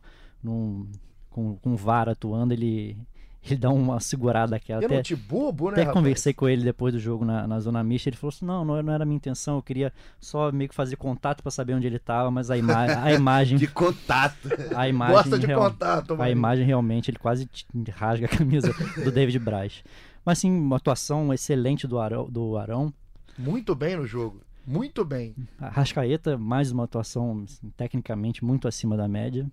com, 1.31 1.57
com 1.57 1.73
o 1.73 1.77
VAR 1.77 2.09
atuando, 2.09 2.53
ele, 2.55 2.97
ele 3.45 3.57
dá 3.57 3.71
uma 3.71 3.99
segurada 4.01 4.55
aqui. 4.57 4.73
Até, 4.73 4.87
Pênalti 4.89 5.17
bobo, 5.17 5.67
né, 5.67 5.73
até 5.73 5.81
rapaz? 5.83 5.95
conversei 5.99 6.33
com 6.33 6.49
ele 6.49 6.63
depois 6.63 6.95
do 6.95 7.01
jogo 7.01 7.25
na, 7.25 7.47
na 7.47 7.59
zona 7.61 7.83
mista, 7.83 8.09
ele 8.09 8.17
falou 8.17 8.33
assim, 8.35 8.45
não, 8.45 8.65
não, 8.65 8.83
não 8.83 8.93
era 8.93 9.03
a 9.03 9.07
minha 9.07 9.17
intenção, 9.17 9.57
eu 9.57 9.63
queria 9.63 9.93
só 10.21 10.53
meio 10.53 10.69
que 10.69 10.75
fazer 10.75 10.97
contato 10.97 11.43
para 11.43 11.51
saber 11.51 11.75
onde 11.75 11.87
ele 11.87 11.97
estava, 11.97 12.31
mas 12.31 12.51
a, 12.51 12.57
ima 12.57 13.03
a 13.03 13.13
imagem... 13.15 13.59
Que 13.59 13.67
contato! 13.67 14.49
A 14.77 14.89
imagem 14.89 15.15
Gosta 15.17 15.39
de 15.39 15.47
real- 15.47 15.61
contato, 15.71 16.15
a 16.15 16.17
Marinho. 16.17 16.37
imagem 16.39 16.65
realmente, 16.67 17.11
ele 17.11 17.19
quase 17.19 17.49
rasga 17.93 18.27
a 18.27 18.29
camisa 18.29 18.73
do 19.03 19.11
David 19.11 19.39
Braz. 19.39 19.83
Mas 20.25 20.39
sim, 20.39 20.51
uma 20.51 20.77
atuação 20.77 21.33
excelente 21.35 21.87
do 21.87 21.99
Arão, 21.99 22.31
do 22.31 22.57
Arão. 22.57 22.93
Muito 23.37 23.75
bem 23.75 23.97
no 23.97 24.07
jogo. 24.07 24.41
Muito 24.65 25.05
bem. 25.05 25.35
A 25.59 25.69
Rascaeta, 25.69 26.39
mais 26.39 26.71
uma 26.71 26.85
atuação 26.85 27.43
assim, 27.45 27.69
tecnicamente 27.77 28.45
muito 28.45 28.69
acima 28.69 28.97
da 28.97 29.09
média. 29.09 29.51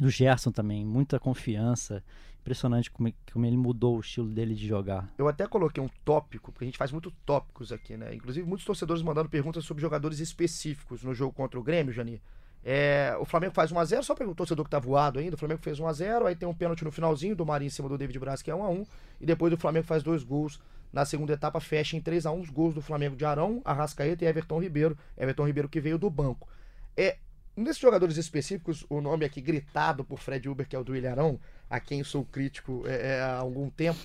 O 0.00 0.08
Gerson 0.08 0.52
também, 0.52 0.84
muita 0.86 1.18
confiança. 1.18 2.04
Impressionante 2.40 2.90
como, 2.90 3.12
como 3.32 3.46
ele 3.46 3.56
mudou 3.56 3.96
o 3.96 4.00
estilo 4.00 4.28
dele 4.28 4.54
de 4.54 4.66
jogar. 4.66 5.12
Eu 5.18 5.28
até 5.28 5.46
coloquei 5.46 5.82
um 5.82 5.88
tópico, 6.04 6.50
porque 6.50 6.64
a 6.64 6.68
gente 6.68 6.78
faz 6.78 6.90
muito 6.90 7.10
tópicos 7.24 7.70
aqui, 7.70 7.96
né? 7.96 8.14
Inclusive, 8.14 8.46
muitos 8.46 8.64
torcedores 8.64 9.02
mandando 9.02 9.28
perguntas 9.28 9.64
sobre 9.64 9.82
jogadores 9.82 10.20
específicos 10.20 11.02
no 11.02 11.14
jogo 11.14 11.32
contra 11.32 11.60
o 11.60 11.62
Grêmio, 11.62 11.92
Jani. 11.92 12.20
É, 12.62 13.16
o 13.18 13.24
Flamengo 13.24 13.54
faz 13.54 13.72
1x0, 13.72 14.02
só 14.02 14.14
para 14.14 14.28
o 14.28 14.34
torcedor 14.34 14.64
que 14.64 14.70
tá 14.70 14.78
voado 14.78 15.18
ainda. 15.18 15.34
O 15.34 15.38
Flamengo 15.38 15.60
fez 15.62 15.78
1x0, 15.78 16.26
aí 16.26 16.36
tem 16.36 16.48
um 16.48 16.54
pênalti 16.54 16.84
no 16.84 16.92
finalzinho 16.92 17.34
do 17.34 17.44
Marinho 17.46 17.68
em 17.68 17.70
cima 17.70 17.88
do 17.88 17.96
David 17.96 18.18
Braz, 18.18 18.42
que 18.42 18.50
é 18.50 18.54
1x1. 18.54 18.86
E 19.20 19.26
depois 19.26 19.52
o 19.52 19.56
Flamengo 19.56 19.86
faz 19.86 20.02
dois 20.02 20.22
gols. 20.22 20.60
Na 20.92 21.04
segunda 21.04 21.32
etapa, 21.32 21.60
fecha 21.60 21.96
em 21.96 22.00
3x1 22.00 22.40
os 22.40 22.50
gols 22.50 22.74
do 22.74 22.82
Flamengo 22.82 23.16
de 23.16 23.24
Arão, 23.24 23.62
Arrascaeta 23.64 24.24
e 24.24 24.28
Everton 24.28 24.60
Ribeiro. 24.60 24.98
Everton 25.16 25.46
Ribeiro 25.46 25.68
que 25.68 25.80
veio 25.80 25.98
do 25.98 26.10
banco. 26.10 26.48
É, 26.96 27.16
nesses 27.56 27.80
jogadores 27.80 28.16
específicos, 28.16 28.84
o 28.90 29.00
nome 29.00 29.24
aqui 29.24 29.40
gritado 29.40 30.04
por 30.04 30.18
Fred 30.18 30.48
Uber, 30.48 30.68
que 30.68 30.74
é 30.74 30.78
o 30.78 30.84
do 30.84 30.92
William 30.92 31.12
Arão, 31.12 31.40
a 31.70 31.78
quem 31.78 32.02
sou 32.02 32.24
crítico 32.24 32.82
é, 32.86 33.12
é, 33.12 33.20
há 33.22 33.36
algum 33.36 33.70
tempo, 33.70 34.00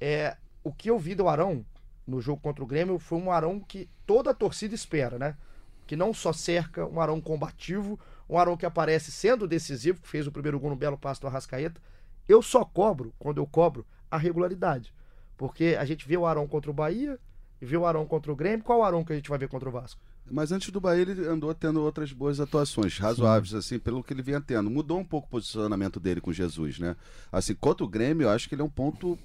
é 0.00 0.36
o 0.62 0.72
que 0.72 0.88
eu 0.88 0.98
vi 0.98 1.14
do 1.14 1.28
Arão 1.28 1.66
no 2.06 2.20
jogo 2.20 2.40
contra 2.40 2.62
o 2.62 2.66
Grêmio 2.66 2.98
foi 2.98 3.18
um 3.18 3.30
Arão 3.30 3.60
que 3.60 3.88
toda 4.06 4.30
a 4.30 4.34
torcida 4.34 4.74
espera, 4.74 5.18
né? 5.18 5.36
Que 5.86 5.96
não 5.96 6.14
só 6.14 6.32
cerca, 6.32 6.86
um 6.86 7.00
Arão 7.00 7.20
combativo, 7.20 7.98
um 8.28 8.38
Arão 8.38 8.56
que 8.56 8.64
aparece 8.64 9.10
sendo 9.10 9.46
decisivo, 9.46 10.00
que 10.00 10.08
fez 10.08 10.26
o 10.26 10.32
primeiro 10.32 10.58
gol 10.58 10.70
no 10.70 10.76
belo 10.76 10.96
passo 10.96 11.20
do 11.20 11.26
Arrascaeta. 11.26 11.80
Eu 12.28 12.40
só 12.42 12.64
cobro, 12.64 13.12
quando 13.18 13.38
eu 13.38 13.46
cobro, 13.46 13.84
a 14.10 14.16
regularidade. 14.16 14.94
Porque 15.36 15.76
a 15.78 15.84
gente 15.84 16.06
vê 16.06 16.16
o 16.16 16.26
Arão 16.26 16.46
contra 16.46 16.70
o 16.70 16.74
Bahia, 16.74 17.18
e 17.60 17.66
viu 17.66 17.82
o 17.82 17.86
Arão 17.86 18.06
contra 18.06 18.32
o 18.32 18.36
Grêmio. 18.36 18.64
Qual 18.64 18.80
o 18.80 18.82
Arão 18.82 19.04
que 19.04 19.12
a 19.12 19.16
gente 19.16 19.28
vai 19.28 19.38
ver 19.38 19.48
contra 19.48 19.68
o 19.68 19.72
Vasco? 19.72 20.00
Mas 20.28 20.52
antes 20.52 20.70
do 20.70 20.80
Bahia, 20.80 21.02
ele 21.02 21.26
andou 21.26 21.52
tendo 21.54 21.80
outras 21.82 22.12
boas 22.12 22.40
atuações, 22.40 22.98
razoáveis, 22.98 23.54
assim, 23.54 23.78
pelo 23.78 24.02
que 24.02 24.12
ele 24.12 24.22
vinha 24.22 24.40
tendo. 24.40 24.70
Mudou 24.70 24.98
um 24.98 25.04
pouco 25.04 25.26
o 25.26 25.30
posicionamento 25.30 26.00
dele 26.00 26.20
com 26.20 26.32
Jesus, 26.32 26.78
né? 26.78 26.96
Assim, 27.30 27.54
contra 27.54 27.84
o 27.84 27.88
Grêmio, 27.88 28.24
eu 28.24 28.30
acho 28.30 28.48
que 28.48 28.54
ele 28.54 28.62
é 28.62 28.64
um 28.64 28.70
ponto 28.70 29.18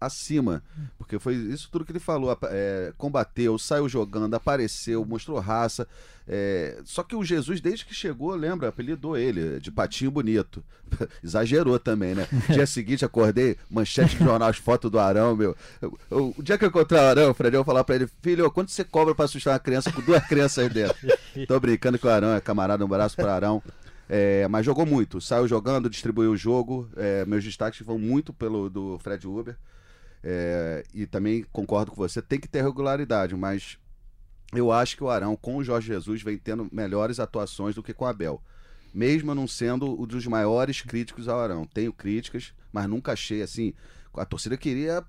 acima. 0.00 0.62
Porque 0.98 1.18
foi 1.18 1.34
isso 1.34 1.68
tudo 1.70 1.84
que 1.84 1.92
ele 1.92 1.98
falou. 1.98 2.36
É, 2.44 2.92
combateu, 2.96 3.58
saiu 3.58 3.88
jogando, 3.88 4.34
apareceu, 4.34 5.04
mostrou 5.04 5.38
raça. 5.38 5.86
É, 6.28 6.80
só 6.84 7.04
que 7.04 7.14
o 7.14 7.24
Jesus, 7.24 7.60
desde 7.60 7.84
que 7.84 7.94
chegou, 7.94 8.34
lembra, 8.34 8.68
apelidou 8.68 9.16
ele 9.16 9.60
de 9.60 9.70
patinho 9.70 10.10
bonito. 10.10 10.62
Exagerou 11.22 11.78
também, 11.78 12.14
né? 12.14 12.26
Dia 12.50 12.66
seguinte, 12.66 13.04
acordei, 13.04 13.56
manchete 13.70 14.16
de 14.16 14.24
jornal, 14.24 14.48
as 14.48 14.56
fotos 14.56 14.90
do 14.90 14.98
Arão, 14.98 15.36
meu. 15.36 15.56
o 16.10 16.42
dia 16.42 16.58
que 16.58 16.64
eu 16.64 16.68
encontrei 16.68 17.00
o 17.00 17.04
Arão, 17.04 17.34
Fred, 17.34 17.54
eu 17.54 17.60
vou 17.60 17.64
falar 17.64 17.84
pra 17.84 17.94
ele, 17.94 18.08
filho, 18.22 18.50
quanto 18.50 18.72
você 18.72 18.82
cobra 18.82 19.14
pra 19.14 19.24
assustar 19.26 19.54
uma 19.54 19.60
criança 19.60 19.92
com 19.92 20.00
duas 20.02 20.26
crianças 20.26 20.64
aí 20.64 20.68
dentro? 20.68 20.96
Tô 21.46 21.60
brincando 21.60 21.98
que 21.98 22.06
o 22.06 22.10
Arão 22.10 22.34
é 22.34 22.40
camarada, 22.40 22.84
um 22.84 22.86
abraço 22.86 23.14
pro 23.14 23.28
Arão. 23.28 23.62
É, 24.08 24.46
mas 24.48 24.64
jogou 24.64 24.86
muito, 24.86 25.20
saiu 25.20 25.48
jogando, 25.48 25.90
distribuiu 25.90 26.32
o 26.32 26.36
jogo. 26.36 26.88
É, 26.96 27.24
meus 27.24 27.44
destaques 27.44 27.84
vão 27.84 27.98
muito 27.98 28.32
pelo 28.32 28.68
do 28.68 28.98
Fred 28.98 29.26
Uber. 29.26 29.56
É, 30.22 30.84
e 30.92 31.06
também 31.06 31.44
concordo 31.52 31.92
com 31.92 31.96
você, 31.96 32.20
tem 32.20 32.40
que 32.40 32.48
ter 32.48 32.62
regularidade, 32.62 33.36
mas 33.36 33.78
eu 34.52 34.72
acho 34.72 34.96
que 34.96 35.04
o 35.04 35.10
Arão, 35.10 35.36
com 35.36 35.56
o 35.56 35.64
Jorge 35.64 35.88
Jesus, 35.88 36.22
vem 36.22 36.38
tendo 36.38 36.68
melhores 36.72 37.20
atuações 37.20 37.74
do 37.74 37.82
que 37.82 37.94
com 37.94 38.04
o 38.04 38.08
Abel. 38.08 38.42
Mesmo 38.94 39.34
não 39.34 39.46
sendo 39.46 40.00
um 40.00 40.06
dos 40.06 40.26
maiores 40.26 40.80
críticos 40.80 41.28
ao 41.28 41.38
Arão. 41.38 41.66
Tenho 41.66 41.92
críticas, 41.92 42.54
mas 42.72 42.88
nunca 42.88 43.12
achei 43.12 43.42
assim. 43.42 43.74
A 44.14 44.24
torcida 44.24 44.56
queria 44.56 45.04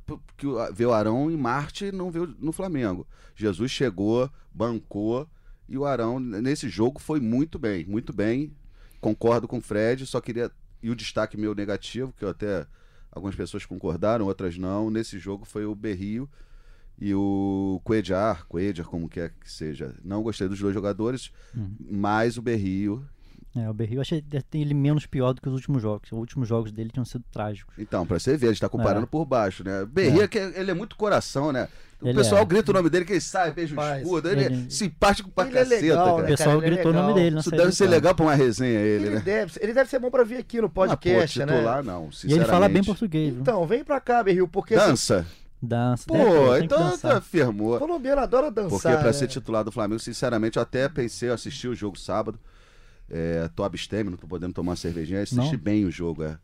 ver 0.74 0.86
o 0.86 0.93
Arão 0.93 1.32
em 1.32 1.38
Marte 1.38 1.86
e 1.86 1.91
não 1.91 2.12
ver 2.12 2.28
no 2.39 2.52
Flamengo. 2.52 3.08
Jesus 3.36 3.72
chegou, 3.72 4.30
bancou 4.54 5.30
e 5.70 5.78
o 5.78 5.86
Arão 5.86 6.20
nesse 6.20 6.67
jogo 6.70 7.00
foi 7.00 7.20
muito 7.20 7.58
bem, 7.60 7.86
muito 7.86 8.12
bem. 8.12 8.54
Concordo 9.00 9.48
com 9.48 9.60
o 9.60 9.62
Fred, 9.62 10.06
só 10.06 10.20
queria. 10.20 10.52
E 10.82 10.89
o 10.89 10.96
destaque 10.96 11.38
meu 11.38 11.56
negativo, 11.56 12.13
que 12.17 12.24
eu 12.24 12.30
até 12.30 12.67
Algumas 13.12 13.36
pessoas 13.36 13.65
concordaram, 13.65 14.26
outras 14.26 14.58
não. 14.58 14.89
Nesse 14.89 15.17
jogo 15.20 15.46
foi 15.46 15.65
o 15.65 15.76
Berrio 15.76 16.30
e 17.00 17.13
o 17.13 17.80
Coedjar, 17.84 18.46
Coedjar, 18.48 18.88
como 18.88 19.08
quer 19.08 19.34
que 19.39 19.52
seja. 19.52 19.96
Não 20.04 20.24
gostei 20.24 20.48
dos 20.48 20.60
dois 20.60 20.74
jogadores, 20.74 21.32
uhum. 21.56 21.76
mas 21.80 22.38
o 22.38 22.41
Berrio. 22.41 23.08
É, 23.58 23.70
o 23.70 23.74
Berrio 23.74 23.98
eu 23.98 24.02
achei 24.02 24.24
ele 24.54 24.74
menos 24.74 25.06
pior 25.06 25.34
do 25.34 25.41
que 25.41 25.48
os 25.48 25.56
últimos 25.56 25.82
jogos. 25.82 26.12
Os 26.12 26.17
últimos 26.17 26.48
jogos 26.48 26.72
dele 26.72 26.89
tinham 26.91 27.06
sido 27.06 27.24
trágicos. 27.32 27.74
Então, 27.78 28.06
pra 28.06 28.20
você 28.20 28.38
ver, 28.38 28.48
a 28.48 28.50
gente 28.52 28.62
tá 28.62 28.70
comparando 28.70 29.06
é. 29.06 29.10
por 29.10 29.26
baixo, 29.26 29.63
né? 29.63 29.86
Berrio, 29.86 30.22
é. 30.22 30.38
é 30.38 30.60
ele 30.60 30.72
é 30.72 30.74
muito 30.74 30.96
coração, 30.96 31.52
né? 31.52 31.67
O 32.00 32.08
ele 32.08 32.17
pessoal 32.17 32.43
é. 32.43 32.46
grita 32.46 32.70
o 32.70 32.74
nome 32.76 32.89
dele, 32.89 33.06
que 33.06 33.13
ele 33.13 33.22
sai, 33.22 33.52
beijo 33.52 33.76
o 33.76 33.98
escudo. 33.98 34.30
Ele, 34.30 34.46
ele, 34.46 34.65
é 34.67 34.70
simpático 34.70 35.32
pra 35.32 35.48
ele 35.48 35.58
é 35.58 35.63
caceta, 35.63 35.76
é 35.76 35.89
legal, 35.89 36.06
cara. 36.06 36.24
O 36.24 36.28
pessoal 36.28 36.60
cara, 36.60 36.72
gritou 36.72 36.91
o 36.91 36.93
nome 36.93 37.13
dele. 37.15 37.39
Isso 37.39 37.52
deve 37.52 37.72
ser 37.72 37.88
legal 37.88 38.13
pra 38.13 38.26
uma 38.26 38.36
resenha, 38.36 38.80
ele, 38.80 39.06
ele 39.08 39.15
né? 39.15 39.22
Deve, 39.22 39.60
ele 39.60 39.74
deve 39.74 39.89
ser 39.89 40.00
bom 40.00 40.12
pra 40.12 40.24
vir 40.24 40.38
aqui 40.38 40.62
no 40.62 40.70
podcast, 40.70 41.41
ah, 41.41 41.48
pô, 41.48 41.54
titular, 41.54 41.84
né? 41.84 41.91
não, 41.91 42.10
E 42.24 42.34
ele 42.34 42.46
fala 42.46 42.70
bem 42.70 42.84
português. 42.84 43.34
Então, 43.36 43.65
vem 43.65 43.84
pra 43.84 44.00
cá, 44.00 44.24
Berril, 44.24 44.48
porque... 44.48 44.76
Dança. 44.76 45.26
Dança. 45.60 46.06
Pô, 46.06 46.56
então 46.58 46.96
tá 47.00 47.20
firmou. 47.20 47.78
O 47.78 47.80
colombiano 47.80 48.22
adora 48.22 48.52
dançar. 48.52 48.70
Porque 48.70 48.89
pra 48.89 49.08
né? 49.08 49.13
ser 49.13 49.28
titular 49.28 49.63
do 49.63 49.72
Flamengo, 49.72 50.00
sinceramente, 50.00 50.58
eu 50.58 50.63
até 50.63 50.88
pensei, 50.88 51.30
eu 51.30 51.34
assisti 51.34 51.67
o 51.67 51.74
jogo 51.74 51.98
sábado. 51.98 52.39
É, 53.10 53.50
tô 53.56 53.63
abstêmio, 53.63 54.12
não 54.12 54.17
tô 54.17 54.28
podendo 54.28 54.54
tomar 54.54 54.72
uma 54.72 54.76
cervejinha. 54.76 55.22
Assisti 55.22 55.54
não. 55.54 55.58
bem 55.58 55.86
o 55.86 55.91
jogo, 55.91 56.24
é. 56.24 56.38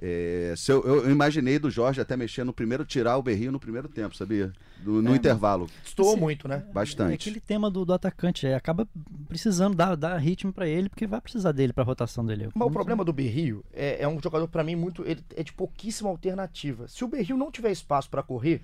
É, 0.00 0.54
eu, 0.68 0.84
eu, 0.84 1.10
imaginei 1.10 1.58
do 1.58 1.70
Jorge 1.70 2.00
até 2.00 2.16
mexer 2.16 2.42
no 2.44 2.52
primeiro, 2.52 2.84
tirar 2.84 3.16
o 3.16 3.22
berrio 3.22 3.52
no 3.52 3.60
primeiro 3.60 3.88
tempo, 3.88 4.14
sabia? 4.16 4.52
Do, 4.82 5.00
no 5.00 5.12
é, 5.12 5.16
intervalo. 5.16 5.68
Estou 5.84 6.16
muito, 6.16 6.48
né? 6.48 6.64
Bastante. 6.72 7.12
É 7.12 7.14
aquele 7.14 7.40
tema 7.40 7.70
do, 7.70 7.84
do 7.84 7.92
atacante, 7.92 8.46
é, 8.46 8.54
acaba 8.54 8.88
precisando 9.28 9.76
dar, 9.76 9.94
dar 9.94 10.18
ritmo 10.18 10.52
para 10.52 10.68
ele, 10.68 10.88
porque 10.88 11.06
vai 11.06 11.20
precisar 11.20 11.52
dele 11.52 11.72
para 11.72 11.84
rotação 11.84 12.26
dele. 12.26 12.48
Mas 12.54 12.68
o 12.68 12.70
problema 12.70 13.04
do 13.04 13.12
Berrio 13.12 13.64
é, 13.72 14.02
é 14.02 14.08
um 14.08 14.20
jogador, 14.20 14.48
para 14.48 14.64
mim, 14.64 14.74
muito. 14.74 15.04
Ele 15.06 15.22
é 15.36 15.44
de 15.44 15.52
pouquíssima 15.52 16.10
alternativa. 16.10 16.88
Se 16.88 17.04
o 17.04 17.08
Berrio 17.08 17.36
não 17.36 17.50
tiver 17.50 17.70
espaço 17.70 18.10
para 18.10 18.22
correr, 18.22 18.62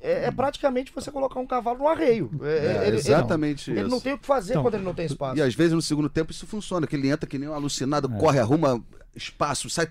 é, 0.00 0.26
é, 0.26 0.30
praticamente 0.30 0.92
você 0.94 1.10
colocar 1.10 1.40
um 1.40 1.46
cavalo 1.46 1.78
no 1.78 1.88
arreio. 1.88 2.30
É, 2.42 2.84
é 2.84 2.88
ele, 2.88 2.96
exatamente 2.96 3.70
ele, 3.70 3.80
isso. 3.80 3.86
Ele 3.86 3.90
não 3.90 4.00
tem 4.00 4.12
o 4.12 4.18
que 4.18 4.26
fazer 4.26 4.52
então, 4.52 4.62
quando 4.62 4.74
ele 4.74 4.84
não 4.84 4.94
tem 4.94 5.06
espaço. 5.06 5.38
E 5.38 5.42
às 5.42 5.54
vezes 5.54 5.72
no 5.72 5.82
segundo 5.82 6.08
tempo 6.08 6.30
isso 6.30 6.46
funciona, 6.46 6.86
que 6.86 6.94
ele 6.94 7.08
entra 7.08 7.28
que 7.28 7.38
nem 7.38 7.48
um 7.48 7.54
alucinado, 7.54 8.12
é. 8.12 8.18
corre, 8.18 8.38
arruma 8.38 8.82
espaço, 9.14 9.68
sai 9.68 9.88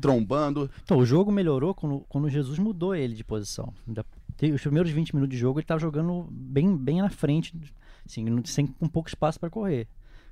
trombando. 0.00 0.70
Então, 0.84 0.98
o 0.98 1.06
jogo 1.06 1.32
melhorou 1.32 1.74
quando, 1.74 2.00
quando 2.08 2.28
Jesus 2.28 2.58
mudou 2.58 2.94
ele 2.94 3.14
de 3.14 3.24
posição. 3.24 3.72
Os 4.54 4.60
primeiros 4.60 4.90
20 4.90 5.14
minutos 5.14 5.34
de 5.34 5.40
jogo 5.40 5.58
ele 5.58 5.64
estava 5.64 5.80
jogando 5.80 6.26
bem, 6.30 6.76
bem 6.76 7.00
na 7.00 7.08
frente, 7.08 7.54
assim, 8.04 8.26
sem, 8.44 8.66
com 8.66 8.88
pouco 8.88 9.08
espaço 9.08 9.40
para 9.40 9.48
correr. 9.48 9.88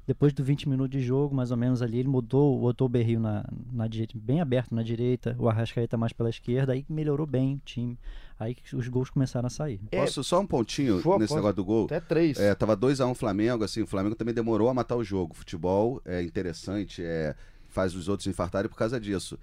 Depois 0.06 0.32
dos 0.32 0.44
20 0.44 0.68
minutos 0.68 0.90
de 0.98 1.06
jogo, 1.06 1.34
mais 1.34 1.50
ou 1.50 1.56
menos 1.56 1.82
ali, 1.82 1.98
ele 1.98 2.08
mudou, 2.08 2.58
botou 2.58 2.86
o 2.86 2.88
Berrio 2.88 3.20
na, 3.20 3.44
na 3.70 3.86
direita, 3.86 4.14
bem 4.18 4.40
aberto 4.40 4.74
na 4.74 4.82
direita, 4.82 5.36
o 5.38 5.48
Arrascaeta 5.48 5.96
mais 5.96 6.12
pela 6.12 6.28
esquerda, 6.28 6.72
aí 6.72 6.84
melhorou 6.88 7.26
bem 7.26 7.54
o 7.54 7.60
time. 7.64 7.96
Aí 8.40 8.56
os 8.72 8.88
gols 8.88 9.10
começaram 9.10 9.46
a 9.46 9.50
sair. 9.50 9.78
É, 9.92 10.00
Posso 10.00 10.24
só 10.24 10.40
um 10.40 10.46
pontinho 10.46 10.96
nesse 11.18 11.34
negócio 11.34 11.56
do 11.56 11.64
gol? 11.64 11.84
Até 11.84 12.00
três. 12.00 12.40
É, 12.40 12.54
tava 12.54 12.74
2x1 12.74 13.10
um 13.10 13.14
Flamengo, 13.14 13.62
assim, 13.62 13.82
o 13.82 13.86
Flamengo 13.86 14.14
também 14.14 14.32
demorou 14.32 14.70
a 14.70 14.74
matar 14.74 14.96
o 14.96 15.04
jogo. 15.04 15.34
Futebol 15.34 16.00
é 16.06 16.22
interessante, 16.22 17.04
é, 17.04 17.34
faz 17.68 17.94
os 17.94 18.08
outros 18.08 18.26
infartarem 18.26 18.70
por 18.70 18.78
causa 18.78 18.98
disso. 18.98 19.38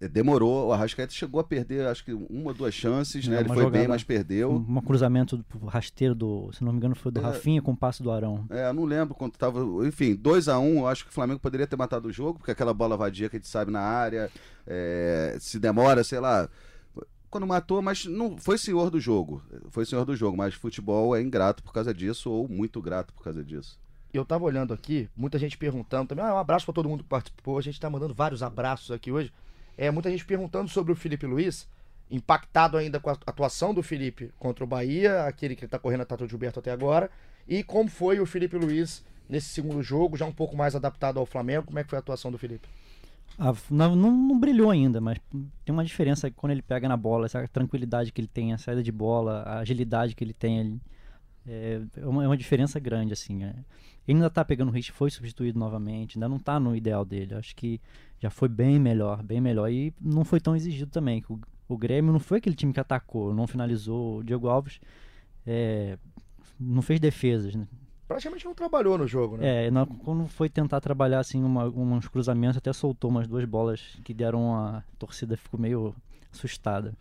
É, 0.00 0.08
demorou, 0.08 0.66
o 0.66 0.72
Arrascaeta 0.72 1.12
chegou 1.12 1.40
a 1.40 1.44
perder, 1.44 1.86
acho 1.86 2.04
que 2.04 2.12
uma 2.12 2.48
ou 2.48 2.54
duas 2.54 2.74
chances, 2.74 3.24
é, 3.28 3.30
né? 3.30 3.40
Ele 3.40 3.48
foi 3.48 3.58
jogada, 3.58 3.78
bem, 3.78 3.86
mas 3.86 4.02
perdeu. 4.02 4.50
Um 4.50 4.80
cruzamento 4.80 5.44
rasteiro 5.68 6.14
do, 6.14 6.50
se 6.52 6.64
não 6.64 6.72
me 6.72 6.78
engano, 6.78 6.96
foi 6.96 7.12
do 7.12 7.20
é, 7.20 7.22
Rafinha 7.22 7.62
com 7.62 7.70
o 7.70 7.76
passe 7.76 8.02
do 8.02 8.10
Arão. 8.10 8.46
É, 8.50 8.72
não 8.72 8.84
lembro 8.84 9.14
quanto 9.14 9.38
tava. 9.38 9.60
Enfim, 9.86 10.16
2 10.16 10.48
a 10.48 10.58
1 10.58 10.78
um, 10.78 10.86
acho 10.88 11.04
que 11.04 11.10
o 11.10 11.14
Flamengo 11.14 11.38
poderia 11.38 11.68
ter 11.68 11.76
matado 11.76 12.08
o 12.08 12.12
jogo, 12.12 12.38
porque 12.38 12.50
aquela 12.50 12.74
bola 12.74 12.96
vadia 12.96 13.28
que 13.28 13.36
a 13.36 13.38
gente 13.38 13.48
sabe 13.48 13.70
na 13.70 13.80
área, 13.80 14.28
é, 14.66 15.36
se 15.38 15.60
demora, 15.60 16.02
sei 16.02 16.18
lá. 16.18 16.48
Quando 17.30 17.46
matou, 17.46 17.80
mas 17.80 18.04
não 18.06 18.36
foi 18.36 18.58
senhor 18.58 18.90
do 18.90 19.00
jogo. 19.00 19.42
Foi 19.70 19.86
senhor 19.86 20.04
do 20.04 20.16
jogo, 20.16 20.36
mas 20.36 20.54
futebol 20.54 21.14
é 21.14 21.22
ingrato 21.22 21.62
por 21.62 21.72
causa 21.72 21.94
disso, 21.94 22.30
ou 22.30 22.48
muito 22.48 22.82
grato 22.82 23.14
por 23.14 23.22
causa 23.22 23.44
disso 23.44 23.78
eu 24.12 24.24
tava 24.24 24.44
olhando 24.44 24.74
aqui, 24.74 25.08
muita 25.16 25.38
gente 25.38 25.56
perguntando 25.56 26.08
também. 26.08 26.24
Ah, 26.24 26.34
um 26.34 26.38
abraço 26.38 26.66
para 26.66 26.74
todo 26.74 26.88
mundo 26.88 27.04
que 27.04 27.08
participou. 27.08 27.58
A 27.58 27.62
gente 27.62 27.78
tá 27.78 27.88
mandando 27.88 28.14
vários 28.14 28.42
abraços 28.42 28.90
aqui 28.90 29.12
hoje. 29.12 29.32
É, 29.76 29.90
muita 29.90 30.10
gente 30.10 30.24
perguntando 30.24 30.68
sobre 30.68 30.92
o 30.92 30.96
Felipe 30.96 31.26
Luiz, 31.26 31.68
impactado 32.10 32.76
ainda 32.76 32.98
com 32.98 33.08
a 33.08 33.12
atuação 33.12 33.72
do 33.72 33.82
Felipe 33.82 34.32
contra 34.38 34.64
o 34.64 34.66
Bahia, 34.66 35.24
aquele 35.24 35.54
que 35.54 35.66
tá 35.66 35.78
correndo 35.78 36.02
a 36.02 36.04
Tato 36.04 36.26
Gilberto 36.26 36.58
até 36.58 36.70
agora, 36.70 37.10
e 37.48 37.62
como 37.62 37.88
foi 37.88 38.20
o 38.20 38.26
Felipe 38.26 38.56
Luiz 38.56 39.04
nesse 39.28 39.48
segundo 39.48 39.82
jogo, 39.82 40.16
já 40.16 40.26
um 40.26 40.32
pouco 40.32 40.56
mais 40.56 40.74
adaptado 40.74 41.18
ao 41.18 41.24
Flamengo. 41.24 41.66
Como 41.66 41.78
é 41.78 41.84
que 41.84 41.90
foi 41.90 41.96
a 41.96 42.00
atuação 42.00 42.32
do 42.32 42.38
Felipe? 42.38 42.68
Ah, 43.38 43.54
não, 43.70 43.96
não, 43.96 44.38
brilhou 44.38 44.70
ainda, 44.70 45.00
mas 45.00 45.18
tem 45.64 45.72
uma 45.72 45.84
diferença 45.84 46.30
quando 46.30 46.52
ele 46.52 46.62
pega 46.62 46.88
na 46.88 46.96
bola, 46.96 47.26
essa 47.26 47.46
tranquilidade 47.48 48.12
que 48.12 48.20
ele 48.20 48.28
tem, 48.28 48.52
a 48.52 48.58
saída 48.58 48.82
de 48.82 48.92
bola, 48.92 49.42
a 49.42 49.58
agilidade 49.60 50.14
que 50.14 50.22
ele 50.22 50.34
tem 50.34 50.60
ali. 50.60 50.82
É, 51.46 51.80
é 51.96 52.06
uma, 52.06 52.22
é 52.24 52.26
uma 52.26 52.36
diferença 52.36 52.78
grande, 52.78 53.12
assim. 53.12 53.44
É. 53.44 53.54
Ele 54.06 54.18
ainda 54.18 54.30
tá 54.30 54.44
pegando 54.44 54.70
ritmo, 54.70 54.94
foi 54.96 55.10
substituído 55.10 55.58
novamente, 55.58 56.18
ainda 56.18 56.28
não 56.28 56.38
tá 56.38 56.60
no 56.60 56.76
ideal 56.76 57.04
dele. 57.04 57.34
Acho 57.34 57.56
que 57.56 57.80
já 58.18 58.28
foi 58.30 58.48
bem 58.48 58.78
melhor, 58.78 59.22
bem 59.22 59.40
melhor. 59.40 59.70
E 59.70 59.94
não 60.00 60.24
foi 60.24 60.40
tão 60.40 60.54
exigido 60.54 60.90
também. 60.90 61.24
O, 61.28 61.40
o 61.68 61.78
Grêmio 61.78 62.12
não 62.12 62.20
foi 62.20 62.38
aquele 62.38 62.56
time 62.56 62.72
que 62.72 62.80
atacou, 62.80 63.34
não 63.34 63.46
finalizou. 63.46 64.18
O 64.18 64.24
Diego 64.24 64.48
Alves 64.48 64.80
é, 65.46 65.98
não 66.58 66.82
fez 66.82 67.00
defesas, 67.00 67.54
né? 67.54 67.66
Praticamente 68.10 68.44
não 68.44 68.54
trabalhou 68.54 68.98
no 68.98 69.06
jogo, 69.06 69.36
né? 69.36 69.66
É, 69.66 69.70
não, 69.70 69.86
quando 69.86 70.26
foi 70.26 70.48
tentar 70.48 70.80
trabalhar 70.80 71.20
assim 71.20 71.44
uma, 71.44 71.66
uns 71.66 72.08
cruzamentos, 72.08 72.56
até 72.56 72.72
soltou 72.72 73.08
umas 73.08 73.28
duas 73.28 73.44
bolas 73.44 73.80
que 74.02 74.12
deram 74.12 74.52
a 74.52 74.82
torcida 74.98 75.36
ficou 75.36 75.60
meio 75.60 75.94
assustada. 76.32 76.92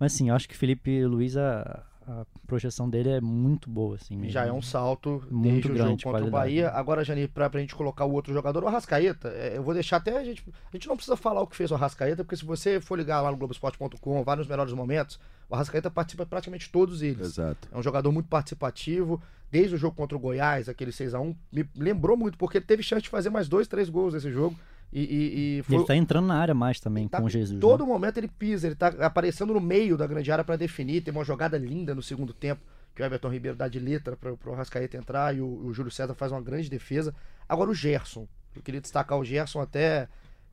Mas 0.00 0.14
assim, 0.14 0.30
acho 0.30 0.48
que 0.48 0.56
Felipe 0.56 1.04
Luiz 1.04 1.36
a, 1.36 1.84
a 2.08 2.24
projeção 2.46 2.88
dele 2.88 3.10
é 3.10 3.20
muito 3.20 3.68
boa, 3.68 3.96
assim. 3.96 4.16
Mesmo. 4.16 4.32
Já 4.32 4.46
é 4.46 4.52
um 4.52 4.62
salto 4.62 5.22
muito 5.30 5.52
desde 5.52 5.68
grande, 5.68 5.80
o 5.80 5.84
jogo 5.84 5.90
contra 5.96 6.10
qualidade. 6.12 6.28
o 6.28 6.32
Bahia. 6.32 6.70
Agora, 6.70 7.04
Jani, 7.04 7.28
pra, 7.28 7.50
pra 7.50 7.60
gente 7.60 7.74
colocar 7.74 8.06
o 8.06 8.12
outro 8.12 8.32
jogador, 8.32 8.64
o 8.64 8.66
Arrascaeta, 8.66 9.28
é, 9.28 9.58
eu 9.58 9.62
vou 9.62 9.74
deixar 9.74 9.98
até 9.98 10.16
a 10.16 10.24
gente. 10.24 10.42
A 10.72 10.76
gente 10.76 10.88
não 10.88 10.96
precisa 10.96 11.14
falar 11.14 11.42
o 11.42 11.46
que 11.46 11.56
fez 11.56 11.70
o 11.70 11.74
Arrascaeta, 11.74 12.24
porque 12.24 12.36
se 12.36 12.44
você 12.46 12.80
for 12.80 12.98
ligar 12.98 13.20
lá 13.20 13.30
no 13.30 13.36
Globoesporte.com, 13.36 14.24
vários 14.24 14.46
melhores 14.46 14.72
momentos, 14.72 15.20
o 15.48 15.54
Arrascaeta 15.54 15.90
participa 15.90 16.24
praticamente 16.24 16.70
todos 16.70 17.02
eles. 17.02 17.20
Exato. 17.20 17.68
É 17.70 17.76
um 17.76 17.82
jogador 17.82 18.10
muito 18.10 18.28
participativo. 18.28 19.20
Desde 19.54 19.76
o 19.76 19.78
jogo 19.78 19.94
contra 19.94 20.16
o 20.16 20.20
Goiás, 20.20 20.68
aquele 20.68 20.90
6 20.90 21.14
a 21.14 21.20
1 21.20 21.36
me 21.52 21.64
lembrou 21.76 22.16
muito, 22.16 22.36
porque 22.36 22.58
ele 22.58 22.64
teve 22.64 22.82
chance 22.82 23.02
de 23.02 23.08
fazer 23.08 23.30
mais 23.30 23.46
dois, 23.46 23.68
três 23.68 23.88
gols 23.88 24.12
nesse 24.12 24.28
jogo. 24.28 24.58
E, 24.92 25.00
e, 25.00 25.58
e 25.58 25.62
foi... 25.62 25.76
Ele 25.76 25.84
tá 25.84 25.94
entrando 25.94 26.26
na 26.26 26.36
área 26.36 26.54
mais 26.54 26.80
também 26.80 27.06
tá, 27.06 27.20
com 27.20 27.26
o 27.26 27.30
Jesus. 27.30 27.60
Todo 27.60 27.84
né? 27.84 27.88
momento 27.88 28.18
ele 28.18 28.26
pisa, 28.26 28.66
ele 28.66 28.74
tá 28.74 28.88
aparecendo 28.98 29.54
no 29.54 29.60
meio 29.60 29.96
da 29.96 30.08
grande 30.08 30.32
área 30.32 30.42
para 30.42 30.56
definir. 30.56 31.02
Tem 31.02 31.14
uma 31.14 31.24
jogada 31.24 31.56
linda 31.56 31.94
no 31.94 32.02
segundo 32.02 32.32
tempo, 32.32 32.62
que 32.96 33.00
o 33.00 33.04
Everton 33.04 33.28
Ribeiro 33.28 33.56
dá 33.56 33.68
de 33.68 33.78
letra 33.78 34.16
para 34.16 34.32
o 34.32 34.54
Rascaeta 34.56 34.96
entrar 34.96 35.32
e 35.36 35.40
o, 35.40 35.46
o, 35.46 35.72
Júlio 35.72 35.92
César 35.92 36.14
faz 36.14 36.32
uma 36.32 36.42
grande 36.42 36.68
defesa. 36.68 37.14
Agora 37.48 37.70
o 37.70 37.74
Gerson. 37.74 38.26
Eu 38.56 38.60
queria 38.60 38.80
destacar 38.80 39.16
o 39.16 39.24
Gerson 39.24 39.60
até 39.60 40.08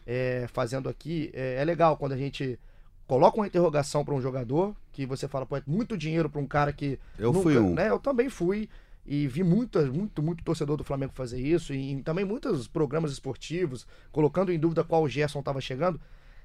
é, 0.05 0.45
fazendo 0.53 0.87
aqui. 0.87 1.31
É, 1.33 1.55
é 1.55 1.65
legal 1.65 1.97
quando 1.97 2.11
a 2.11 2.17
gente 2.17 2.59
coloca 3.07 3.37
uma 3.37 3.47
interrogação 3.47 4.05
para 4.05 4.13
um 4.13 4.21
jogador 4.21 4.75
que 4.91 5.07
você 5.07 5.27
fala, 5.27 5.43
pô, 5.43 5.57
é 5.57 5.63
muito 5.65 5.97
dinheiro 5.97 6.29
para 6.29 6.39
um 6.39 6.45
cara 6.45 6.71
que. 6.71 6.99
Eu 7.17 7.33
fui 7.33 7.57
um. 7.57 7.73
Né, 7.73 7.89
eu 7.89 7.97
também 7.97 8.29
fui. 8.29 8.69
E 9.05 9.27
vi 9.27 9.43
muita, 9.43 9.85
muito, 9.85 10.21
muito 10.21 10.43
torcedor 10.43 10.77
do 10.77 10.83
Flamengo 10.83 11.13
fazer 11.13 11.39
isso. 11.39 11.73
E, 11.73 11.93
e 11.93 12.03
também 12.03 12.23
muitos 12.25 12.67
programas 12.67 13.11
esportivos, 13.11 13.87
colocando 14.11 14.51
em 14.51 14.59
dúvida 14.59 14.83
qual 14.83 15.03
o 15.03 15.09
Gerson 15.09 15.39
estava 15.39 15.59
chegando. 15.59 15.99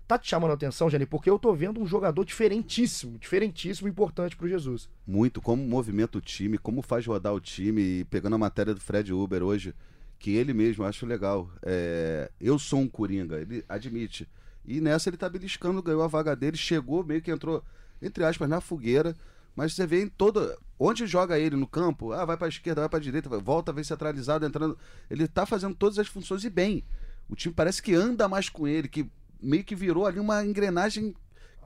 Tá 0.07 0.17
te 0.17 0.29
chamando 0.29 0.53
a 0.53 0.55
atenção, 0.55 0.89
Jani, 0.89 1.05
porque 1.05 1.29
eu 1.29 1.37
tô 1.37 1.53
vendo 1.53 1.81
um 1.81 1.87
jogador 1.87 2.25
diferentíssimo, 2.25 3.19
diferentíssimo, 3.19 3.89
importante 3.89 4.37
pro 4.37 4.49
Jesus. 4.49 4.89
Muito, 5.05 5.41
como 5.43 5.67
movimenta 5.67 6.17
o 6.17 6.21
time, 6.21 6.59
como 6.59 6.81
faz 6.81 7.05
rodar 7.05 7.35
o 7.35 7.41
time. 7.41 7.83
E 7.83 8.05
pegando 8.05 8.37
a 8.37 8.39
matéria 8.39 8.73
do 8.73 8.81
Fred 8.81 9.13
Uber 9.13 9.43
hoje, 9.43 9.75
que 10.19 10.31
ele 10.31 10.55
mesmo, 10.55 10.85
acho 10.85 11.05
legal. 11.05 11.51
É, 11.61 12.31
eu 12.41 12.57
sou 12.57 12.81
um 12.81 12.89
Coringa, 12.89 13.41
ele 13.41 13.65
admite. 13.69 14.29
E 14.65 14.81
nessa 14.81 15.11
ele 15.11 15.17
tá 15.17 15.29
beliscando, 15.29 15.83
ganhou 15.83 16.03
a 16.03 16.09
vaga 16.09 16.37
dele, 16.37 16.57
chegou, 16.57 17.05
meio 17.05 17.21
que 17.21 17.31
entrou, 17.33 17.63
entre 18.01 18.25
aspas, 18.25 18.49
na 18.49 18.61
fogueira. 18.61 19.15
Mas 19.57 19.75
você 19.75 19.87
vê 19.87 20.03
em 20.03 20.09
toda. 20.09 20.57
Onde 20.79 21.07
joga 21.07 21.39
ele 21.39 21.57
no 21.57 21.67
campo, 21.67 22.13
ah, 22.13 22.27
vai 22.27 22.37
pra 22.37 22.49
esquerda, 22.49 22.83
vai 22.83 22.91
pra 22.91 22.99
direita, 22.99 23.31
volta, 23.39 23.73
vem 23.73 23.83
centralizado, 23.83 24.45
entrando. 24.45 24.79
Ele 25.11 25.27
tá 25.27 25.47
fazendo 25.47 25.75
todas 25.75 25.99
as 25.99 26.07
funções 26.07 26.45
e 26.45 26.51
bem. 26.51 26.85
O 27.31 27.35
time 27.35 27.55
parece 27.55 27.83
que 27.83 27.95
anda 27.95 28.29
mais 28.29 28.51
com 28.51 28.69
ele, 28.69 28.87
que 28.87 29.11
meio 29.41 29.65
que 29.65 29.75
virou 29.75 30.07
ali 30.07 30.21
uma 30.21 30.45
engrenagem 30.45 31.15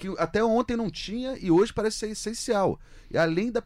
que 0.01 0.15
até 0.19 0.43
ontem 0.43 0.77
não 0.77 0.91
tinha 0.91 1.37
e 1.39 1.51
hoje 1.51 1.73
parece 1.73 1.99
ser 1.99 2.09
essencial. 2.09 2.81
E 3.11 3.19
além 3.19 3.51
da 3.51 3.61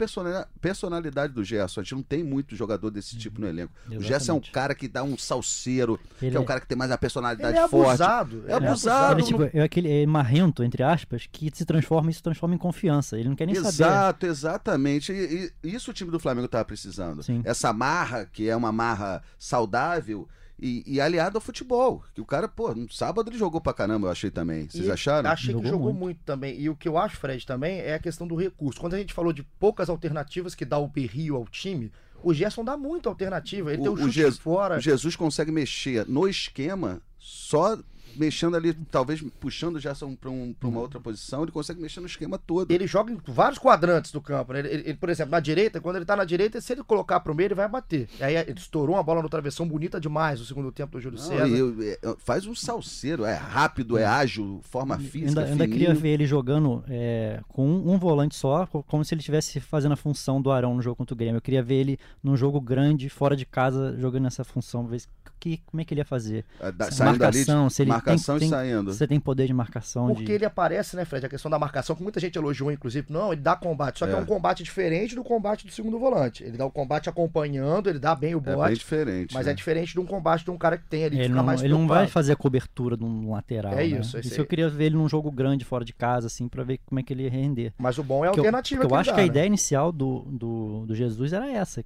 personalidade 0.61 1.33
do 1.33 1.45
Gerson, 1.45 1.81
a 1.81 1.83
gente 1.83 1.95
não 1.95 2.03
tem 2.03 2.25
muito 2.25 2.57
jogador 2.57 2.91
desse 2.91 3.17
tipo 3.17 3.41
no 3.41 3.47
elenco. 3.47 3.73
Exatamente. 3.83 4.05
O 4.05 4.09
Gerson 4.09 4.33
é 4.33 4.35
um 4.35 4.41
cara 4.41 4.75
que 4.75 4.89
dá 4.89 5.05
um 5.05 5.17
salseiro, 5.17 6.01
ele 6.21 6.33
que 6.33 6.37
é 6.37 6.41
um 6.41 6.45
cara 6.45 6.61
que 6.61 6.67
tem 6.67 6.77
mais 6.77 6.91
uma 6.91 6.99
personalidade 6.99 7.57
ele 7.57 7.65
é 7.65 7.69
forte. 7.69 8.03
Abusado. 8.03 8.45
É, 8.49 8.53
é 8.53 8.55
abusado. 8.55 9.21
Ele, 9.21 9.27
tipo, 9.27 9.43
é 9.53 9.63
aquele 9.63 10.03
é 10.03 10.07
marrento, 10.07 10.65
entre 10.65 10.83
aspas, 10.83 11.29
que 11.31 11.51
se 11.55 11.65
transforma 11.65 12.11
e 12.11 12.15
se 12.15 12.23
transforma 12.23 12.55
em 12.55 12.59
confiança. 12.59 13.19
Ele 13.19 13.29
não 13.29 13.37
quer 13.37 13.47
nem 13.47 13.55
Exato, 13.55 13.75
saber. 13.75 13.91
Exato, 13.91 14.27
exatamente. 14.27 15.13
E, 15.13 15.53
e, 15.63 15.75
isso 15.75 15.91
o 15.91 15.95
time 15.95 16.11
do 16.11 16.19
Flamengo 16.19 16.47
estava 16.47 16.65
precisando. 16.65 17.23
Sim. 17.23 17.43
Essa 17.45 17.73
marra, 17.73 18.25
que 18.25 18.49
é 18.49 18.57
uma 18.57 18.73
marra 18.73 19.23
saudável, 19.39 20.27
e, 20.65 20.83
e, 20.87 20.99
aliado 20.99 21.37
ao 21.37 21.43
futebol. 21.43 22.03
Que 22.15 22.23
o 22.23 22.25
cara, 22.25 22.49
pô, 22.49 22.75
no 22.75 22.91
sábado 22.91 23.29
ele 23.29 23.37
jogou 23.37 23.61
pra 23.61 23.75
caramba, 23.75 24.07
eu 24.07 24.11
achei 24.11 24.31
também. 24.31 24.67
Vocês 24.67 24.87
e 24.87 24.91
acharam? 24.91 25.29
Achei 25.29 25.53
jogou 25.53 25.63
que 25.63 25.69
jogou 25.69 25.89
muito. 25.89 26.01
muito. 26.01 26.21
também. 26.25 26.59
E 26.59 26.71
o 26.71 26.75
que 26.75 26.89
eu 26.89 26.97
acho, 26.97 27.19
Fred, 27.19 27.45
também 27.45 27.81
é 27.81 27.93
a 27.93 27.99
questão 27.99 28.27
do 28.27 28.35
recurso. 28.35 28.81
Quando 28.81 28.95
a 28.95 28.99
gente 28.99 29.13
falou 29.13 29.31
de 29.31 29.43
poucas 29.43 29.91
alternativas 29.91 30.55
que 30.55 30.65
dá 30.65 30.79
o 30.79 30.89
berrio 30.89 31.37
ao 31.37 31.45
time, 31.45 31.93
o 32.23 32.33
Gerson 32.33 32.65
dá 32.65 32.79
muita 32.79 33.11
alternativa. 33.11 33.75
Ele 33.75 33.83
o, 33.83 33.85
tem 33.85 33.93
o 33.93 33.97
chute 33.97 34.09
o 34.09 34.13
Jesus, 34.13 34.39
fora. 34.39 34.79
O 34.79 34.81
Jesus 34.81 35.15
consegue 35.15 35.53
mexer 35.53 36.09
no 36.09 36.27
esquema 36.27 37.03
só 37.19 37.79
mexendo 38.17 38.57
ali, 38.57 38.75
talvez 38.91 39.23
puxando 39.41 39.79
Gerson 39.79 40.15
para 40.15 40.31
um, 40.31 40.55
uma 40.63 40.81
outra 40.81 41.01
posição, 41.01 41.43
ele 41.43 41.53
consegue 41.53 41.81
mexer 41.81 42.01
no 42.01 42.07
esquema 42.07 42.39
todo. 42.39 42.71
Ele 42.71 42.87
joga 42.87 43.13
em 43.13 43.19
vários 43.27 43.59
quadrantes 43.59 44.13
do 44.13 44.21
campo. 44.21 44.53
Né? 44.53 44.61
Ele, 44.61 44.69
ele, 44.69 44.95
por 44.95 45.09
exemplo, 45.09 45.33
na 45.33 45.41
direita, 45.41 45.81
quando 45.81 45.97
ele 45.97 46.05
tá 46.05 46.17
na 46.17 46.25
direita, 46.25 46.61
se 46.61 46.73
ele 46.73 46.83
colocar 46.83 47.21
pro 47.21 47.35
meio, 47.35 47.49
ele 47.49 47.55
vai 47.55 47.69
bater. 47.69 48.09
E 48.19 48.25
aí 48.25 48.37
ele 48.37 48.59
estourou 48.59 48.97
uma 48.97 49.03
bola 49.03 49.23
no 49.23 49.29
travessão 49.29 49.67
bonita 49.67 50.01
demais 50.01 50.41
no 50.41 50.47
segundo 50.47 50.71
tempo 50.73 50.93
do 50.93 51.01
Júlio 51.01 51.19
Não, 51.19 51.27
César. 51.27 51.49
Eu, 51.49 51.83
eu, 52.03 52.17
faz 52.19 52.47
um 52.47 52.55
salseiro, 52.55 53.25
é 53.25 53.35
rápido, 53.35 53.99
é 53.99 54.05
ágil, 54.05 54.61
forma 54.63 54.99
física. 54.99 55.41
Ainda, 55.41 55.45
ainda 55.45 55.69
queria 55.69 55.95
ver 55.95 56.11
ele 56.11 56.27
jogando 56.27 56.85
é, 56.89 57.41
com 57.49 57.67
um, 57.67 57.99
volante 57.99 58.35
só, 58.35 58.67
como 58.67 59.05
se 59.05 59.15
ele 59.15 59.21
estivesse 59.21 59.61
fazendo 59.61 59.93
a 59.93 59.97
função 59.97 60.41
do 60.41 60.51
Arão 60.51 60.75
no 60.75 60.83
jogo 60.83 60.97
contra 60.97 61.15
o 61.15 61.17
Grêmio. 61.17 61.39
Eu 61.39 61.43
queria 61.43 61.63
ver 61.63 61.77
ele 61.77 61.99
num 62.23 62.37
jogo 62.37 62.61
grande, 62.61 63.09
fora 63.09 63.37
de 63.37 63.45
casa, 63.45 63.97
jogando 63.99 64.27
essa 64.27 64.45
função, 64.45 64.87
ver 64.87 65.03
que, 65.45 65.61
como 65.67 65.81
é 65.81 65.85
que 65.85 65.93
ele 65.93 66.01
ia 66.01 66.07
fazer. 66.07 66.45
É, 66.59 66.73
da, 66.73 66.89
marcação, 67.05 67.69
se 67.69 67.83
ele 67.83 67.91
marcação 68.11 68.39
tem, 68.39 68.49
e 68.49 68.51
saindo. 68.51 68.93
Você 68.93 69.07
tem 69.07 69.19
poder 69.21 69.47
de 69.47 69.55
marcação. 69.55 70.07
Porque 70.09 70.25
de... 70.25 70.33
ele 70.33 70.45
aparece, 70.45 70.97
né, 70.97 71.05
Fred? 71.05 71.27
A 71.27 71.29
questão 71.29 71.51
da 71.51 71.59
marcação, 71.59 71.97
que 71.97 72.03
muita 72.03 72.21
gente 72.21 72.37
elogiou, 72.37 72.71
inclusive. 72.71 73.07
Não, 73.11 73.33
ele 73.33 73.41
dá 73.41 73.57
combate. 73.57 73.99
Só 73.99 74.07
que 74.07 74.13
é, 74.13 74.17
é 74.17 74.21
um 74.21 74.25
combate 74.25 74.63
diferente 74.63 75.15
do 75.15 75.25
combate 75.25 75.67
do 75.67 75.73
segundo 75.73 75.99
volante. 75.99 76.45
Ele 76.45 76.57
dá 76.57 76.67
o 76.67 76.71
combate 76.71 77.09
acompanhando, 77.09 77.89
ele 77.89 77.99
dá 77.99 78.15
bem 78.15 78.35
o 78.35 78.41
bote. 78.41 78.61
É 78.61 78.67
bem 78.67 78.75
diferente. 78.75 79.35
Mas 79.35 79.47
né? 79.47 79.53
é 79.53 79.55
diferente 79.55 79.93
de 79.93 80.01
um 80.01 80.07
combate 80.07 80.45
de 80.45 80.51
um 80.51 80.59
cara 80.59 80.77
que 80.77 80.87
tem 80.87 81.05
ali. 81.05 81.21
Ele, 81.21 81.29
não, 81.29 81.45
mais 81.45 81.63
ele 81.63 81.73
não 81.73 81.87
vai 81.87 82.07
fazer 82.07 82.33
a 82.33 82.37
cobertura 82.37 82.97
de 82.97 83.05
um 83.05 83.31
lateral. 83.33 83.73
É 83.73 83.77
né? 83.77 83.85
isso. 83.87 84.19
Isso 84.19 84.41
eu 84.41 84.47
queria 84.47 84.69
ver 84.69 84.87
ele 84.87 84.97
num 84.97 85.09
jogo 85.09 85.31
grande, 85.31 85.65
fora 85.65 85.85
de 85.85 85.93
casa, 85.93 86.27
assim, 86.27 86.49
pra 86.49 86.63
ver 86.63 86.81
como 86.85 87.01
é 87.01 87.03
que 87.03 87.13
ele 87.13 87.25
ia 87.25 87.31
render. 87.31 87.73
Mas 87.79 87.99
o 87.99 88.03
bom 88.03 88.25
é 88.25 88.29
a 88.29 88.31
alternativa. 88.31 88.83
Eu, 88.83 88.89
que 88.89 88.95
eu 88.95 88.99
acho 88.99 89.11
dá, 89.11 89.15
que 89.15 89.21
a 89.21 89.25
né? 89.25 89.29
ideia 89.29 89.47
inicial 89.47 89.91
do, 89.93 90.21
do, 90.29 90.87
do 90.87 90.95
Jesus 90.95 91.33
era 91.33 91.51
essa. 91.51 91.85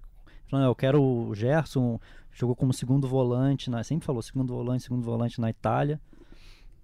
Falando, 0.50 0.66
eu 0.66 0.74
quero 0.74 1.02
o 1.02 1.34
Gerson, 1.34 2.00
jogou 2.32 2.54
como 2.54 2.72
segundo 2.72 3.08
volante, 3.08 3.70
na, 3.70 3.82
sempre 3.82 4.06
falou 4.06 4.22
segundo 4.22 4.54
volante, 4.54 4.84
segundo 4.84 5.02
volante 5.02 5.40
na 5.40 5.50
Itália. 5.50 6.00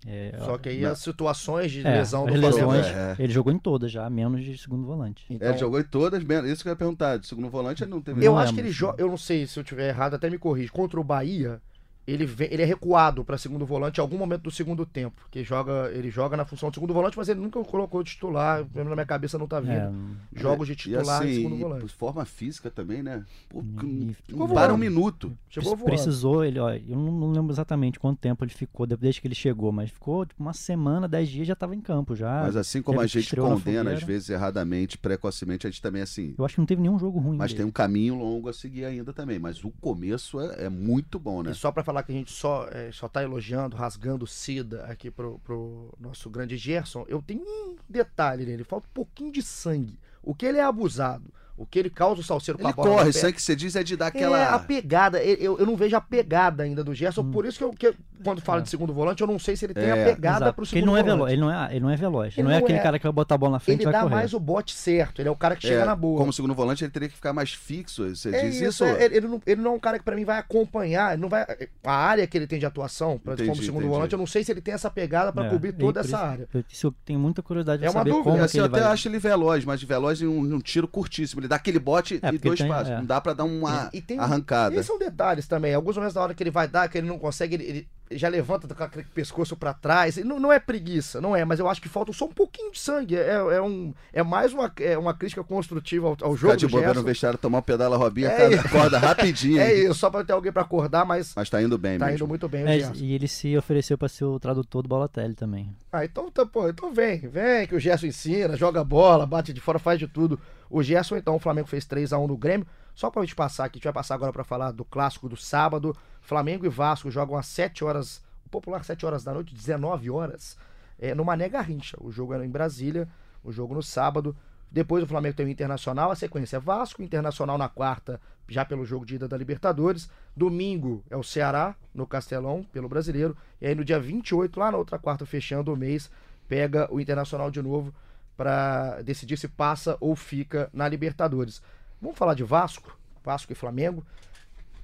É, 0.07 0.37
Só 0.38 0.59
que 0.59 0.68
aí 0.68 0.83
na... 0.83 0.90
as 0.90 0.98
situações 0.98 1.72
de 1.72 1.87
é, 1.87 1.90
lesão 1.90 2.26
do 2.26 2.35
lesões, 2.35 2.87
é. 2.87 3.16
ele 3.18 3.33
jogou 3.33 3.50
em 3.50 3.59
todas 3.59 3.90
já, 3.90 4.09
menos 4.11 4.44
de 4.44 4.59
segundo 4.59 4.87
volante. 4.87 5.24
Então, 5.30 5.48
ele 5.48 5.59
jogou 5.59 5.80
em 5.80 5.85
todas, 5.85 6.22
menos. 6.22 6.50
Isso 6.50 6.62
que 6.62 6.68
eu 6.68 6.72
ia 6.72 6.76
perguntar. 6.76 7.16
De 7.16 7.26
segundo 7.26 7.48
volante 7.48 7.83
ele 7.83 7.90
não 7.90 8.02
teve. 8.02 8.24
Eu 8.24 8.33
Não 8.33 8.38
acho 8.38 8.52
é, 8.52 8.54
que 8.54 8.61
ele 8.61 8.68
mas- 8.68 8.76
joga. 8.76 9.02
Eu 9.02 9.09
não 9.09 9.16
sei 9.16 9.46
se 9.46 9.59
eu 9.59 9.64
tiver 9.64 9.88
errado, 9.88 10.14
até 10.14 10.28
me 10.28 10.37
corrige. 10.37 10.70
Contra 10.70 11.00
o 11.00 11.04
Bahia, 11.04 11.61
ele, 12.06 12.26
vem- 12.26 12.48
ele 12.50 12.62
é 12.62 12.64
recuado 12.64 13.24
para 13.24 13.38
segundo 13.38 13.64
volante 13.64 13.98
em 13.98 14.02
algum 14.02 14.18
momento 14.18 14.42
do 14.42 14.50
segundo 14.50 14.84
tempo. 14.84 15.26
Que 15.30 15.42
joga, 15.42 15.90
ele 15.92 16.10
joga 16.10 16.36
na 16.36 16.44
função 16.44 16.70
de 16.70 16.76
segundo 16.76 16.92
volante, 16.94 17.16
mas 17.16 17.28
ele 17.28 17.40
nunca 17.40 17.62
colocou 17.64 18.02
de 18.02 18.10
titular. 18.12 18.64
Na 18.74 18.84
minha 18.84 19.06
cabeça 19.06 19.38
não 19.38 19.46
tá 19.46 19.60
vindo. 19.60 19.72
É, 19.72 19.90
Jogos 20.34 20.66
de 20.66 20.72
E 20.74 20.76
titular 20.76 21.22
assim, 21.22 21.30
em 21.30 21.34
segundo 21.36 21.56
e 21.56 21.62
volante. 21.62 21.92
forma 21.94 22.24
física 22.24 22.70
também, 22.70 23.02
né? 23.02 23.24
Pô, 23.48 23.60
E- 23.82 24.14
não 24.30 24.46
e- 24.50 24.54
para 24.54 24.72
um 24.74 24.76
minuto. 24.76 25.32
Chegou 25.48 25.76
voando. 25.76 25.84
Precisou, 25.92 26.44
ele, 26.44 26.58
ó, 26.58 26.70
eu 26.72 26.96
não, 26.96 27.12
não 27.12 27.32
lembro 27.32 27.52
exatamente 27.52 27.98
quanto 27.98 28.18
tempo 28.18 28.44
ele 28.44 28.52
ficou 28.52 28.86
de- 28.86 28.96
desde 28.96 29.20
que 29.20 29.26
ele 29.28 29.34
chegou, 29.34 29.72
mas 29.72 29.90
ficou 29.90 30.26
tipo, 30.26 30.42
uma 30.42 30.52
semana, 30.52 31.08
dez 31.08 31.28
dias 31.28 31.46
já 31.46 31.52
estava 31.54 31.74
em 31.74 31.80
campo 31.80 32.14
já. 32.14 32.42
Mas 32.42 32.56
assim 32.56 32.82
como 32.82 33.00
a 33.00 33.06
gente 33.06 33.34
condena, 33.34 33.92
às 33.92 34.02
vezes 34.02 34.28
erradamente, 34.30 34.98
precocemente, 34.98 35.66
a 35.66 35.70
gente 35.70 35.80
também 35.80 36.02
assim. 36.02 36.34
Eu 36.36 36.44
acho 36.44 36.54
que 36.54 36.60
não 36.60 36.66
teve 36.66 36.82
nenhum 36.82 36.98
jogo 36.98 37.18
ruim. 37.18 37.36
Mas 37.36 37.52
dele. 37.52 37.58
tem 37.62 37.66
um 37.66 37.72
caminho 37.72 38.14
longo 38.14 38.48
a 38.48 38.52
seguir 38.52 38.84
ainda 38.84 39.12
também. 39.12 39.38
Mas 39.38 39.62
o 39.64 39.70
começo 39.80 40.40
é, 40.40 40.64
é 40.64 40.68
muito 40.68 41.18
bom, 41.18 41.42
né? 41.42 41.50
E 41.52 41.54
só 41.54 41.70
pra 41.72 41.82
falar 41.84 41.93
que 42.02 42.12
a 42.12 42.14
gente 42.14 42.33
só, 42.33 42.68
é, 42.70 42.90
só 42.92 43.09
tá 43.09 43.22
elogiando, 43.22 43.76
rasgando 43.76 44.26
seda 44.26 44.85
aqui 44.85 45.11
pro, 45.11 45.38
pro 45.40 45.92
nosso 45.98 46.28
grande 46.30 46.57
Gerson, 46.57 47.04
eu 47.09 47.22
tenho 47.22 47.42
um 47.42 47.76
detalhe 47.88 48.44
nele, 48.44 48.64
falta 48.64 48.87
um 48.88 48.94
pouquinho 48.94 49.33
de 49.33 49.42
sangue. 49.42 49.98
O 50.22 50.35
que 50.35 50.46
ele 50.46 50.59
é 50.59 50.64
abusado, 50.64 51.33
o 51.56 51.64
que 51.64 51.78
ele 51.78 51.88
causa 51.90 52.20
o 52.20 52.24
salseiro 52.24 52.58
com 52.58 52.64
Ele 52.64 52.72
a 52.72 52.76
bola. 52.76 52.88
corre, 52.90 53.04
pé, 53.06 53.12
sangue 53.12 53.34
que 53.34 53.42
você 53.42 53.54
diz 53.54 53.76
é 53.76 53.82
de 53.84 53.96
dar 53.96 54.08
aquela. 54.08 54.38
É 54.38 54.44
a 54.48 54.58
pegada, 54.58 55.22
eu, 55.22 55.58
eu 55.58 55.64
não 55.66 55.76
vejo 55.76 55.94
a 55.96 56.00
pegada 56.00 56.62
ainda 56.64 56.82
do 56.82 56.92
Gerson, 56.94 57.22
Hum. 57.22 57.30
por 57.30 57.46
isso 57.46 57.58
que, 57.58 57.64
eu, 57.64 57.70
que 57.72 57.94
quando 58.24 58.40
falo 58.40 58.58
É. 58.60 58.62
de 58.62 58.70
segundo 58.70 58.92
volante, 58.92 59.20
eu 59.20 59.26
não 59.26 59.38
sei 59.38 59.54
se 59.56 59.64
ele 59.64 59.74
tem 59.74 59.84
É, 59.84 59.92
a 59.92 60.04
pegada 60.04 60.36
Exato, 60.46 60.54
pro 60.54 60.64
porque 60.64 60.76
ele 60.76 60.80
segundo 60.82 60.86
não 60.92 60.96
é 60.96 61.02
volante. 61.02 61.16
veloz, 61.18 61.32
ele 61.32 61.40
não 61.40 61.50
é, 61.50 61.70
ele 61.70 61.80
não 61.80 61.90
é 61.90 61.96
veloz, 61.96 62.34
Ele 62.36 62.42
não 62.42 62.50
é 62.50 62.54
não 62.58 62.64
aquele 62.64 62.78
é. 62.78 62.82
cara 62.82 62.98
que 62.98 63.04
vai 63.04 63.12
botar 63.12 63.34
a 63.34 63.38
bola 63.38 63.52
na 63.52 63.60
frente 63.60 63.76
Ele 63.78 63.84
vai 63.84 63.92
dá 63.92 64.00
correr. 64.02 64.14
mais 64.14 64.34
o 64.34 64.40
bote 64.40 64.74
certo, 64.74 65.20
ele 65.22 65.28
é 65.28 65.32
o 65.32 65.36
cara 65.36 65.54
que 65.54 65.62
chega 65.66 65.82
É, 65.82 65.84
na 65.84 65.94
boa. 65.94 66.18
Como 66.18 66.32
segundo 66.32 66.54
volante, 66.54 66.82
ele 66.84 66.90
teria 66.90 67.08
que 67.08 67.14
ficar 67.14 67.32
mais 67.32 67.52
fixo. 67.52 68.08
Você 68.08 68.34
É 68.34 68.42
diz 68.46 68.56
isso, 68.56 68.64
isso? 68.66 68.84
é, 68.84 69.04
ele, 69.04 69.20
não, 69.28 69.40
ele 69.46 69.60
não 69.60 69.72
é 69.72 69.74
um 69.74 69.80
cara 69.80 69.98
que 69.98 70.04
pra 70.04 70.16
mim 70.16 70.24
vai 70.24 70.38
acompanhar, 70.38 71.12
ele 71.12 71.22
não 71.22 71.28
vai 71.28 71.46
a 71.84 71.92
área 71.92 72.26
que 72.26 72.36
ele 72.36 72.46
tem 72.46 72.58
de 72.58 72.66
atuação, 72.66 73.18
pra, 73.18 73.34
Entendi, 73.34 73.48
como 73.50 73.62
segundo 73.62 73.82
entendi. 73.82 73.94
volante, 73.94 74.12
eu 74.12 74.18
não 74.18 74.26
sei 74.26 74.42
se 74.42 74.50
ele 74.50 74.60
tem 74.60 74.74
essa 74.74 74.90
pegada 74.90 75.32
pra 75.32 75.46
É, 75.46 75.50
cobrir 75.50 75.72
toda 75.72 76.00
essa 76.00 76.08
isso- 76.08 76.16
área. 76.16 76.48
eu- 76.52 76.64
Isso 76.68 76.94
tenho 77.04 77.18
muita 77.20 77.42
curiosidade 77.42 77.80
de 77.80 77.86
É 77.86 77.90
uma 77.90 78.00
saber 78.00 78.10
dúvida, 78.10 78.24
como 78.24 78.36
eu 78.38 78.64
até 78.64 78.80
acho 78.82 79.08
ele 79.08 79.18
veloz, 79.18 79.64
mas 79.64 79.82
veloz 79.82 80.20
em 80.22 80.26
um 80.26 80.60
tiro 80.60 80.88
curtíssimo. 80.88 81.43
Ele 81.44 81.48
dá 81.50 81.57
aquele 81.57 81.78
bote 81.78 82.18
É, 82.22 82.28
e 82.33 82.38
dois 82.38 82.59
tem- 82.59 82.68
passos. 82.68 82.88
é. 82.90 82.96
Não 82.96 83.04
dá 83.04 83.20
pra 83.20 83.35
dar 83.35 83.44
uma 83.44 83.90
E 83.92 84.00
tem- 84.00 84.18
arrancada. 84.18 84.74
E 84.74 84.83
são 84.83 84.98
detalhes 84.98 85.46
também. 85.46 85.74
Alguns 85.74 85.94
momentos 85.94 86.14
da 86.14 86.22
hora 86.22 86.33
que 86.33 86.42
ele 86.42 86.50
vai 86.50 86.66
dar, 86.66 86.88
que 86.88 86.96
ele 86.96 87.07
não 87.07 87.18
consegue, 87.18 87.54
ele, 87.57 87.64
ele 87.64 87.88
já 88.18 88.29
levanta 88.29 88.72
com 88.74 88.83
aquele 88.83 89.05
pescoço 89.14 89.57
pra 89.57 89.72
trás. 89.74 90.16
E 90.16 90.24
Não, 90.24 90.38
não 90.40 90.53
é 90.53 90.59
preguiça, 90.59 91.20
não 91.20 91.35
é, 91.35 91.44
mas 91.44 91.59
eu 91.61 91.68
acho 91.68 91.81
que 91.81 91.88
falta 91.88 92.12
só 92.12 92.24
um 92.27 92.33
pouquinho 92.33 92.72
de 92.72 92.79
sangue. 92.79 93.16
É, 93.16 93.33
é, 93.35 93.61
um, 93.62 93.92
é 94.12 94.22
mais 94.22 94.53
uma, 94.53 94.72
é 94.81 94.96
uma 94.98 95.14
crítica 95.14 95.42
construtiva 95.44 96.07
ao, 96.09 96.16
ao 96.20 96.37
jogo 96.37 96.53
Ficar 96.53 96.57
de 96.57 96.66
bobeira 96.66 96.94
no 96.94 97.03
vestiário, 97.03 97.38
tomar 97.38 97.59
um 97.59 97.62
pedala 97.62 97.96
Robinha, 97.96 98.29
É 98.29 98.59
acorda 98.59 98.98
rapidinho. 98.98 99.61
É 99.64 99.72
isso, 99.72 99.94
só 99.94 100.11
pra 100.11 100.24
ter 100.24 100.33
alguém 100.33 100.53
pra 100.53 100.62
acordar, 100.62 101.05
mas 101.05 101.33
Mas 101.35 101.48
tá 101.50 101.62
indo 101.62 101.77
bem 101.79 101.98
tá 101.98 102.07
mesmo. 102.07 102.18
indo 102.18 102.29
muito 102.29 102.48
bem 102.48 102.64
o 102.64 102.68
É, 102.68 102.79
Gerson. 102.79 102.92
e 102.96 103.12
ele 103.14 103.29
se 103.29 103.57
ofereceu 103.57 103.96
para 103.96 104.09
ser 104.09 104.24
o 104.24 104.38
tradutor 104.38 104.83
do 104.83 104.88
Balotelli 104.88 105.35
também. 105.35 105.74
Ah, 105.92 106.05
então, 106.05 106.31
tá, 106.31 106.44
pô, 106.44 106.68
então 106.68 106.92
vem, 106.92 107.18
vem 107.20 107.66
que 107.66 107.74
o 107.74 107.81
Gerson 107.81 108.07
ensina, 108.07 108.57
joga 108.57 108.83
bola, 108.85 109.27
bate 109.27 109.53
de 109.53 109.61
fora, 109.61 109.79
faz 109.79 109.98
de 109.98 110.07
tudo. 110.09 110.38
O 110.68 110.83
Gerson, 110.83 111.16
então, 111.16 111.37
o 111.37 111.38
Flamengo 111.38 111.68
fez 111.68 111.85
3 111.85 112.12
a 112.12 112.18
1 112.18 112.27
no 112.27 112.37
Grêmio. 112.37 112.66
Só 112.94 113.11
pra 113.11 113.22
gente 113.22 113.35
passar 113.35 113.64
aqui, 113.64 113.77
a 113.77 113.79
gente 113.79 113.85
vai 113.85 113.92
passar 113.92 114.14
agora 114.14 114.33
pra 114.33 114.44
falar 114.44 114.70
do 114.70 114.85
clássico 114.85 115.29
do 115.29 115.37
sábado. 115.37 115.96
Flamengo 116.24 116.64
e 116.64 116.70
Vasco 116.70 117.10
jogam 117.10 117.37
às 117.37 117.46
7 117.46 117.84
horas, 117.84 118.24
o 118.46 118.48
popular 118.48 118.82
7 118.82 119.04
horas 119.04 119.22
da 119.22 119.34
noite, 119.34 119.54
19 119.54 120.10
horas, 120.10 120.56
é, 120.98 121.14
no 121.14 121.24
Mané 121.24 121.50
Garrincha. 121.50 121.98
O 122.00 122.10
jogo 122.10 122.33
era 122.33 122.44
em 122.44 122.48
Brasília, 122.48 123.06
o 123.42 123.52
jogo 123.52 123.75
no 123.75 123.83
sábado. 123.83 124.35
Depois 124.70 125.04
o 125.04 125.06
Flamengo 125.06 125.37
tem 125.37 125.44
o 125.44 125.48
Internacional, 125.50 126.10
a 126.10 126.16
sequência 126.16 126.56
é 126.56 126.60
Vasco, 126.60 127.02
Internacional 127.02 127.58
na 127.58 127.68
quarta, 127.68 128.18
já 128.48 128.64
pelo 128.64 128.87
jogo 128.87 129.04
de 129.04 129.16
ida 129.16 129.29
da 129.29 129.37
Libertadores. 129.37 130.08
Domingo 130.35 131.04
é 131.10 131.16
o 131.16 131.22
Ceará, 131.22 131.77
no 131.94 132.06
Castelão, 132.06 132.66
pelo 132.72 132.88
Brasileiro. 132.88 133.37
E 133.60 133.66
aí 133.66 133.75
no 133.75 133.85
dia 133.85 134.00
28, 134.00 134.58
lá 134.58 134.72
na 134.72 134.79
outra 134.79 134.98
quarta, 134.98 135.27
fechando 135.27 135.72
o 135.72 135.77
mês, 135.77 136.10
pega 136.48 136.88
o 136.90 136.98
Internacional 136.98 137.50
de 137.50 137.60
novo 137.60 137.94
para 138.35 139.02
decidir 139.02 139.37
se 139.37 139.46
passa 139.46 139.96
ou 140.00 140.16
fica 140.16 140.70
na 140.72 140.88
Libertadores. 140.88 141.62
Vamos 142.00 142.16
falar 142.16 142.33
de 142.33 142.42
Vasco, 142.42 142.98
Vasco 143.22 143.52
e 143.52 143.54
Flamengo. 143.54 144.04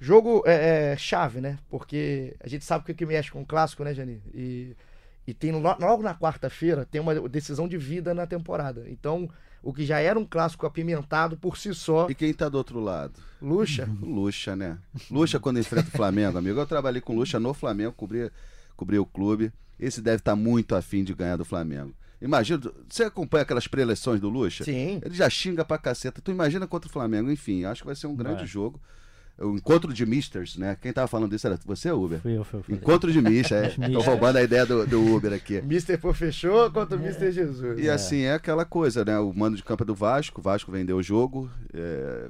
Jogo 0.03 0.41
é, 0.47 0.93
é, 0.93 0.97
chave, 0.97 1.39
né? 1.39 1.59
Porque 1.69 2.35
a 2.39 2.49
gente 2.49 2.65
sabe 2.65 2.81
o 2.81 2.85
que, 2.87 2.93
que 2.95 3.05
mexe 3.05 3.29
com 3.31 3.41
o 3.41 3.45
clássico, 3.45 3.83
né, 3.83 3.93
Jani? 3.93 4.19
E 4.33 4.75
E 5.27 5.33
tem 5.35 5.51
lo- 5.51 5.61
logo 5.79 6.01
na 6.01 6.15
quarta-feira 6.15 6.83
tem 6.89 6.99
uma 6.99 7.13
decisão 7.29 7.67
de 7.67 7.77
vida 7.77 8.11
na 8.11 8.25
temporada. 8.25 8.83
Então, 8.89 9.29
o 9.61 9.71
que 9.71 9.85
já 9.85 9.99
era 9.99 10.17
um 10.17 10.25
clássico 10.25 10.65
apimentado 10.65 11.37
por 11.37 11.55
si 11.55 11.71
só, 11.75 12.09
E 12.09 12.15
quem 12.15 12.33
tá 12.33 12.49
do 12.49 12.57
outro 12.57 12.79
lado? 12.79 13.13
Luxa. 13.39 13.87
O 14.01 14.05
Lucha, 14.09 14.55
né? 14.55 14.79
Lucha 15.11 15.39
quando 15.39 15.59
enfrenta 15.59 15.87
o 15.89 15.91
Flamengo, 15.91 16.39
amigo. 16.39 16.59
Eu 16.59 16.65
trabalhei 16.65 16.99
com 16.99 17.13
o 17.13 17.17
Lucha 17.17 17.39
no 17.39 17.53
Flamengo, 17.53 17.91
cobri, 17.93 18.31
cobri 18.75 18.97
o 18.97 19.05
clube. 19.05 19.53
Esse 19.79 20.01
deve 20.01 20.17
estar 20.17 20.35
muito 20.35 20.73
afim 20.75 21.03
de 21.03 21.13
ganhar 21.13 21.37
do 21.37 21.45
Flamengo. 21.45 21.93
Imagina, 22.19 22.59
você 22.89 23.03
acompanha 23.03 23.43
aquelas 23.43 23.67
preleções 23.67 24.19
do 24.19 24.29
Lucha? 24.29 24.63
Sim. 24.63 24.99
Ele 25.05 25.13
já 25.13 25.29
xinga 25.29 25.63
pra 25.63 25.77
caceta. 25.77 26.21
Tu 26.21 26.31
imagina 26.31 26.65
contra 26.67 26.89
o 26.89 26.91
Flamengo. 26.91 27.29
Enfim, 27.31 27.65
acho 27.65 27.81
que 27.81 27.87
vai 27.87 27.95
ser 27.95 28.07
um 28.07 28.15
grande 28.15 28.37
Vai. 28.37 28.47
jogo. 28.47 28.79
O 29.43 29.55
encontro 29.55 29.93
de 29.93 30.05
Misters, 30.05 30.57
né? 30.57 30.77
Quem 30.81 30.93
tava 30.93 31.07
falando 31.07 31.31
disso 31.31 31.47
era 31.47 31.59
você, 31.65 31.91
Uber? 31.91 32.19
Fui 32.19 32.37
eu, 32.37 32.43
fui 32.43 32.61
eu. 32.67 32.75
Encontro 32.75 33.11
de 33.11 33.21
Mister, 33.21 33.75
é. 33.79 33.89
Tô 33.89 34.01
roubando 34.01 34.37
a 34.37 34.43
ideia 34.43 34.65
do, 34.65 34.85
do 34.85 35.15
Uber 35.15 35.33
aqui. 35.33 35.55
Mr. 35.57 35.97
Pô 35.97 36.13
fechou 36.13 36.69
contra 36.71 36.97
o 36.97 37.01
Mr. 37.01 37.31
Jesus. 37.31 37.79
E 37.79 37.89
assim, 37.89 38.21
é 38.21 38.33
aquela 38.33 38.65
coisa, 38.65 39.03
né? 39.03 39.17
O 39.19 39.33
mando 39.33 39.57
de 39.57 39.63
campo 39.63 39.83
é 39.83 39.85
do 39.85 39.95
Vasco, 39.95 40.39
o 40.39 40.43
Vasco 40.43 40.71
vendeu 40.71 40.97
o 40.97 41.03
jogo. 41.03 41.49
é, 41.73 42.29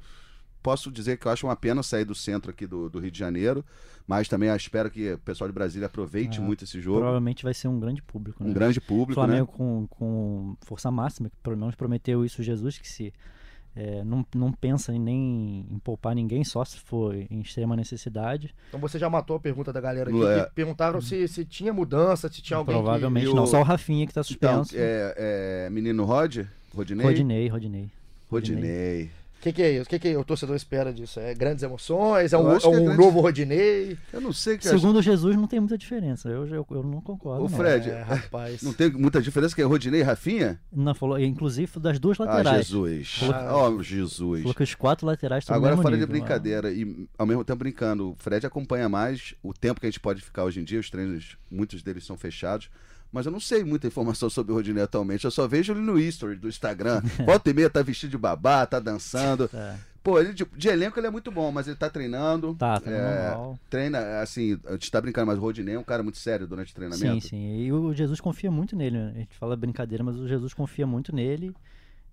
Posso 0.63 0.91
dizer 0.91 1.17
que 1.17 1.25
eu 1.25 1.31
acho 1.31 1.47
uma 1.47 1.55
pena 1.55 1.81
sair 1.81 2.05
do 2.05 2.13
centro 2.13 2.51
aqui 2.51 2.67
do, 2.67 2.87
do 2.87 2.99
Rio 2.99 3.09
de 3.09 3.17
Janeiro, 3.17 3.65
mas 4.07 4.27
também 4.27 4.47
espero 4.55 4.91
que 4.91 5.13
o 5.13 5.17
pessoal 5.17 5.47
de 5.47 5.53
Brasília 5.53 5.87
aproveite 5.87 6.37
É, 6.37 6.41
muito 6.41 6.63
esse 6.63 6.79
jogo. 6.79 6.99
Provavelmente 6.99 7.43
vai 7.43 7.53
ser 7.53 7.67
um 7.67 7.79
grande 7.79 8.01
público, 8.01 8.43
né? 8.43 8.49
Um 8.49 8.53
grande 8.53 8.79
público, 8.79 9.13
O 9.13 9.15
Flamengo 9.15 9.51
né? 9.51 9.57
com, 9.57 9.87
com 9.89 10.55
força 10.61 10.91
máxima, 10.91 11.29
que 11.29 11.35
pelo 11.41 11.57
menos 11.57 11.73
prometeu 11.73 12.23
isso 12.23 12.43
Jesus, 12.43 12.77
que 12.77 12.87
se 12.87 13.11
é, 13.75 14.03
não, 14.03 14.25
não 14.35 14.51
pensa 14.51 14.93
em 14.93 14.99
nem 14.99 15.65
em 15.69 15.79
poupar 15.79 16.13
ninguém, 16.15 16.43
só 16.43 16.63
se 16.65 16.77
for 16.79 17.15
em 17.15 17.39
extrema 17.41 17.75
necessidade. 17.75 18.53
Então 18.69 18.79
você 18.79 18.99
já 18.99 19.09
matou 19.09 19.35
a 19.37 19.39
pergunta 19.39 19.71
da 19.71 19.79
galera 19.79 20.09
aqui, 20.09 20.23
É. 20.25 20.43
que 20.45 20.51
perguntaram 20.53 20.99
se, 21.01 21.27
se 21.27 21.45
tinha 21.45 21.71
mudança, 21.71 22.27
se 22.29 22.41
tinha 22.41 22.57
alguém 22.57 22.75
Provavelmente 22.75 23.25
E 23.25 23.29
o- 23.29 23.35
não, 23.35 23.47
só 23.47 23.59
o 23.61 23.63
Rafinha 23.63 24.05
que 24.05 24.13
tá 24.13 24.21
Então, 24.29 24.63
suspenso. 24.63 24.75
é, 24.77 25.65
é, 25.67 25.69
menino 25.69 26.03
Rod? 26.05 26.39
Rodinei? 26.75 27.05
Rodinei, 27.05 27.47
Rodinei. 27.47 27.89
Rodinei. 28.29 29.05
que... 29.07 29.20
O 29.41 29.43
que, 29.43 29.51
que 29.53 29.61
é 29.63 29.71
isso? 29.71 29.85
O 29.87 29.89
que, 29.89 29.97
que 29.97 30.15
o 30.15 30.23
torcedor 30.23 30.55
espera 30.55 30.93
disso? 30.93 31.19
É 31.19 31.33
grandes 31.33 31.63
emoções? 31.63 32.31
É 32.31 32.37
um, 32.37 32.51
é 32.51 32.59
é 32.63 32.67
um 32.67 32.85
grande- 32.85 32.95
novo 32.97 33.21
Rodinei? 33.21 33.97
Eu 34.13 34.21
não 34.21 34.31
sei 34.31 34.55
que 34.55 34.67
Segundo 34.67 35.01
Jesus, 35.01 35.35
não 35.35 35.47
tem 35.47 35.59
muita 35.59 35.75
diferença. 35.75 36.29
Eu, 36.29 36.45
eu, 36.45 36.67
eu 36.69 36.83
não 36.83 37.01
concordo. 37.01 37.43
O 37.45 37.49
não. 37.49 37.57
Fred, 37.57 37.89
É, 37.89 38.03
rapaz. 38.03 38.61
não 38.61 38.71
tem 38.71 38.91
muita 38.91 39.19
diferença 39.19 39.55
que 39.55 39.61
é 39.63 39.65
Rodinei 39.65 40.01
e 40.01 40.03
Rafinha? 40.03 40.61
Não, 40.71 40.93
falou, 40.93 41.19
inclusive 41.19 41.79
das 41.79 41.97
duas 41.97 42.19
Ah, 42.19 42.25
laterais. 42.25 42.67
Jesus. 42.67 43.19
Ah. 43.33 43.49
Ó, 43.51 43.81
Jesus. 43.81 44.41
Falou 44.43 44.53
que 44.53 44.61
os 44.63 44.75
quatro 44.75 45.07
laterais 45.07 45.41
estão 45.43 45.55
Agora 45.55 45.75
fora 45.75 45.97
de 45.97 46.05
brincadeira 46.05 46.71
e 46.71 47.07
ao 47.17 47.25
mesmo 47.25 47.43
tempo 47.43 47.57
brincando, 47.57 48.11
o 48.11 48.15
Fred 48.19 48.45
acompanha 48.45 48.87
mais 48.87 49.33
o 49.41 49.55
tempo 49.55 49.79
que 49.81 49.87
a 49.87 49.89
gente 49.89 49.99
pode 49.99 50.21
ficar 50.21 50.43
hoje 50.43 50.59
em 50.59 50.63
dia, 50.63 50.79
os 50.79 50.87
treinos, 50.91 51.35
muitos 51.49 51.81
deles 51.81 52.05
são 52.05 52.15
fechados. 52.15 52.69
Mas 53.11 53.25
eu 53.25 53.31
não 53.31 53.39
sei 53.39 53.63
muita 53.63 53.87
informação 53.87 54.29
sobre 54.29 54.51
o 54.53 54.55
Rodinei 54.55 54.83
atualmente. 54.83 55.25
Eu 55.25 55.31
só 55.31 55.47
vejo 55.47 55.73
ele 55.73 55.81
no 55.81 55.99
history 55.99 56.35
do 56.35 56.47
Instagram. 56.47 57.01
Volta 57.25 57.49
e 57.49 57.53
meia 57.53 57.69
tá 57.69 57.81
vestido 57.81 58.11
de 58.11 58.17
babá, 58.17 58.65
tá 58.65 58.79
dançando. 58.79 59.49
É, 59.53 59.75
Pô, 60.03 60.19
ele 60.19 60.33
de, 60.33 60.45
de 60.57 60.67
elenco 60.67 60.99
ele 60.99 61.05
é 61.07 61.11
muito 61.11 61.29
bom, 61.31 61.51
mas 61.51 61.67
ele 61.67 61.75
tá 61.75 61.87
treinando. 61.89 62.55
tá, 62.55 62.79
tá 62.79 62.89
É, 62.89 63.29
normal. 63.29 63.59
Treina, 63.69 64.19
assim, 64.21 64.57
a 64.65 64.71
gente 64.71 64.89
tá 64.89 64.99
brincando, 64.99 65.27
mas 65.27 65.37
o 65.37 65.41
Rodinei 65.41 65.75
é 65.75 65.79
um 65.79 65.83
cara 65.83 66.01
muito 66.01 66.17
sério 66.17 66.47
durante 66.47 66.67
o 66.67 66.69
Sim, 66.69 66.75
treinamento. 66.75 67.27
sim. 67.27 67.57
E 67.59 67.71
o 67.71 67.93
Jesus 67.93 68.19
confia 68.19 68.49
muito 68.49 68.75
nele. 68.75 68.97
né? 68.97 69.11
A 69.15 69.19
gente 69.19 69.35
fala 69.37 69.55
brincadeira, 69.55 70.03
mas 70.03 70.15
o 70.15 70.27
Jesus 70.27 70.53
confia 70.55 70.87
muito 70.87 71.13
nele. 71.15 71.53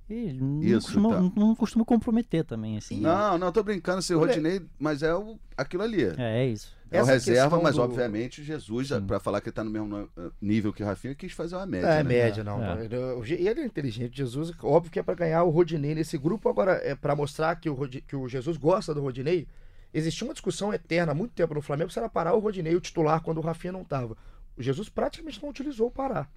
E 0.09 0.15
ele 0.15 0.41
não, 0.41 0.63
Isso, 0.63 0.87
costuma, 0.87 1.09
tá. 1.11 1.33
não, 1.37 1.55
costuma 1.55 1.85
comprometer 1.85 2.43
também, 2.45 2.79
assim. 2.79 2.99
Não, 3.01 3.37
não, 3.37 3.53
tô 3.53 3.63
brincando, 3.63 3.99
assim, 3.99 4.15
o 4.15 4.19
Rodinei, 4.19 4.63
mas 4.79 5.03
é 5.03 5.15
o, 5.15 5.39
aquilo 5.57 5.83
ali. 5.83 6.03
É, 6.03 6.15
É, 6.17 6.39
é 6.41 6.47
isso. 6.47 6.73
o 6.91 6.97
Essa 6.97 7.13
reserva, 7.13 7.61
mas 7.61 7.75
do- 7.77 7.83
obviamente 7.83 8.43
Jesus, 8.43 8.89
Sim. 8.89 9.03
pra 9.07 9.21
falar 9.21 9.43
que 9.43 9.49
ele 9.51 9.55
tá 9.55 9.63
no 9.63 9.71
mesmo 9.71 10.09
eh, 10.17 10.31
nível 10.41 10.73
que 10.73 10.83
o 10.83 10.87
Rafinha, 10.87 11.15
quis 11.15 11.33
fazer 11.33 11.57
uma 11.57 11.67
média. 11.67 11.87
É, 11.87 11.97
né? 12.03 12.03
média, 12.05 12.43
não. 12.43 12.65
É. 12.65 12.85
Ele- 12.87 12.97
E 13.43 13.47
ele 13.49 13.61
é 13.61 13.65
inteligente. 13.67 14.17
Jesus, 14.17 14.51
óbvio 14.63 14.91
que 14.91 14.99
é 14.99 15.03
pra 15.03 15.15
ganhar 15.15 15.43
o 15.45 15.51
Rodinei 15.51 15.95
nesse 15.95 16.17
grupo. 16.17 16.49
Agora, 16.49 16.73
é 16.83 16.95
pra 16.95 17.15
mostrar 17.15 17.55
que 17.57 17.69
o, 17.69 17.77
que 17.89 18.17
o 18.17 18.27
Jesus 18.27 18.57
gosta 18.57 18.95
do 18.95 19.03
Rodinei. 19.03 19.47
Existia 19.93 20.27
uma 20.27 20.35
discussão 20.35 20.73
eterna 20.73 21.13
há 21.13 21.15
muito 21.15 21.33
tempo 21.33 21.55
no 21.55 21.63
Flamengo 21.63 21.91
se 21.91 21.99
era 21.99 22.09
parar 22.11 22.35
o 22.35 22.39
Rodinei, 22.39 22.75
o 22.75 22.81
titular, 22.81 23.21
quando 23.23 23.39
o 23.39 23.43
Rafinha 23.43 23.73
não 23.73 23.85
tava. 23.85 24.17
O 24.57 24.63
Jesus 24.63 24.89
praticamente 24.89 25.43
não 25.43 25.49
utilizou 25.51 25.87
o 25.89 25.91
parar. 25.91 26.31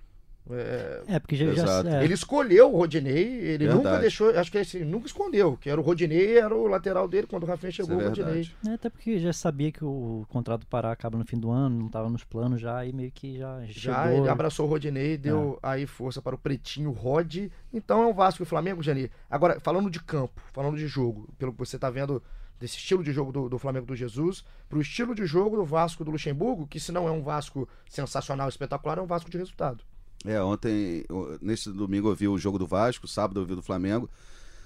É, 0.49 1.03
É, 1.07 1.19
porque 1.19 1.35
já. 1.35 1.53
já 1.53 1.99
é, 1.99 2.03
Ele 2.03 2.13
escolheu 2.13 2.73
o 2.73 2.77
Rodinei, 2.77 3.23
ele 3.23 3.65
Verdade. 3.65 3.75
nunca 3.77 3.99
deixou, 3.99 4.29
acho 4.37 4.51
que 4.51 4.57
assim, 4.57 4.83
nunca 4.83 5.07
escondeu, 5.07 5.55
que 5.57 5.69
era 5.69 5.79
o 5.79 5.83
Rodinei, 5.83 6.37
era 6.37 6.53
o 6.55 6.67
lateral 6.67 7.07
dele, 7.07 7.27
quando 7.27 7.43
o 7.43 7.45
Rafinha 7.45 7.69
Isso 7.69 7.77
chegou, 7.83 8.01
é 8.01 8.05
o 8.05 8.07
Rodinei. 8.09 8.49
é, 8.67 8.73
até 8.73 8.89
porque 8.89 9.19
já 9.19 9.31
sabia 9.33 9.71
que 9.71 9.83
o 9.83 10.25
contrato 10.29 10.61
do 10.61 10.67
Pará 10.67 10.91
acaba 10.91 11.17
no 11.17 11.25
fim 11.25 11.37
do 11.39 11.51
ano, 11.51 11.77
não 11.77 11.89
tava 11.89 12.09
nos 12.09 12.23
planos 12.23 12.59
já, 12.59 12.85
e 12.85 12.91
meio 12.91 13.11
que 13.11 13.37
já 13.37 13.61
Já 13.67 14.03
chegou. 14.05 14.19
ele 14.19 14.29
abraçou 14.29 14.65
o 14.65 14.69
Rodinei, 14.69 15.17
deu 15.17 15.59
aí 15.61 15.85
força 15.85 16.21
para 16.21 16.35
o 16.35 16.37
Pretinho 16.39 16.91
Rod. 16.91 17.49
Então 17.73 18.01
é 18.03 18.07
um 18.07 18.13
Vasco 18.13 18.43
e 18.43 18.45
Flamengo, 18.45 18.81
Jani. 18.83 19.09
Agora, 19.29 19.59
falando 19.59 19.89
de 19.89 20.01
campo, 20.01 20.41
falando 20.51 20.77
de 20.77 20.87
jogo, 20.87 21.29
pelo 21.37 21.53
que 21.53 21.59
você 21.59 21.77
tá 21.77 21.89
vendo 21.89 22.21
desse 22.59 22.77
estilo 22.77 23.03
de 23.03 23.11
jogo 23.11 23.31
do, 23.31 23.49
do 23.49 23.57
Flamengo 23.57 23.87
do 23.87 23.95
Jesus, 23.95 24.43
pro 24.69 24.79
estilo 24.81 25.15
de 25.15 25.25
jogo 25.25 25.55
do 25.55 25.65
Vasco 25.65 26.03
do 26.03 26.11
Luxemburgo, 26.11 26.67
que 26.67 26.79
se 26.79 26.91
não 26.91 27.07
é 27.07 27.11
um 27.11 27.23
Vasco 27.23 27.67
sensacional, 27.89 28.47
espetacular, 28.49 28.99
é 28.99 29.01
um 29.01 29.07
Vasco 29.07 29.31
de 29.31 29.37
resultado. 29.37 29.83
É, 30.25 30.41
ontem, 30.41 31.03
nesse 31.41 31.71
domingo 31.71 32.09
eu 32.09 32.15
vi 32.15 32.27
o 32.27 32.37
jogo 32.37 32.59
do 32.59 32.67
Vasco, 32.67 33.07
sábado 33.07 33.39
eu 33.39 33.45
vi 33.45 33.53
o 33.53 33.55
do 33.55 33.61
Flamengo. 33.61 34.09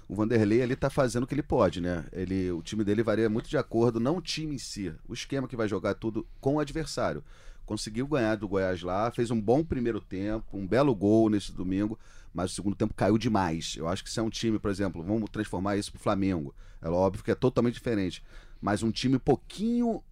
O 0.08 0.16
Vanderlei 0.16 0.62
ele 0.62 0.76
tá 0.76 0.90
fazendo 0.90 1.24
o 1.24 1.28
que 1.28 1.34
ele 1.34 1.42
pode, 1.42 1.82
né? 1.82 2.06
Ele, 2.12 2.52
o 2.52 2.62
time 2.62 2.84
dele 2.84 3.02
varia 3.02 3.30
muito 3.30 3.50
de 3.50 3.58
acordo, 3.58 4.00
não 4.00 4.18
o 4.18 4.22
time 4.22 4.56
em 4.56 4.60
si, 4.60 4.94
o 5.08 5.14
esquema 5.14 5.48
que 5.48 5.56
vai 5.56 5.68
jogar 5.68 5.96
tudo 5.96 6.28
com 6.40 6.56
o 6.56 6.60
adversário. 6.60 7.24
Conseguiu 7.66 8.06
ganhar 8.06 8.36
do 8.36 8.48
Goiás 8.48 8.84
lá, 8.84 9.10
fez 9.10 9.32
um 9.32 9.42
bom 9.42 9.64
primeiro 9.64 10.00
tempo, 10.00 10.46
um 10.56 10.68
belo 10.68 10.94
gol 10.94 11.30
nesse 11.30 11.52
domingo, 11.52 11.98
mas 12.32 12.52
o 12.52 12.56
segundo 12.56 12.76
tempo 12.76 12.94
caiu 12.94 13.18
demais. 13.18 13.76
Eu 13.78 13.88
acho 13.88 14.04
que 14.04 14.12
se 14.12 14.20
é 14.20 14.24
um 14.24 14.30
time, 14.30 14.60
por 14.60 14.70
exemplo, 14.70 15.02
vamos 15.02 15.30
transformar 15.32 15.78
isso 15.78 15.92
pro 15.92 16.02
Flamengo. 16.02 16.54
É 16.82 16.90
óbvio 16.90 17.24
que 17.24 17.32
é 17.32 17.36
totalmente 17.36 17.76
diferente, 17.76 18.24
mas 18.62 18.84
um 18.84 18.92
time 18.92 19.18
pouquinho 19.18 20.04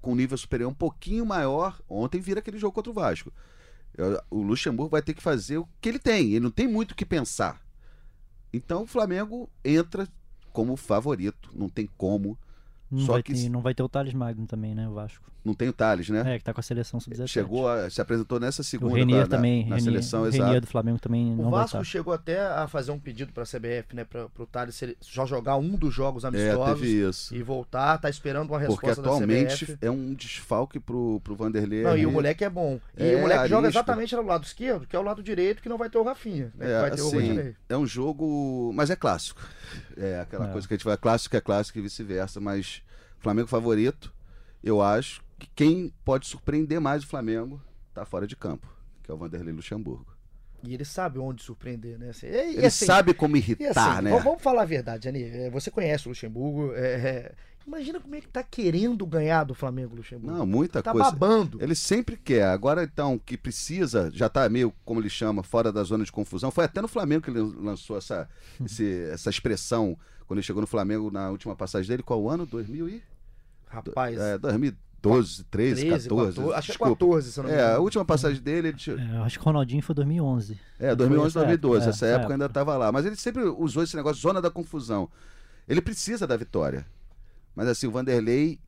com 0.00 0.14
nível 0.14 0.36
superior, 0.36 0.70
um 0.70 0.74
pouquinho 0.74 1.24
maior, 1.24 1.78
ontem 1.88 2.20
vira 2.20 2.40
aquele 2.40 2.58
jogo 2.58 2.72
contra 2.72 2.90
o 2.90 2.94
Vasco. 2.94 3.32
O 4.30 4.42
Luxemburgo 4.42 4.90
vai 4.90 5.02
ter 5.02 5.14
que 5.14 5.22
fazer 5.22 5.58
o 5.58 5.68
que 5.80 5.88
ele 5.88 5.98
tem. 5.98 6.30
Ele 6.30 6.40
não 6.40 6.50
tem 6.50 6.66
muito 6.66 6.92
o 6.92 6.94
que 6.94 7.04
pensar. 7.04 7.60
Então 8.52 8.82
o 8.82 8.86
Flamengo 8.86 9.50
entra 9.64 10.08
como 10.52 10.76
favorito. 10.76 11.50
Não 11.54 11.68
tem 11.68 11.88
como. 11.96 12.38
Não, 12.90 13.00
Só 13.06 13.12
vai 13.12 13.22
que 13.22 13.32
ter, 13.34 13.48
não 13.48 13.60
vai 13.60 13.72
ter 13.74 13.82
o 13.84 13.88
Thales 13.88 14.12
Magno 14.14 14.46
também, 14.46 14.74
né? 14.74 14.88
O 14.88 14.94
Vasco. 14.94 15.30
Não 15.42 15.54
tem 15.54 15.68
o 15.68 15.72
Thales, 15.72 16.10
né? 16.10 16.34
É, 16.34 16.38
que 16.38 16.44
tá 16.44 16.52
com 16.52 16.60
a 16.60 16.62
seleção 16.62 17.00
sub-17. 17.00 17.28
Chegou 17.28 17.66
a, 17.66 17.88
se 17.88 17.98
apresentou 18.00 18.38
nessa 18.38 18.60
O 18.60 18.64
segunda 18.64 18.96
Renier 18.96 19.20
na, 19.20 19.24
na- 19.24 19.28
também. 19.36 19.60
na 19.60 19.76
Renier, 19.76 19.80
seleção 19.84 20.22
o 20.22 20.26
exata. 20.26 20.44
Renier 20.44 20.60
do 20.60 20.66
Flamengo 20.66 20.98
também 20.98 21.32
O 21.32 21.36
não 21.36 21.50
vai 21.50 21.60
Vasco 21.62 21.82
chegou 21.84 22.12
até 22.12 22.40
a 22.46 22.68
fazer 22.68 22.90
um 22.90 22.98
pedido 22.98 23.32
para 23.32 23.44
a 23.44 23.46
CBF, 23.46 23.94
né, 23.96 24.04
para 24.04 24.26
o 24.38 24.46
Thales 24.46 24.74
se 24.74 24.84
ele 24.84 24.98
só 25.00 25.24
jogar 25.24 25.56
um 25.56 25.76
dos 25.76 25.94
jogos 25.94 26.24
É, 26.24 26.28
amistosos 26.28 26.80
teve 26.80 27.08
isso. 27.08 27.34
e 27.34 27.42
voltar, 27.42 27.96
tá 27.96 28.10
esperando 28.10 28.50
uma 28.50 28.58
Porque 28.60 28.84
resposta 28.86 29.00
da 29.02 29.08
atualmente 29.08 29.64
CBF. 29.64 29.78
é 29.80 29.90
um 29.90 30.12
desfalque 30.12 30.78
pro, 30.78 31.20
pro 31.24 31.34
Vanderlei. 31.36 31.84
Não, 31.84 31.96
e 31.96 32.04
o 32.04 32.10
moleque 32.12 32.44
é 32.44 32.50
bom. 32.50 32.78
E 32.98 33.02
É, 33.12 33.16
o 33.16 33.20
moleque 33.20 33.48
joga 33.48 33.68
exatamente 33.68 34.14
no 34.16 34.22
lado 34.26 34.44
esquerdo, 34.44 34.86
que 34.86 34.94
é 34.94 34.98
o 34.98 35.02
lado 35.02 35.22
direito, 35.22 35.62
que 35.62 35.68
não 35.70 35.78
vai 35.78 35.88
ter 35.88 35.96
o 35.96 36.02
Rafinha, 36.02 36.52
né? 36.54 36.70
É, 36.70 36.80
vai 36.82 36.90
ter 36.90 37.00
o 37.00 37.06
assim, 37.06 37.16
Rodinei. 37.16 37.54
é 37.68 37.76
um 37.78 37.86
jogo. 37.86 38.72
Mas 38.74 38.90
é 38.90 38.96
clássico. 38.96 39.40
É 39.96 40.20
aquela 40.20 40.48
É. 40.48 40.52
coisa 40.52 40.68
que 40.68 40.74
a 40.74 40.76
gente 40.76 40.84
vai 40.84 40.96
clássico 40.98 41.34
é 41.34 41.40
clássico 41.40 41.78
e 41.78 41.82
vice-versa. 41.82 42.40
Mas 42.40 42.79
Flamengo 43.18 43.48
favorito, 43.48 44.12
eu 44.62 44.80
acho 44.82 45.22
que 45.38 45.48
quem 45.54 45.92
pode 46.04 46.26
surpreender 46.26 46.80
mais 46.80 47.02
o 47.04 47.06
Flamengo 47.06 47.60
tá 47.94 48.04
fora 48.04 48.26
de 48.26 48.36
campo, 48.36 48.66
que 49.02 49.10
é 49.10 49.14
o 49.14 49.16
Vanderlei 49.16 49.52
Luxemburgo. 49.54 50.06
E 50.62 50.74
ele 50.74 50.84
sabe 50.84 51.18
onde 51.18 51.42
surpreender, 51.42 51.98
né? 51.98 52.10
Assim, 52.10 52.26
e, 52.26 52.30
Ele 52.56 52.66
assim, 52.66 52.84
sabe 52.84 53.14
como 53.14 53.34
e 53.36 53.40
irritar, 53.40 53.94
assim, 53.94 54.02
né? 54.04 54.10
vamos- 54.10 54.42
falar 54.42 54.62
a 54.62 54.66
verdade, 54.66 55.04
Jani. 55.04 55.22
É, 55.22 55.50
Você 55.50 55.70
conhece 55.70 56.06
o 56.06 56.10
Luxemburgo. 56.10 56.74
é, 56.74 56.80
é, 57.08 57.32
imagina 57.66 58.00
como 58.00 58.14
é 58.14 58.20
que 58.20 58.28
tá 58.28 58.42
querendo 58.42 59.06
ganhar 59.06 59.44
do 59.44 59.54
Flamengo, 59.54 59.94
Luxemburgo. 59.96 60.36
Não, 60.38 60.46
muita 60.46 60.82
tá 60.82 60.92
coisa. 60.92 61.10
babando. 61.10 61.58
Ele 61.62 61.74
sempre 61.74 62.16
quer. 62.16 62.44
Agora, 62.46 62.82
então, 62.84 63.18
que 63.18 63.36
precisa, 63.36 64.10
já 64.12 64.28
tá 64.28 64.48
meio, 64.48 64.72
como 64.84 65.00
ele 65.00 65.10
chama, 65.10 65.42
fora 65.42 65.70
da 65.72 65.82
zona 65.84 66.04
de 66.04 66.12
confusão. 66.12 66.50
Foi 66.50 66.64
até 66.64 66.80
no 66.82 66.88
Flamengo 66.88 67.22
que 67.22 67.30
ele 67.30 67.40
lançou 67.40 67.96
essa, 67.98 68.28
esse- 68.64 69.08
essa 69.12 69.30
expressão 69.30 69.96
quando 70.26 70.38
ele 70.38 70.46
chegou 70.46 70.60
no 70.60 70.66
Flamengo 70.66 71.10
na 71.10 71.30
última 71.30 71.54
passagem 71.56 71.88
dele. 71.88 72.02
Qual 72.02 72.28
ano? 72.28 72.46
2000 72.46 72.88
e... 72.88 73.02
Rapaz, 73.66 74.18
É, 74.18 74.36
2012, 74.36 75.44
13, 75.44 75.80
13, 75.86 76.08
14. 76.08 76.36
14, 76.36 76.40
acho 76.58 76.66
que 76.66 76.72
é 76.72 76.72
desculpa. 76.72 76.92
14, 77.06 77.32
se 77.32 77.38
eu 77.38 77.44
não 77.44 77.50
me 77.50 77.56
É, 77.56 77.60
a 77.62 77.66
engano. 77.68 77.82
última 77.84 78.04
passagem 78.04 78.42
dele, 78.42 78.68
ele 78.68 78.76
tinha- 78.76 78.96
É, 78.96 79.16
acho 79.18 79.38
que 79.38 79.42
o 79.42 79.46
Ronaldinho 79.46 79.82
foi 79.82 79.94
2011. 79.94 80.58
é, 80.78 80.94
2011, 80.94 81.32
Foi 81.34 81.42
essa 81.42 81.48
2012. 81.48 81.76
época, 81.84 81.90
essa 81.90 82.06
é, 82.06 82.08
época 82.10 82.24
essa 82.24 82.32
ainda 82.34 82.44
época. 82.46 82.60
estava 82.60 82.76
lá. 82.76 82.90
Mas 82.92 83.06
ele 83.06 83.14
sempre 83.16 83.42
usou 83.44 83.82
esse 83.84 83.94
negócio, 83.96 84.20
zona 84.20 84.42
da 84.42 84.50
confusão. 84.50 85.08
Ele 85.68 85.80
precisa 85.80 86.26
da 86.26 86.36
vitória. 86.36 86.84
Mas 87.54 87.68
assim, 87.68 87.86
o 87.86 87.90
Vanderlei 87.90 88.58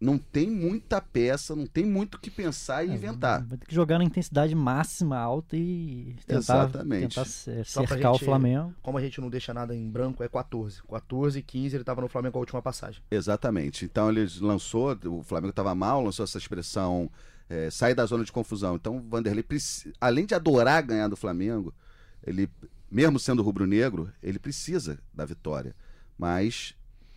não 0.00 0.18
tem 0.18 0.50
muita 0.50 1.00
peça, 1.00 1.54
não 1.54 1.64
tem 1.64 1.84
muito 1.86 2.16
o 2.16 2.18
que 2.18 2.28
pensar 2.28 2.84
e 2.84 2.90
É, 2.90 2.94
inventar. 2.94 3.44
Vai 3.46 3.56
ter 3.56 3.66
que 3.66 3.74
jogar 3.74 3.98
na 3.98 4.04
intensidade 4.04 4.52
máxima, 4.52 5.16
alta 5.16 5.56
e 5.56 6.16
tentar, 6.26 6.38
Exatamente. 6.38 7.14
tentar 7.14 7.24
cercar 7.64 8.10
o 8.10 8.14
gente- 8.14 8.24
Flamengo. 8.24 8.74
Como 8.82 8.98
a 8.98 9.00
gente 9.00 9.20
não 9.20 9.30
deixa 9.30 9.54
nada 9.54 9.76
em 9.76 9.88
branco, 9.88 10.20
é 10.24 10.28
14. 10.28 10.82
14 10.88 11.38
e 11.38 11.42
15 11.42 11.76
ele 11.76 11.84
tava 11.84 12.00
no 12.00 12.08
Flamengo 12.08 12.36
a 12.36 12.40
última 12.40 12.60
passagem. 12.60 13.00
Exatamente. 13.12 13.84
Então 13.84 14.10
ele 14.10 14.26
lançou, 14.40 14.98
o 15.06 15.22
Flamengo 15.22 15.50
estava 15.50 15.72
mal, 15.72 16.02
lançou 16.02 16.24
essa 16.24 16.36
expressão 16.38 17.08
é, 17.48 17.70
sair 17.70 17.94
da 17.94 18.04
zona 18.06 18.24
de 18.24 18.32
confusão. 18.32 18.74
Então, 18.76 18.96
o 18.96 19.00
Vanderlei, 19.00 19.44
além 20.00 20.24
de 20.26 20.34
adorar 20.34 20.82
ganhar 20.82 21.06
do 21.06 21.16
Flamengo, 21.16 21.72
ele, 22.26 22.48
mesmo 22.90 23.18
sendo 23.18 23.42
rubro-negro, 23.42 24.10
ele 24.22 24.38
precisa 24.38 24.98
da 25.12 25.24
vitória. 25.26 25.76
Mas 26.18 26.74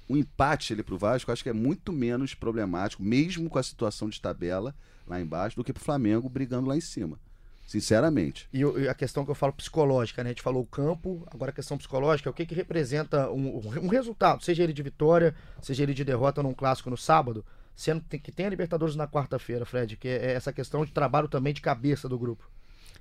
o 0.07 0.15
empate 0.15 0.73
ele 0.73 0.83
pro 0.83 0.97
Vasco 0.97 1.31
acho 1.31 1.43
que 1.43 1.49
é 1.49 1.53
muito 1.53 1.91
menos 1.91 2.33
problemático, 2.33 3.01
mesmo 3.03 3.49
com 3.49 3.57
a 3.57 3.63
situação 3.63 4.09
de 4.09 4.21
tabela 4.21 4.75
lá 5.07 5.19
embaixo, 5.19 5.55
do 5.55 5.63
que 5.63 5.73
pro 5.73 5.83
Flamengo 5.83 6.29
brigando 6.29 6.67
lá 6.67 6.77
em 6.77 6.81
cima. 6.81 7.19
Sinceramente. 7.65 8.47
E, 8.53 8.63
a 8.87 8.93
questão 8.93 9.25
que 9.25 9.31
eu 9.31 9.35
falo 9.35 9.51
psicológica, 9.51 10.23
né? 10.23 10.29
A 10.29 10.33
gente 10.33 10.43
falou 10.43 10.61
o 10.61 10.67
campo, 10.67 11.27
agora 11.31 11.49
a 11.49 11.53
questão 11.53 11.77
psicológica, 11.77 12.29
o 12.29 12.33
que, 12.33 12.45
que 12.45 12.53
representa 12.53 13.31
um, 13.31 13.57
um 13.81 13.87
resultado, 13.87 14.43
seja 14.43 14.63
ele 14.63 14.73
de 14.73 14.83
vitória, 14.83 15.33
seja 15.61 15.81
ele 15.81 15.93
de 15.93 16.03
derrota 16.03 16.43
num 16.43 16.53
clássico 16.53 16.91
no 16.91 16.97
sábado, 16.97 17.43
sendo 17.75 18.03
que 18.03 18.31
tem 18.31 18.45
a 18.45 18.49
Libertadores 18.49 18.95
na 18.95 19.07
quarta-feira, 19.07 19.65
Fred, 19.65 19.97
que 19.97 20.07
é 20.07 20.33
essa 20.33 20.53
questão 20.53 20.85
de 20.85 20.91
trabalho 20.91 21.27
também 21.27 21.53
de 21.53 21.61
cabeça 21.61 22.07
do 22.07 22.19
grupo. 22.19 22.47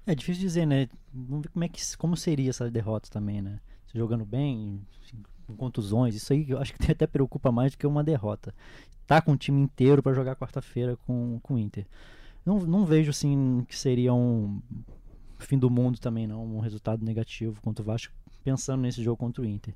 É 0.07 0.15
difícil 0.15 0.43
dizer, 0.43 0.67
né? 0.67 0.89
Vamos 1.13 1.43
ver 1.43 1.49
como, 1.51 1.65
é 1.65 1.69
que, 1.69 1.97
como 1.97 2.17
seria 2.17 2.51
essa 2.51 2.71
derrota 2.71 3.11
também, 3.11 3.43
né? 3.43 3.61
Jogando 3.95 4.25
bem, 4.25 4.81
com 5.45 5.57
contusões, 5.57 6.15
isso 6.15 6.33
aí 6.33 6.49
eu 6.49 6.59
acho 6.59 6.75
que 6.75 6.79
até 6.91 7.07
preocupa 7.07 7.53
mais 7.53 7.73
do 7.73 7.79
que 7.79 7.87
uma 7.87 8.03
derrota. 8.05 8.55
Tá 9.07 9.21
com 9.21 9.33
o 9.33 9.37
time 9.37 9.61
inteiro 9.61 10.03
para 10.03 10.15
jogar 10.15 10.37
quarta-feira 10.37 10.97
com, 11.07 11.39
com 11.43 11.55
o 11.55 11.59
Inter. 11.59 11.87
Não, 12.45 12.59
não 12.61 12.85
vejo 12.85 13.11
assim 13.11 13.65
que 13.69 13.77
seria 13.77 14.13
um 14.13 14.61
fim 15.39 15.59
do 15.59 15.71
mundo 15.71 15.99
também, 15.99 16.27
não, 16.27 16.45
um 16.45 16.61
resultado 16.61 17.05
negativo 17.05 17.61
contra 17.61 17.83
o 17.83 17.87
Vasco, 17.87 18.13
pensando 18.43 18.83
nesse 18.83 19.03
jogo 19.03 19.17
contra 19.17 19.43
o 19.43 19.47
Inter. 19.47 19.75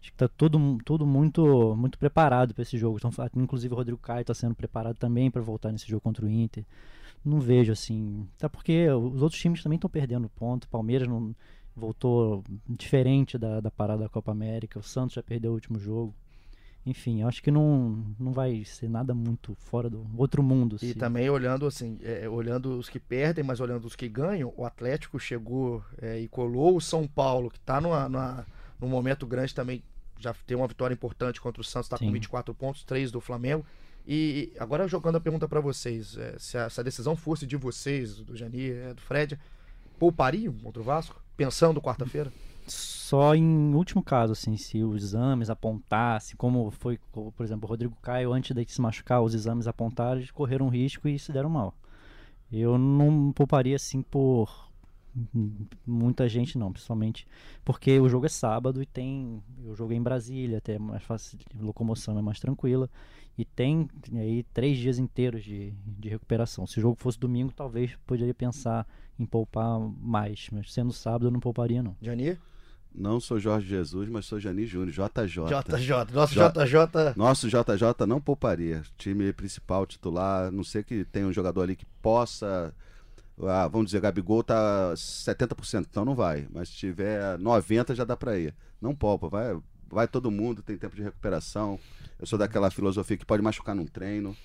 Acho 0.00 0.10
que 0.10 0.16
tá 0.16 0.28
todo, 0.28 0.78
todo 0.84 1.06
muito, 1.06 1.76
muito 1.76 1.98
preparado 1.98 2.54
para 2.54 2.62
esse 2.62 2.78
jogo. 2.78 2.96
Então, 2.96 3.10
inclusive 3.36 3.72
o 3.72 3.76
Rodrigo 3.76 3.98
Caio 3.98 4.22
está 4.22 4.32
sendo 4.32 4.54
preparado 4.54 4.96
também 4.96 5.30
para 5.30 5.42
voltar 5.42 5.70
nesse 5.70 5.86
jogo 5.86 6.00
contra 6.00 6.24
o 6.24 6.28
Inter. 6.28 6.64
Não 7.22 7.38
vejo 7.38 7.70
assim. 7.70 8.26
Até 8.38 8.48
porque 8.48 8.88
os 8.88 9.20
outros 9.20 9.38
times 9.38 9.62
também 9.62 9.76
estão 9.76 9.90
perdendo 9.90 10.30
ponto. 10.30 10.66
Palmeiras 10.68 11.06
não 11.06 11.34
voltou 11.76 12.44
diferente 12.68 13.38
da, 13.38 13.60
da 13.60 13.70
parada 13.70 14.02
da 14.04 14.08
Copa 14.08 14.32
América. 14.32 14.78
O 14.78 14.82
Santos 14.82 15.14
já 15.14 15.22
perdeu 15.22 15.50
o 15.52 15.54
último 15.54 15.78
jogo. 15.78 16.14
Enfim, 16.84 17.22
acho 17.22 17.42
que 17.42 17.50
não, 17.50 18.04
não 18.18 18.32
vai 18.32 18.64
ser 18.64 18.88
nada 18.88 19.14
muito 19.14 19.54
fora 19.54 19.90
do 19.90 20.06
outro 20.16 20.42
mundo. 20.42 20.78
E 20.80 20.94
também 20.94 21.28
olhando 21.28 21.66
assim, 21.66 21.98
é, 22.02 22.26
olhando 22.28 22.78
os 22.78 22.88
que 22.88 22.98
perdem, 22.98 23.44
mas 23.44 23.60
olhando 23.60 23.84
os 23.84 23.94
que 23.94 24.08
ganham, 24.08 24.52
o 24.56 24.64
Atlético 24.64 25.18
chegou 25.18 25.84
é, 26.00 26.18
e 26.18 26.28
colou 26.28 26.76
o 26.76 26.80
São 26.80 27.06
Paulo, 27.06 27.50
que 27.50 27.58
está 27.58 27.80
numa, 27.80 28.08
numa, 28.08 28.46
num 28.80 28.88
momento 28.88 29.26
grande 29.26 29.54
também, 29.54 29.82
já 30.18 30.34
tem 30.46 30.56
uma 30.56 30.66
vitória 30.66 30.94
importante 30.94 31.40
contra 31.40 31.60
o 31.60 31.64
Santos, 31.64 31.86
está 31.86 31.98
com 31.98 32.10
24 32.10 32.54
pontos, 32.54 32.82
3 32.84 33.10
do 33.10 33.20
Flamengo. 33.20 33.64
E 34.06 34.52
agora 34.58 34.88
jogando 34.88 35.16
a 35.16 35.20
pergunta 35.20 35.46
para 35.46 35.60
vocês, 35.60 36.16
é, 36.16 36.38
se, 36.38 36.56
a, 36.56 36.70
se, 36.70 36.80
a, 36.80 36.82
decisão 36.82 37.14
fosse 37.14 37.46
de 37.46 37.56
vocês, 37.56 38.16
do 38.16 38.34
Jani, 38.34 38.70
é, 38.70 38.94
do 38.94 39.00
Fred, 39.02 39.38
poupariam 39.98 40.54
contra 40.54 40.80
o 40.80 40.84
Vasco, 40.84 41.19
pensando 41.40 41.80
quarta-feira? 41.80 42.30
Só 42.66 43.34
em 43.34 43.74
último 43.74 44.02
caso, 44.02 44.34
assim, 44.34 44.58
se 44.58 44.84
os 44.84 45.02
exames 45.02 45.48
apontassem, 45.48 46.36
como 46.36 46.70
foi, 46.70 46.98
por 47.10 47.42
exemplo, 47.42 47.66
o 47.66 47.70
Rodrigo 47.70 47.96
Caio, 48.02 48.34
antes 48.34 48.54
de 48.54 48.64
se 48.70 48.78
machucar, 48.78 49.22
os 49.22 49.32
exames 49.32 49.66
apontaram, 49.66 50.22
correram 50.34 50.68
risco 50.68 51.08
e 51.08 51.18
se 51.18 51.32
deram 51.32 51.48
mal. 51.48 51.74
Eu 52.52 52.76
não 52.76 53.32
pouparia, 53.32 53.76
assim, 53.76 54.02
por 54.02 54.69
muita 55.86 56.28
gente 56.28 56.56
não, 56.56 56.72
principalmente 56.72 57.26
porque 57.64 57.98
o 57.98 58.08
jogo 58.08 58.26
é 58.26 58.28
sábado 58.28 58.82
e 58.82 58.86
tem 58.86 59.42
eu 59.64 59.74
joguei 59.74 59.96
em 59.96 60.02
Brasília, 60.02 60.58
até 60.58 60.74
é 60.74 60.78
mais 60.78 61.02
fácil, 61.02 61.38
locomoção 61.60 62.18
é 62.18 62.22
mais 62.22 62.38
tranquila 62.38 62.88
e 63.36 63.44
tem 63.44 63.88
aí 64.14 64.44
três 64.52 64.76
dias 64.78 64.98
inteiros 64.98 65.42
de, 65.42 65.72
de 65.86 66.08
recuperação. 66.08 66.66
Se 66.66 66.78
o 66.78 66.82
jogo 66.82 66.96
fosse 66.98 67.18
domingo, 67.18 67.52
talvez 67.52 67.96
poderia 68.06 68.34
pensar 68.34 68.86
em 69.18 69.24
poupar 69.24 69.78
mais, 69.78 70.48
mas 70.52 70.72
sendo 70.72 70.92
sábado 70.92 71.26
eu 71.26 71.30
não 71.30 71.40
pouparia 71.40 71.82
não. 71.82 71.96
Jani? 72.00 72.38
Não 72.92 73.20
sou 73.20 73.38
Jorge 73.38 73.68
Jesus, 73.68 74.08
mas 74.08 74.26
sou 74.26 74.40
Jani 74.40 74.66
Júnior, 74.66 74.90
JJ. 74.90 75.46
JJ, 75.46 76.12
nosso 76.12 76.34
JJ. 76.34 77.14
Nosso 77.16 77.48
JJ 77.48 78.06
não 78.06 78.20
pouparia. 78.20 78.82
Time 78.98 79.32
principal, 79.32 79.86
titular, 79.86 80.50
não 80.50 80.64
sei 80.64 80.82
que 80.82 81.04
tem 81.04 81.24
um 81.24 81.32
jogador 81.32 81.62
ali 81.62 81.76
que 81.76 81.86
possa 82.02 82.74
ah, 83.48 83.68
vamos 83.68 83.86
dizer, 83.86 84.00
Gabigol 84.00 84.42
tá 84.42 84.92
70%, 84.94 85.86
então 85.90 86.04
não 86.04 86.14
vai. 86.14 86.46
Mas 86.52 86.68
se 86.68 86.76
tiver 86.76 87.38
90% 87.38 87.94
já 87.94 88.04
dá 88.04 88.16
para 88.16 88.38
ir. 88.38 88.54
Não 88.80 88.94
poupa, 88.94 89.28
vai, 89.28 89.58
vai 89.88 90.08
todo 90.08 90.30
mundo, 90.30 90.62
tem 90.62 90.76
tempo 90.76 90.96
de 90.96 91.02
recuperação. 91.02 91.78
Eu 92.18 92.26
sou 92.26 92.38
daquela 92.38 92.70
filosofia 92.70 93.16
que 93.16 93.26
pode 93.26 93.42
machucar 93.42 93.74
num 93.74 93.86
treino. 93.86 94.36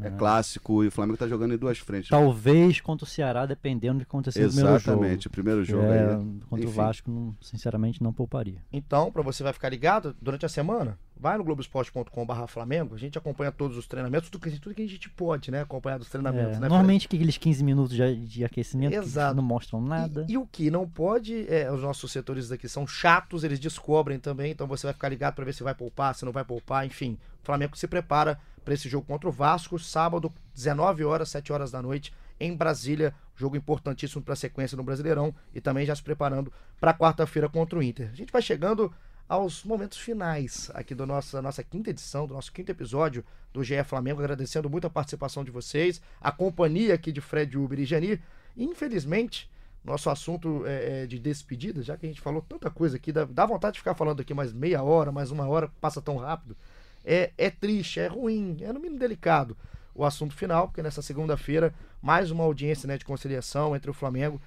É, 0.00 0.06
é 0.06 0.10
clássico 0.10 0.82
e 0.82 0.88
o 0.88 0.90
Flamengo 0.90 1.18
tá 1.18 1.28
jogando 1.28 1.52
em 1.52 1.58
duas 1.58 1.78
frentes. 1.78 2.08
Talvez 2.08 2.80
contra 2.80 3.04
o 3.04 3.08
Ceará, 3.08 3.44
dependendo 3.44 3.98
do 3.98 4.04
que 4.04 4.10
acontecer 4.10 4.42
no 4.42 4.48
primeiro 4.48 4.78
jogo. 4.78 4.78
Exatamente, 4.78 5.26
o 5.26 5.30
primeiro 5.30 5.64
jogo 5.64 5.84
é, 5.84 6.14
aí. 6.14 6.16
Contra 6.48 6.64
Enfim. 6.64 6.66
o 6.66 6.70
Vasco, 6.70 7.10
não, 7.10 7.36
sinceramente, 7.40 8.02
não 8.02 8.12
pouparia. 8.12 8.62
Então, 8.72 9.12
para 9.12 9.22
você 9.22 9.42
vai 9.42 9.52
ficar 9.52 9.68
ligado, 9.68 10.16
durante 10.20 10.46
a 10.46 10.48
semana, 10.48 10.98
vai 11.14 11.36
no 11.36 11.44
globoesporte.com.br 11.44 12.46
Flamengo, 12.48 12.94
a 12.94 12.98
gente 12.98 13.18
acompanha 13.18 13.52
todos 13.52 13.76
os 13.76 13.86
treinamentos, 13.86 14.30
tudo 14.30 14.42
que, 14.42 14.58
tudo 14.58 14.74
que 14.74 14.82
a 14.82 14.88
gente 14.88 15.10
pode, 15.10 15.50
né? 15.50 15.60
Acompanhar 15.60 15.98
dos 15.98 16.08
treinamentos, 16.08 16.56
é, 16.56 16.60
né? 16.60 16.68
Normalmente 16.68 17.06
aqueles 17.06 17.36
15 17.36 17.62
minutos 17.62 17.94
de, 17.94 18.16
de 18.26 18.44
aquecimento 18.44 18.94
Exato. 18.94 19.36
não 19.36 19.42
mostram 19.42 19.80
nada. 19.80 20.24
E, 20.28 20.32
e, 20.32 20.38
o 20.38 20.46
que 20.46 20.70
não 20.70 20.88
pode, 20.88 21.46
é, 21.48 21.70
os 21.70 21.82
nossos 21.82 22.10
setores 22.10 22.50
aqui 22.50 22.68
são 22.68 22.86
chatos, 22.86 23.44
eles 23.44 23.60
descobrem 23.60 24.18
também, 24.18 24.52
então 24.52 24.66
você 24.66 24.86
vai 24.86 24.94
ficar 24.94 25.10
ligado 25.10 25.34
para 25.34 25.44
ver 25.44 25.52
se 25.52 25.62
vai 25.62 25.74
poupar, 25.74 26.14
se 26.14 26.24
não 26.24 26.32
vai 26.32 26.44
poupar, 26.44 26.86
enfim. 26.86 27.18
O 27.42 27.44
Flamengo 27.44 27.76
se 27.76 27.86
prepara 27.86 28.38
para 28.64 28.74
esse 28.74 28.88
jogo 28.88 29.06
contra 29.06 29.28
o 29.28 29.32
Vasco, 29.32 29.78
sábado, 29.78 30.32
19 30.54 31.04
horas, 31.04 31.30
7 31.30 31.52
horas 31.52 31.70
da 31.70 31.82
noite, 31.82 32.12
em 32.38 32.56
Brasília. 32.56 33.14
Jogo 33.34 33.56
importantíssimo 33.56 34.22
para 34.22 34.34
a 34.34 34.36
sequência 34.36 34.76
no 34.76 34.82
Brasileirão 34.82 35.34
e 35.54 35.60
também 35.60 35.86
já 35.86 35.94
se 35.96 36.02
preparando 36.02 36.52
para 36.80 36.94
quarta-feira 36.94 37.48
contra 37.48 37.78
o 37.78 37.82
Inter. 37.82 38.10
A 38.12 38.16
gente 38.16 38.32
vai 38.32 38.42
chegando 38.42 38.92
aos 39.28 39.64
momentos 39.64 39.98
finais 39.98 40.70
aqui 40.74 40.94
da 40.94 41.06
nossa, 41.06 41.64
quinta 41.64 41.90
edição, 41.90 42.26
do 42.26 42.34
nosso 42.34 42.52
quinto 42.52 42.70
episódio 42.70 43.24
do 43.52 43.64
GE 43.64 43.82
Flamengo, 43.84 44.20
agradecendo 44.20 44.68
muito 44.68 44.86
a 44.86 44.90
participação 44.90 45.42
de 45.42 45.50
vocês, 45.50 46.02
a 46.20 46.30
companhia 46.30 46.94
aqui 46.94 47.10
de 47.10 47.20
Fred 47.20 47.56
Uber 47.56 47.80
e 47.80 47.84
Jani. 47.84 48.20
Infelizmente, 48.56 49.50
nosso 49.84 50.10
assunto 50.10 50.64
é, 50.66 51.02
é, 51.02 51.06
de 51.06 51.18
despedida, 51.18 51.82
já 51.82 51.96
que 51.96 52.06
a 52.06 52.08
gente 52.08 52.20
falou 52.20 52.42
tanta 52.42 52.70
coisa 52.70 52.96
aqui, 52.96 53.10
dá, 53.10 53.24
dá 53.24 53.46
vontade 53.46 53.74
de 53.74 53.80
ficar 53.80 53.94
falando 53.94 54.20
aqui 54.20 54.32
mais 54.32 54.52
meia 54.52 54.82
hora, 54.82 55.10
mais 55.10 55.30
uma 55.30 55.46
hora, 55.48 55.70
passa 55.80 56.00
tão 56.00 56.16
rápido. 56.16 56.56
É, 57.04 57.32
é 57.36 57.50
triste, 57.50 58.00
é 58.00 58.06
ruim, 58.06 58.58
é 58.60 58.72
no 58.72 58.80
mínimo 58.80 58.98
delicado 58.98 59.56
o 59.94 60.04
assunto 60.04 60.34
final, 60.34 60.68
porque 60.68 60.82
nessa 60.82 61.02
segunda-feira, 61.02 61.74
mais 62.00 62.30
uma 62.30 62.44
audiência 62.44 62.86
né, 62.86 62.96
de 62.96 63.04
conciliação 63.04 63.76
entre 63.76 63.90
o 63.90 63.94
Flamengo 63.94 64.40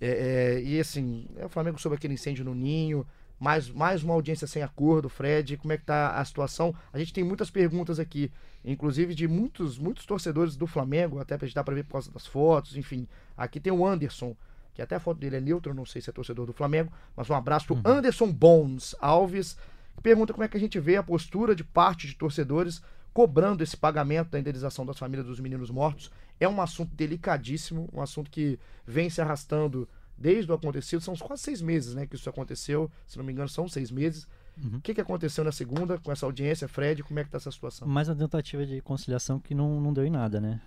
é, 0.00 0.08
é, 0.08 0.62
e 0.62 0.80
assim, 0.80 1.26
é 1.36 1.46
o 1.46 1.48
Flamengo 1.48 1.78
sobre 1.78 1.96
aquele 1.96 2.14
incêndio 2.14 2.44
no 2.44 2.54
Ninho, 2.54 3.06
mais, 3.38 3.68
mais 3.68 4.02
uma 4.02 4.14
audiência 4.14 4.46
sem 4.46 4.62
acordo, 4.62 5.08
Fred, 5.08 5.56
como 5.58 5.72
é 5.72 5.76
que 5.76 5.84
tá 5.84 6.18
a 6.18 6.24
situação? 6.24 6.74
A 6.92 6.98
gente 6.98 7.12
tem 7.12 7.24
muitas 7.24 7.50
perguntas 7.50 7.98
aqui, 7.98 8.30
inclusive 8.64 9.14
de 9.14 9.28
muitos, 9.28 9.78
muitos 9.78 10.06
torcedores 10.06 10.56
do 10.56 10.66
Flamengo, 10.66 11.18
até 11.18 11.36
pra 11.36 11.46
gente 11.46 11.54
dar 11.54 11.64
pra 11.64 11.74
ver 11.74 11.84
por 11.84 11.92
causa 11.92 12.10
das 12.10 12.26
fotos, 12.26 12.76
enfim. 12.76 13.06
Aqui 13.36 13.60
tem 13.60 13.72
o 13.72 13.86
Anderson, 13.86 14.34
que 14.74 14.80
até 14.80 14.96
a 14.96 15.00
foto 15.00 15.18
dele 15.18 15.36
é 15.36 15.40
neutro, 15.40 15.74
não 15.74 15.84
sei 15.84 16.00
se 16.00 16.10
é 16.10 16.12
torcedor 16.12 16.46
do 16.46 16.52
Flamengo, 16.52 16.92
mas 17.14 17.28
um 17.28 17.34
abraço 17.34 17.66
pro 17.66 17.76
uhum. 17.76 17.82
Anderson 17.84 18.32
Bones 18.32 18.94
Alves, 19.00 19.56
pergunta 20.02 20.32
como 20.32 20.44
é 20.44 20.48
que 20.48 20.56
a 20.56 20.60
gente 20.60 20.78
vê 20.78 20.96
a 20.96 21.02
postura 21.02 21.54
de 21.54 21.64
parte 21.64 22.06
de 22.06 22.14
torcedores 22.14 22.82
cobrando 23.12 23.62
esse 23.62 23.76
pagamento 23.76 24.30
da 24.30 24.38
indenização 24.38 24.84
das 24.84 24.98
famílias 24.98 25.26
dos 25.26 25.40
meninos 25.40 25.70
mortos. 25.70 26.10
É 26.38 26.46
um 26.46 26.60
assunto 26.60 26.94
delicadíssimo, 26.94 27.88
um 27.92 28.02
assunto 28.02 28.30
que 28.30 28.58
vem 28.86 29.08
se 29.08 29.22
arrastando 29.22 29.88
desde 30.18 30.50
o 30.50 30.54
acontecido, 30.54 31.00
são 31.00 31.14
quase 31.16 31.42
seis 31.42 31.60
meses 31.60 31.94
né, 31.94 32.06
que 32.06 32.16
isso 32.16 32.28
aconteceu, 32.28 32.90
se 33.06 33.18
não 33.18 33.24
me 33.24 33.32
engano, 33.32 33.48
são 33.48 33.68
seis 33.68 33.90
meses. 33.90 34.26
Uhum. 34.62 34.78
O 34.78 34.80
que, 34.80 34.94
que 34.94 35.00
aconteceu 35.00 35.44
na 35.44 35.52
segunda 35.52 35.98
com 35.98 36.10
essa 36.10 36.24
audiência, 36.24 36.66
Fred? 36.66 37.02
Como 37.02 37.18
é 37.18 37.22
que 37.22 37.28
está 37.28 37.38
essa 37.38 37.50
situação? 37.50 37.86
Mais 37.86 38.08
uma 38.08 38.16
tentativa 38.16 38.64
de 38.64 38.80
conciliação 38.80 39.38
que 39.38 39.54
não, 39.54 39.80
não 39.80 39.92
deu 39.92 40.06
em 40.06 40.10
nada, 40.10 40.40
né? 40.40 40.60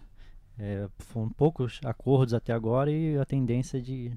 É, 0.57 0.87
foram 0.99 1.29
poucos 1.29 1.79
acordos 1.83 2.33
até 2.33 2.51
agora 2.51 2.91
e 2.91 3.17
a 3.17 3.25
tendência 3.25 3.81
de 3.81 4.11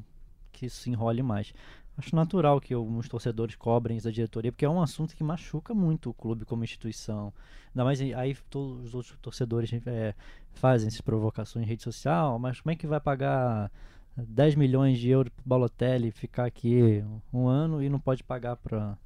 que 0.50 0.66
isso 0.66 0.82
se 0.82 0.90
enrole 0.90 1.22
mais. 1.22 1.54
Acho 1.97 2.16
natural 2.16 2.61
que 2.61 2.72
alguns 2.72 3.09
torcedores 3.09 3.55
cobrem 3.55 4.01
da 4.01 4.11
diretoria, 4.11 4.51
porque 4.51 4.64
é 4.64 4.68
um 4.68 4.80
assunto 4.80 5.14
que 5.14 5.22
machuca 5.22 5.74
muito 5.74 6.11
o 6.11 6.14
clube 6.14 6.45
como 6.45 6.64
instituição. 6.64 7.32
Ainda 7.68 7.84
mais 7.84 8.01
aí 8.01 8.34
todos 8.49 8.86
os 8.86 8.95
outros 8.95 9.18
torcedores 9.20 9.70
é, 9.86 10.14
fazem 10.53 10.88
essas 10.88 11.03
provocações 11.03 11.66
em 11.66 11.68
rede 11.68 11.82
social, 11.82 12.38
mas 12.38 12.61
como 12.61 12.72
é 12.72 12.76
que 12.76 12.86
vai 12.86 12.99
pagar 12.99 13.70
10 14.16 14.55
milhões 14.55 14.99
de 14.99 15.11
euros 15.11 15.32
para 15.32 15.43
o 15.45 15.49
Balotelli 15.49 16.11
ficar 16.11 16.47
aqui 16.47 17.05
um 17.32 17.47
ano 17.47 17.82
e 17.82 17.88
não 17.88 18.01
pode 18.01 18.22
pagar 18.24 18.57
para 18.57 18.97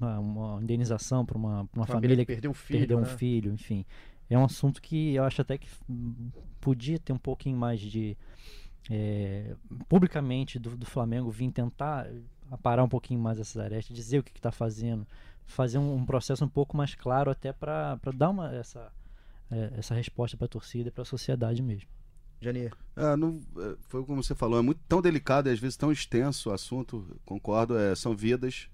uma 0.00 0.62
indenização 0.62 1.26
para 1.26 1.36
uma, 1.36 1.68
uma 1.74 1.86
família, 1.86 2.16
família, 2.16 2.24
que 2.24 2.32
perdeu, 2.32 2.54
filho, 2.54 2.78
perdeu 2.78 2.98
um 2.98 3.02
né? 3.02 3.16
filho, 3.16 3.52
enfim. 3.52 3.84
É 4.30 4.38
um 4.38 4.44
assunto 4.44 4.80
que 4.80 5.14
eu 5.14 5.24
acho 5.24 5.40
até 5.40 5.56
que 5.56 5.68
podia 6.60 6.98
ter 6.98 7.12
um 7.12 7.18
pouquinho 7.18 7.56
mais 7.56 7.80
de. 7.80 8.16
É, 8.90 9.54
publicamente 9.88 10.58
do, 10.58 10.76
do, 10.76 10.86
Flamengo 10.86 11.30
vir 11.30 11.50
tentar 11.50 12.08
parar 12.62 12.82
um 12.82 12.88
pouquinho 12.88 13.20
mais 13.20 13.38
essas 13.38 13.62
arestas, 13.62 13.94
dizer 13.94 14.20
o 14.20 14.22
que 14.22 14.30
está 14.30 14.50
fazendo, 14.50 15.06
fazer 15.44 15.76
um, 15.76 15.94
um, 15.94 16.06
processo 16.06 16.44
um 16.44 16.48
pouco 16.48 16.76
mais 16.76 16.94
claro 16.94 17.30
até 17.30 17.52
para 17.52 17.98
dar 18.14 18.30
uma, 18.30 18.54
essa, 18.54 18.90
é, 19.50 19.74
essa 19.76 19.94
resposta 19.94 20.36
para 20.36 20.46
a 20.46 20.48
torcida 20.48 20.88
e 20.88 20.92
para 20.92 21.02
a 21.02 21.06
sociedade 21.06 21.62
mesmo. 21.62 21.88
Janier. 22.40 22.72
É, 22.96 23.16
não, 23.16 23.40
é, 23.58 23.76
foi 23.88 24.04
como 24.04 24.22
você 24.22 24.34
falou, 24.34 24.58
é 24.58 24.62
muito 24.62 24.80
tão 24.88 25.02
delicado 25.02 25.48
e 25.48 25.52
às 25.52 25.58
vezes 25.58 25.76
tão 25.76 25.90
extenso 25.90 26.50
o 26.50 26.52
assunto. 26.52 27.18
Concordo, 27.24 27.76
é, 27.76 27.94
são 27.94 28.16
vidas. 28.16 28.68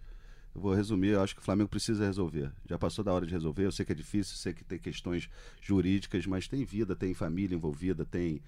Eu 0.54 0.60
vou 0.60 0.74
resumir, 0.74 1.08
eu 1.08 1.22
acho 1.22 1.34
que 1.34 1.40
o 1.40 1.44
Flamengo 1.44 1.68
precisa 1.68 2.04
resolver. 2.04 2.52
Já 2.68 2.78
passou 2.78 3.04
da 3.04 3.12
hora 3.12 3.26
de 3.26 3.32
resolver. 3.32 3.64
Eu 3.64 3.72
sei 3.72 3.84
que 3.84 3.92
é 3.92 3.94
difícil, 3.94 4.36
sei 4.36 4.52
que 4.52 4.62
tem 4.62 4.78
questões 4.78 5.28
jurídicas, 5.60 6.26
mas 6.26 6.46
tem 6.46 6.64
vida, 6.64 6.94
tem 6.94 7.12
família 7.12 7.56
envolvida, 7.56 8.04
tem, 8.04 8.40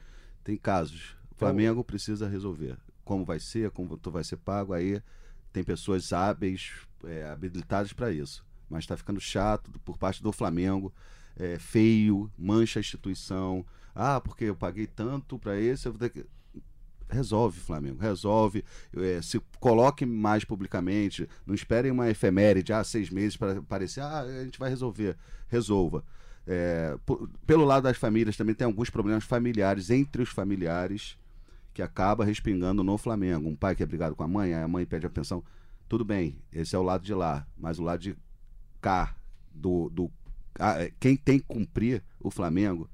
tem 0.45 0.57
casos. 0.57 1.16
Flamengo 1.37 1.85
precisa 1.85 2.29
resolver. 2.29 2.77
Como 3.05 3.25
vai 3.25 3.39
ser, 3.39 3.71
como 3.71 3.97
tu 3.97 4.11
vai 4.11 4.25
ser 4.25 4.37
pago, 4.37 4.73
aí 4.73 5.01
tem 5.53 5.63
pessoas 5.63 6.13
hábeis, 6.13 6.73
é, 7.05 7.25
habilitadas 7.25 7.93
para 7.93 8.11
isso. 8.11 8.45
Mas 8.69 8.85
está 8.85 8.97
ficando 8.97 9.21
chato 9.21 9.71
por 9.85 9.97
parte 9.97 10.23
do 10.23 10.33
Flamengo, 10.33 10.93
é, 11.37 11.59
feio, 11.59 12.31
mancha 12.37 12.79
a 12.79 12.81
instituição. 12.81 13.65
Ah, 13.95 14.21
porque 14.21 14.45
eu 14.45 14.57
paguei 14.57 14.87
tanto 14.87 15.39
para 15.39 15.59
esse, 15.59 15.87
eu 15.87 15.93
vou 15.93 15.99
ter 16.01 16.11
que 16.11 16.27
resolve, 17.09 17.61
Flamengo, 17.61 18.01
resolve. 18.01 18.65
É, 18.97 19.23
se 19.23 19.41
coloque 19.61 20.05
mais 20.05 20.45
publicamente. 20.45 21.29
Não 21.47 21.55
esperem 21.55 21.93
uma 21.93 22.11
efeméride, 22.11 22.73
ah, 22.73 22.83
seis 22.83 23.11
meses 23.11 23.37
para 23.37 23.59
aparecer, 23.59 24.01
ah, 24.01 24.21
a 24.21 24.45
gente 24.45 24.59
vai 24.59 24.69
resolver. 24.69 25.17
Resolva. 25.49 26.05
É, 26.47 26.97
pelo 27.45 27.65
lado 27.65 27.85
das 27.85 27.97
famílias 27.97 28.37
também 28.37 28.55
tem 28.55 28.65
alguns 28.65 28.89
problemas 28.89 29.25
familiares 29.25 29.91
entre 29.91 30.23
os 30.23 30.29
familiares 30.29 31.17
que 31.77 31.83
acaba 31.83 32.25
respingando 32.25 32.83
no 32.83 32.97
Flamengo. 32.97 33.47
Um 33.51 33.55
pai 33.55 33.77
que 33.77 33.83
é 33.83 33.87
brigado 33.87 34.17
com 34.17 34.23
a 34.23 34.27
mãe, 34.27 34.55
a 34.55 34.67
mãe 34.67 34.87
pede 34.87 35.05
a 35.05 35.11
pensão. 35.11 35.45
Tudo 35.87 36.07
bem, 36.07 36.41
esse 36.51 36.75
é 36.75 36.79
o 36.79 36.83
lado 36.83 37.05
de 37.05 37.13
lá, 37.13 37.47
mas 37.55 37.79
o 37.79 37.83
lado 37.83 38.01
de 38.01 38.17
cá, 38.81 39.15
do, 39.55 39.91
do 39.91 40.11
a, 40.59 40.89
quem 40.99 41.19
tem 41.19 41.39
que 41.39 41.45
cumprir 41.45 42.03
o 42.19 42.31
Flamengo 42.31 42.89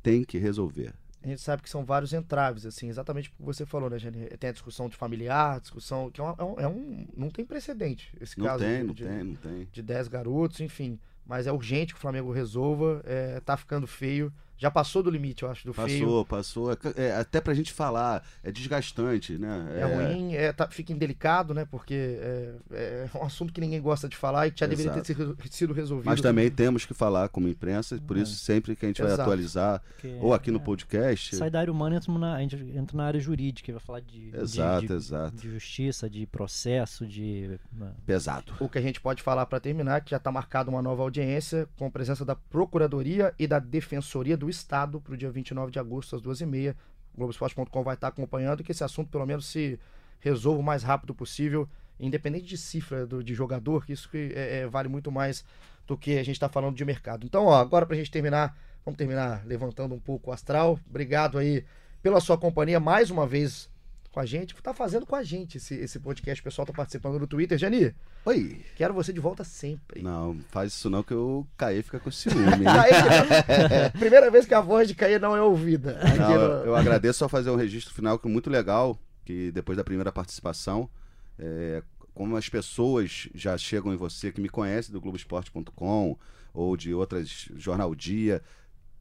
tem 0.00 0.22
que 0.22 0.38
resolver 0.38 0.94
a 1.20 1.26
gente 1.26 1.40
sabe 1.40 1.60
que 1.60 1.68
são 1.68 1.84
vários 1.84 2.12
entraves, 2.12 2.64
assim, 2.64 2.88
exatamente 2.88 3.28
o 3.28 3.32
que 3.32 3.42
você 3.42 3.66
falou, 3.66 3.90
né, 3.90 3.98
Jane? 3.98 4.28
Tem 4.38 4.50
a 4.50 4.52
discussão 4.52 4.88
de 4.88 4.96
familiar, 4.96 5.60
discussão 5.60 6.08
que 6.12 6.20
é, 6.20 6.24
é 6.24 6.44
um, 6.44 6.60
é 6.60 6.68
um 6.68 7.08
não 7.16 7.28
tem 7.28 7.44
precedente 7.44 8.16
esse 8.20 8.38
não 8.38 8.46
caso. 8.46 8.62
Tem, 8.62 8.78
de, 8.78 8.84
não 8.84 8.94
de, 8.94 9.04
tem, 9.04 9.24
não 9.24 9.34
tem. 9.34 9.68
De 9.72 9.82
10 9.82 10.06
garotos, 10.06 10.60
enfim. 10.60 10.98
Mas 11.26 11.48
é 11.48 11.52
urgente 11.52 11.92
que 11.92 11.98
o 11.98 12.00
Flamengo 12.00 12.30
resolva, 12.30 13.02
é, 13.04 13.40
tá 13.40 13.56
ficando 13.56 13.86
feio 13.86 14.32
já 14.58 14.70
passou 14.70 15.02
do 15.02 15.10
limite, 15.10 15.44
eu 15.44 15.50
acho, 15.50 15.64
do 15.64 15.72
passou, 15.72 15.88
feio. 15.88 16.24
Passou, 16.24 16.76
passou. 16.76 16.92
É, 16.96 17.14
até 17.14 17.40
pra 17.40 17.54
gente 17.54 17.72
falar, 17.72 18.24
é 18.42 18.50
desgastante, 18.50 19.38
né? 19.38 19.66
É, 19.76 19.80
é 19.80 19.84
ruim, 19.84 20.34
é, 20.34 20.52
tá, 20.52 20.66
fica 20.68 20.92
indelicado, 20.92 21.54
né? 21.54 21.64
Porque 21.70 21.94
é, 21.94 22.54
é, 22.72 23.10
um 23.14 23.24
assunto 23.24 23.52
que 23.52 23.60
ninguém 23.60 23.80
gosta 23.80 24.08
de 24.08 24.16
falar 24.16 24.48
e 24.48 24.50
que 24.50 24.58
já 24.58 24.66
Exato. 24.66 25.00
deveria 25.00 25.34
ter 25.36 25.52
sido 25.52 25.72
resolvido. 25.72 26.06
Mas 26.06 26.20
também 26.20 26.50
temos 26.50 26.84
que 26.84 26.92
falar 26.92 27.28
como 27.28 27.48
imprensa, 27.48 28.00
por 28.04 28.16
isso 28.16 28.34
sempre 28.34 28.74
que 28.74 28.84
a 28.84 28.88
gente 28.88 29.00
Exato. 29.00 29.16
vai 29.16 29.24
atualizar, 29.24 29.82
Porque, 29.94 30.18
ou 30.20 30.34
aqui 30.34 30.50
no 30.50 30.58
é, 30.58 30.62
podcast... 30.62 31.36
Sai 31.36 31.50
da 31.50 31.60
área 31.60 31.72
humana, 31.72 31.96
entra 31.96 32.12
na, 32.18 32.34
a 32.34 32.40
gente 32.40 32.56
entra 32.56 32.96
na 32.96 33.04
área 33.04 33.20
jurídica, 33.20 33.72
vai 33.72 33.80
falar 33.80 34.00
de, 34.00 34.32
exato, 34.36 34.80
de, 34.80 34.86
de, 34.88 34.92
exato. 34.92 35.36
de 35.36 35.50
justiça, 35.50 36.10
de 36.10 36.26
processo, 36.26 37.06
de... 37.06 37.60
Pesado. 38.04 38.54
O 38.58 38.68
que 38.68 38.78
a 38.78 38.82
gente 38.82 39.00
pode 39.00 39.22
falar 39.22 39.46
para 39.46 39.60
terminar, 39.60 40.00
que 40.00 40.10
já 40.10 40.16
está 40.16 40.32
marcada 40.32 40.68
uma 40.68 40.82
nova 40.82 41.02
audiência 41.02 41.68
com 41.76 41.86
a 41.86 41.90
presença 41.90 42.24
da 42.24 42.34
Procuradoria 42.34 43.32
e 43.38 43.46
da 43.46 43.60
Defensoria 43.60 44.36
do 44.36 44.47
Estado 44.50 45.00
para 45.00 45.14
o 45.14 45.16
dia 45.16 45.28
dia 45.28 45.32
29 45.32 45.70
de 45.70 45.78
agosto, 45.78 46.16
às 46.16 46.22
2h30. 46.22 46.74
Globoesporte.com 47.16 47.82
vai 47.82 47.94
estar 47.94 48.08
acompanhando 48.08 48.62
que 48.62 48.72
esse 48.72 48.84
assunto, 48.84 49.10
pelo 49.10 49.26
menos, 49.26 49.46
se 49.46 49.78
resolva 50.20 50.60
o 50.60 50.62
mais 50.62 50.82
rápido 50.82 51.14
possível, 51.14 51.68
independente 51.98 52.46
de 52.46 52.56
cifra 52.56 53.06
do, 53.06 53.22
de 53.22 53.34
jogador, 53.34 53.84
que 53.84 53.92
isso 53.92 54.08
que 54.08 54.32
é, 54.34 54.60
é, 54.60 54.66
vale 54.66 54.88
muito 54.88 55.10
mais 55.10 55.44
do 55.86 55.96
que 55.96 56.12
a 56.12 56.22
gente 56.22 56.36
está 56.36 56.48
falando 56.48 56.76
de 56.76 56.84
mercado. 56.84 57.26
Então, 57.26 57.46
ó, 57.46 57.54
agora 57.56 57.86
para 57.86 57.94
a 57.94 57.98
gente 57.98 58.10
terminar, 58.10 58.56
vamos 58.84 58.98
terminar 58.98 59.44
levantando 59.44 59.94
um 59.94 60.00
pouco 60.00 60.30
o 60.30 60.32
astral. 60.32 60.78
Obrigado 60.88 61.38
aí 61.38 61.64
pela 62.02 62.20
sua 62.20 62.38
companhia 62.38 62.78
mais 62.78 63.10
uma 63.10 63.26
vez 63.26 63.68
com 64.10 64.20
a 64.20 64.26
gente, 64.26 64.54
tá 64.62 64.74
fazendo 64.74 65.06
com 65.06 65.14
a 65.14 65.22
gente 65.22 65.58
esse, 65.58 65.74
esse 65.74 65.98
podcast. 65.98 66.40
O 66.40 66.44
pessoal 66.44 66.66
tá 66.66 66.72
participando 66.72 67.18
no 67.18 67.26
Twitter. 67.26 67.58
Jani, 67.58 67.94
Oi. 68.24 68.60
Quero 68.76 68.92
você 68.92 69.12
de 69.12 69.20
volta 69.20 69.42
sempre. 69.42 70.02
Não, 70.02 70.38
faz 70.50 70.72
isso 70.72 70.90
não 70.90 71.02
que 71.02 71.14
o 71.14 71.46
Caê 71.56 71.82
fica 71.82 71.98
com 71.98 72.10
ciúme. 72.10 72.36
Primeira 73.98 74.30
vez 74.30 74.44
que 74.44 74.54
a 74.54 74.60
voz 74.60 74.86
de 74.86 74.94
Caê 74.94 75.18
não 75.18 75.36
é 75.36 75.40
ouvida. 75.40 75.98
Não, 76.18 76.28
no... 76.28 76.64
Eu 76.66 76.76
agradeço 76.76 77.20
só 77.20 77.28
fazer 77.28 77.50
um 77.50 77.56
registro 77.56 77.94
final 77.94 78.18
que 78.18 78.28
é 78.28 78.30
muito 78.30 78.50
legal, 78.50 78.98
que 79.24 79.50
depois 79.52 79.78
da 79.78 79.84
primeira 79.84 80.12
participação, 80.12 80.90
é, 81.38 81.82
como 82.12 82.36
as 82.36 82.48
pessoas 82.48 83.28
já 83.34 83.56
chegam 83.56 83.94
em 83.94 83.96
você, 83.96 84.30
que 84.32 84.40
me 84.40 84.48
conhecem 84.48 84.92
do 84.92 85.00
Globoesporte.com 85.00 86.18
ou 86.52 86.76
de 86.76 86.92
outras 86.92 87.48
Jornal 87.56 87.94
Dia, 87.94 88.42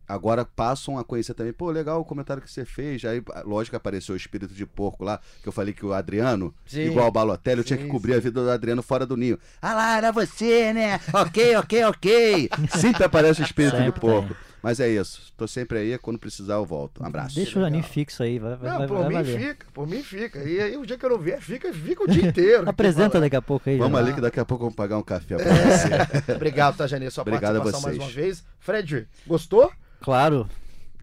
agora 0.07 0.45
passam 0.45 0.97
a 0.97 1.03
conhecer 1.03 1.33
também. 1.33 1.53
Pô, 1.53 1.69
legal 1.69 1.99
o 1.99 2.05
comentário 2.05 2.41
que 2.41 2.51
você 2.51 2.65
fez. 2.65 3.03
Aí, 3.05 3.21
lógico, 3.45 3.75
apareceu 3.75 4.13
o 4.13 4.17
espírito 4.17 4.53
de 4.53 4.65
porco 4.65 5.03
lá, 5.03 5.19
que 5.41 5.47
eu 5.47 5.51
falei 5.53 5.73
que 5.73 5.85
o 5.85 5.93
Adriano, 5.93 6.53
sim, 6.65 6.81
igual 6.81 7.07
o 7.07 7.11
Balotelli, 7.11 7.59
eu 7.59 7.65
tinha 7.65 7.77
que 7.77 7.87
cobrir 7.87 8.13
sim. 8.13 8.17
a 8.17 8.21
vida 8.21 8.43
do 8.43 8.49
Adriano 8.49 8.81
fora 8.81 9.05
do 9.05 9.17
ninho. 9.17 9.37
Ah 9.61 9.73
lá, 9.73 9.97
era 9.97 10.11
você, 10.11 10.73
né? 10.73 10.99
ok, 11.13 11.55
ok, 11.57 11.83
ok. 11.85 12.49
Sempre 12.79 13.03
aparece 13.03 13.41
o 13.41 13.45
espírito 13.45 13.81
de 13.81 13.91
porco. 13.91 14.35
Mas 14.61 14.79
é 14.79 14.89
isso. 14.89 15.31
Tô 15.37 15.47
sempre 15.47 15.77
aí. 15.77 15.97
Quando 15.97 16.17
precisar, 16.17 16.55
eu 16.55 16.65
volto. 16.65 17.01
Um 17.01 17.05
abraço. 17.05 17.35
Deixa 17.35 17.59
o 17.59 17.63
Aninho 17.63 17.83
fixo 17.83 18.23
aí. 18.23 18.39
Vai, 18.39 18.51
não, 18.51 18.57
vai, 18.59 18.87
por 18.87 18.97
vai 18.97 19.07
mim 19.07 19.13
valer. 19.13 19.39
fica. 19.39 19.67
Por 19.73 19.87
mim 19.87 20.03
fica. 20.03 20.39
E 20.43 20.59
aí, 20.59 20.77
o 20.77 20.85
dia 20.85 20.97
que 20.97 21.05
eu 21.05 21.09
não 21.09 21.19
vier, 21.19 21.39
fica, 21.39 21.71
fica 21.71 22.03
o 22.03 22.07
dia 22.07 22.25
inteiro. 22.27 22.69
Apresenta 22.69 23.19
daqui 23.19 23.35
a 23.35 23.41
pouco 23.41 23.69
aí. 23.69 23.77
Vamos 23.77 23.99
ali 23.99 24.13
que 24.13 24.21
daqui 24.21 24.39
a 24.39 24.45
pouco 24.45 24.63
vamos 24.65 24.75
pagar 24.75 24.97
um 24.97 25.03
café 25.03 25.37
pra 25.37 25.45
é. 25.45 25.77
você. 25.77 26.33
Obrigado, 26.35 26.75
tá, 26.75 26.87
Janê? 26.87 27.09
Sua 27.09 27.21
Obrigado 27.21 27.61
participação 27.61 27.81
mais 27.81 27.97
uma 27.97 28.09
vez. 28.09 28.43
Fred, 28.59 29.07
gostou? 29.25 29.71
Claro. 30.01 30.47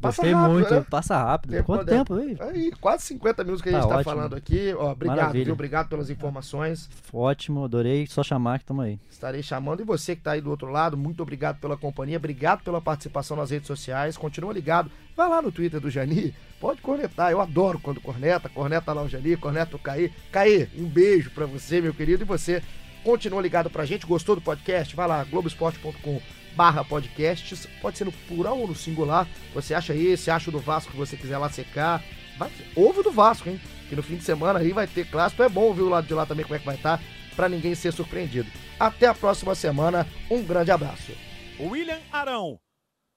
Gostei 0.05 0.33
rápido, 0.33 0.53
muito, 0.53 0.75
né? 0.75 0.87
passa 0.89 1.17
rápido. 1.17 1.53
Tem 1.53 1.63
Quanto 1.63 1.87
tempo 1.87 2.15
aí? 2.15 2.37
Aí, 2.41 2.71
quase 2.73 3.05
50 3.07 3.43
minutos 3.43 3.63
que 3.63 3.71
a 3.71 3.73
tá 3.73 3.81
gente 3.81 3.89
tá, 3.89 3.97
tá 3.97 4.05
falando 4.05 4.37
aqui. 4.37 4.75
Ó, 4.77 4.93
obrigado, 4.93 5.33
viu? 5.33 5.53
Obrigado 5.53 5.89
pelas 5.89 6.11
informações. 6.11 6.91
Ótimo, 7.13 7.65
adorei. 7.65 8.07
Só 8.07 8.23
chamar 8.23 8.59
que 8.59 8.65
estamos 8.65 8.85
aí. 8.85 8.99
Estarei 9.11 9.43
chamando. 9.43 9.81
E 9.81 9.85
você 9.85 10.15
que 10.15 10.21
está 10.21 10.33
aí 10.33 10.41
do 10.41 10.51
outro 10.51 10.71
lado, 10.71 10.97
muito 10.97 11.23
obrigado 11.23 11.59
pela 11.59 11.77
companhia, 11.77 12.19
obrigado 12.19 12.63
pela 12.63 12.81
participação 12.81 13.37
nas 13.37 13.51
redes 13.51 13.67
sociais. 13.67 14.17
Continua 14.17 14.53
ligado. 14.53 14.91
Vai 15.17 15.29
lá 15.29 15.41
no 15.41 15.53
Twitter 15.53 15.81
do 15.81 15.89
Jani, 15.89 16.35
pode 16.61 16.83
cornetar. 16.83 17.31
Eu 17.31 17.41
adoro 17.41 17.79
quando 17.79 18.01
corneta. 18.01 18.49
Corneta 18.49 18.93
lá 18.93 19.03
o 19.03 19.09
Jani, 19.09 19.37
corneta 19.37 19.77
o 19.77 19.79
Caí. 19.79 20.13
Caí, 20.31 20.69
um 20.77 20.85
beijo 20.85 21.31
para 21.31 21.47
você, 21.47 21.81
meu 21.81 21.95
querido. 21.95 22.25
E 22.25 22.27
você 22.27 22.63
continua 23.05 23.43
ligado 23.43 23.71
pra 23.71 23.85
gente. 23.85 24.07
Gostou 24.07 24.35
do 24.35 24.41
podcast? 24.41 24.97
Vai 24.97 25.07
lá, 25.07 25.23
globesport.com 25.25 26.21
barra 26.55 26.85
podcasts, 26.85 27.67
pode 27.81 27.99
ser 27.99 28.05
no 28.05 28.13
plural 28.13 28.59
ou 28.59 28.69
no 28.69 28.75
singular. 28.75 29.29
Você 29.53 29.75
acha 29.75 29.95
esse, 29.95 30.31
acha 30.31 30.49
o 30.51 30.53
do 30.53 30.59
Vasco 30.59 30.93
que 30.93 30.97
você 30.97 31.17
quiser 31.17 31.39
lá 31.39 31.49
secar. 31.51 32.03
Vai, 32.39 32.51
ouve 32.75 33.03
do 33.03 33.13
Vasco, 33.13 33.49
hein? 33.49 33.61
Que 33.89 33.97
no 33.97 34.03
fim 34.03 34.17
de 34.17 34.25
semana 34.25 34.59
aí 34.59 34.73
vai 34.73 34.87
ter 34.87 35.09
clássico. 35.09 35.43
É 35.43 35.49
bom 35.49 35.63
ouvir 35.63 35.83
o 35.83 35.89
lado 35.89 36.07
de 36.07 36.15
lá 36.15 36.25
também 36.27 36.45
como 36.45 36.55
é 36.57 36.59
que 36.59 36.67
vai 36.67 36.77
estar, 36.77 36.99
tá, 36.99 37.05
para 37.37 37.49
ninguém 37.49 37.75
ser 37.75 37.93
surpreendido. 37.93 38.51
Até 38.79 39.07
a 39.07 39.15
próxima 39.15 39.55
semana. 39.55 40.07
Um 40.31 40.43
grande 40.43 40.71
abraço. 40.71 41.13
William 41.61 42.01
Arão. 42.13 42.59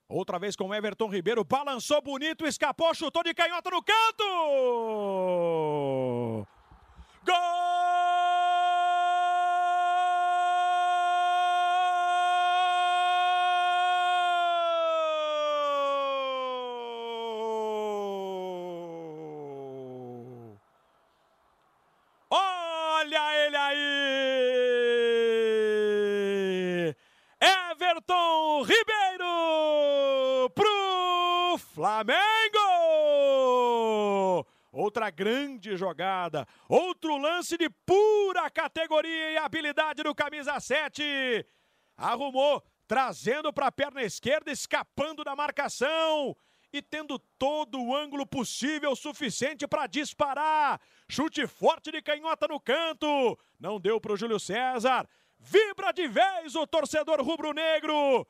Outra 0.10 0.40
vez 0.40 0.56
com 0.56 0.74
Everton 0.74 1.10
Ribeiro, 1.10 1.44
balançou 1.44 2.02
bonito, 2.02 2.46
escapou, 2.46 2.96
chutou 2.96 3.24
de 3.24 3.34
canhota 3.34 3.70
no 3.70 3.84
canto! 3.84 4.24
Gol! 7.26 7.67
Outra 35.08 35.12
grande 35.12 35.78
jogada. 35.78 36.46
Outro 36.68 37.18
lance 37.18 37.58
de 37.58 37.70
pura 37.86 38.50
categoria 38.50 39.32
e 39.32 39.38
habilidade 39.38 40.04
do 40.04 40.14
camisa 40.14 40.60
7. 40.60 41.46
Arrumou, 41.96 42.62
trazendo 42.86 43.54
para 43.54 43.68
a 43.68 43.72
perna 43.72 44.04
esquerda, 44.04 44.52
escapando 44.52 45.24
da 45.24 45.36
marcação 45.36 46.36
e 46.74 46.82
tendo 46.82 47.18
todo 47.40 47.82
o 47.82 47.96
ângulo 47.96 48.26
possível 48.26 48.96
suficiente 48.96 49.66
para 49.66 49.88
disparar. 49.88 50.80
Chute 51.08 51.48
forte 51.48 51.90
de 51.90 52.02
canhota 52.02 52.48
no 52.48 52.60
canto. 52.60 53.40
Não 53.58 53.80
deu 53.80 54.02
para 54.02 54.12
o 54.12 54.18
Júlio 54.18 54.40
César. 54.40 55.08
Vibra 55.40 55.94
de 55.94 56.08
vez 56.08 56.54
o 56.56 56.68
torcedor 56.68 57.22
rubro-negro. 57.22 58.28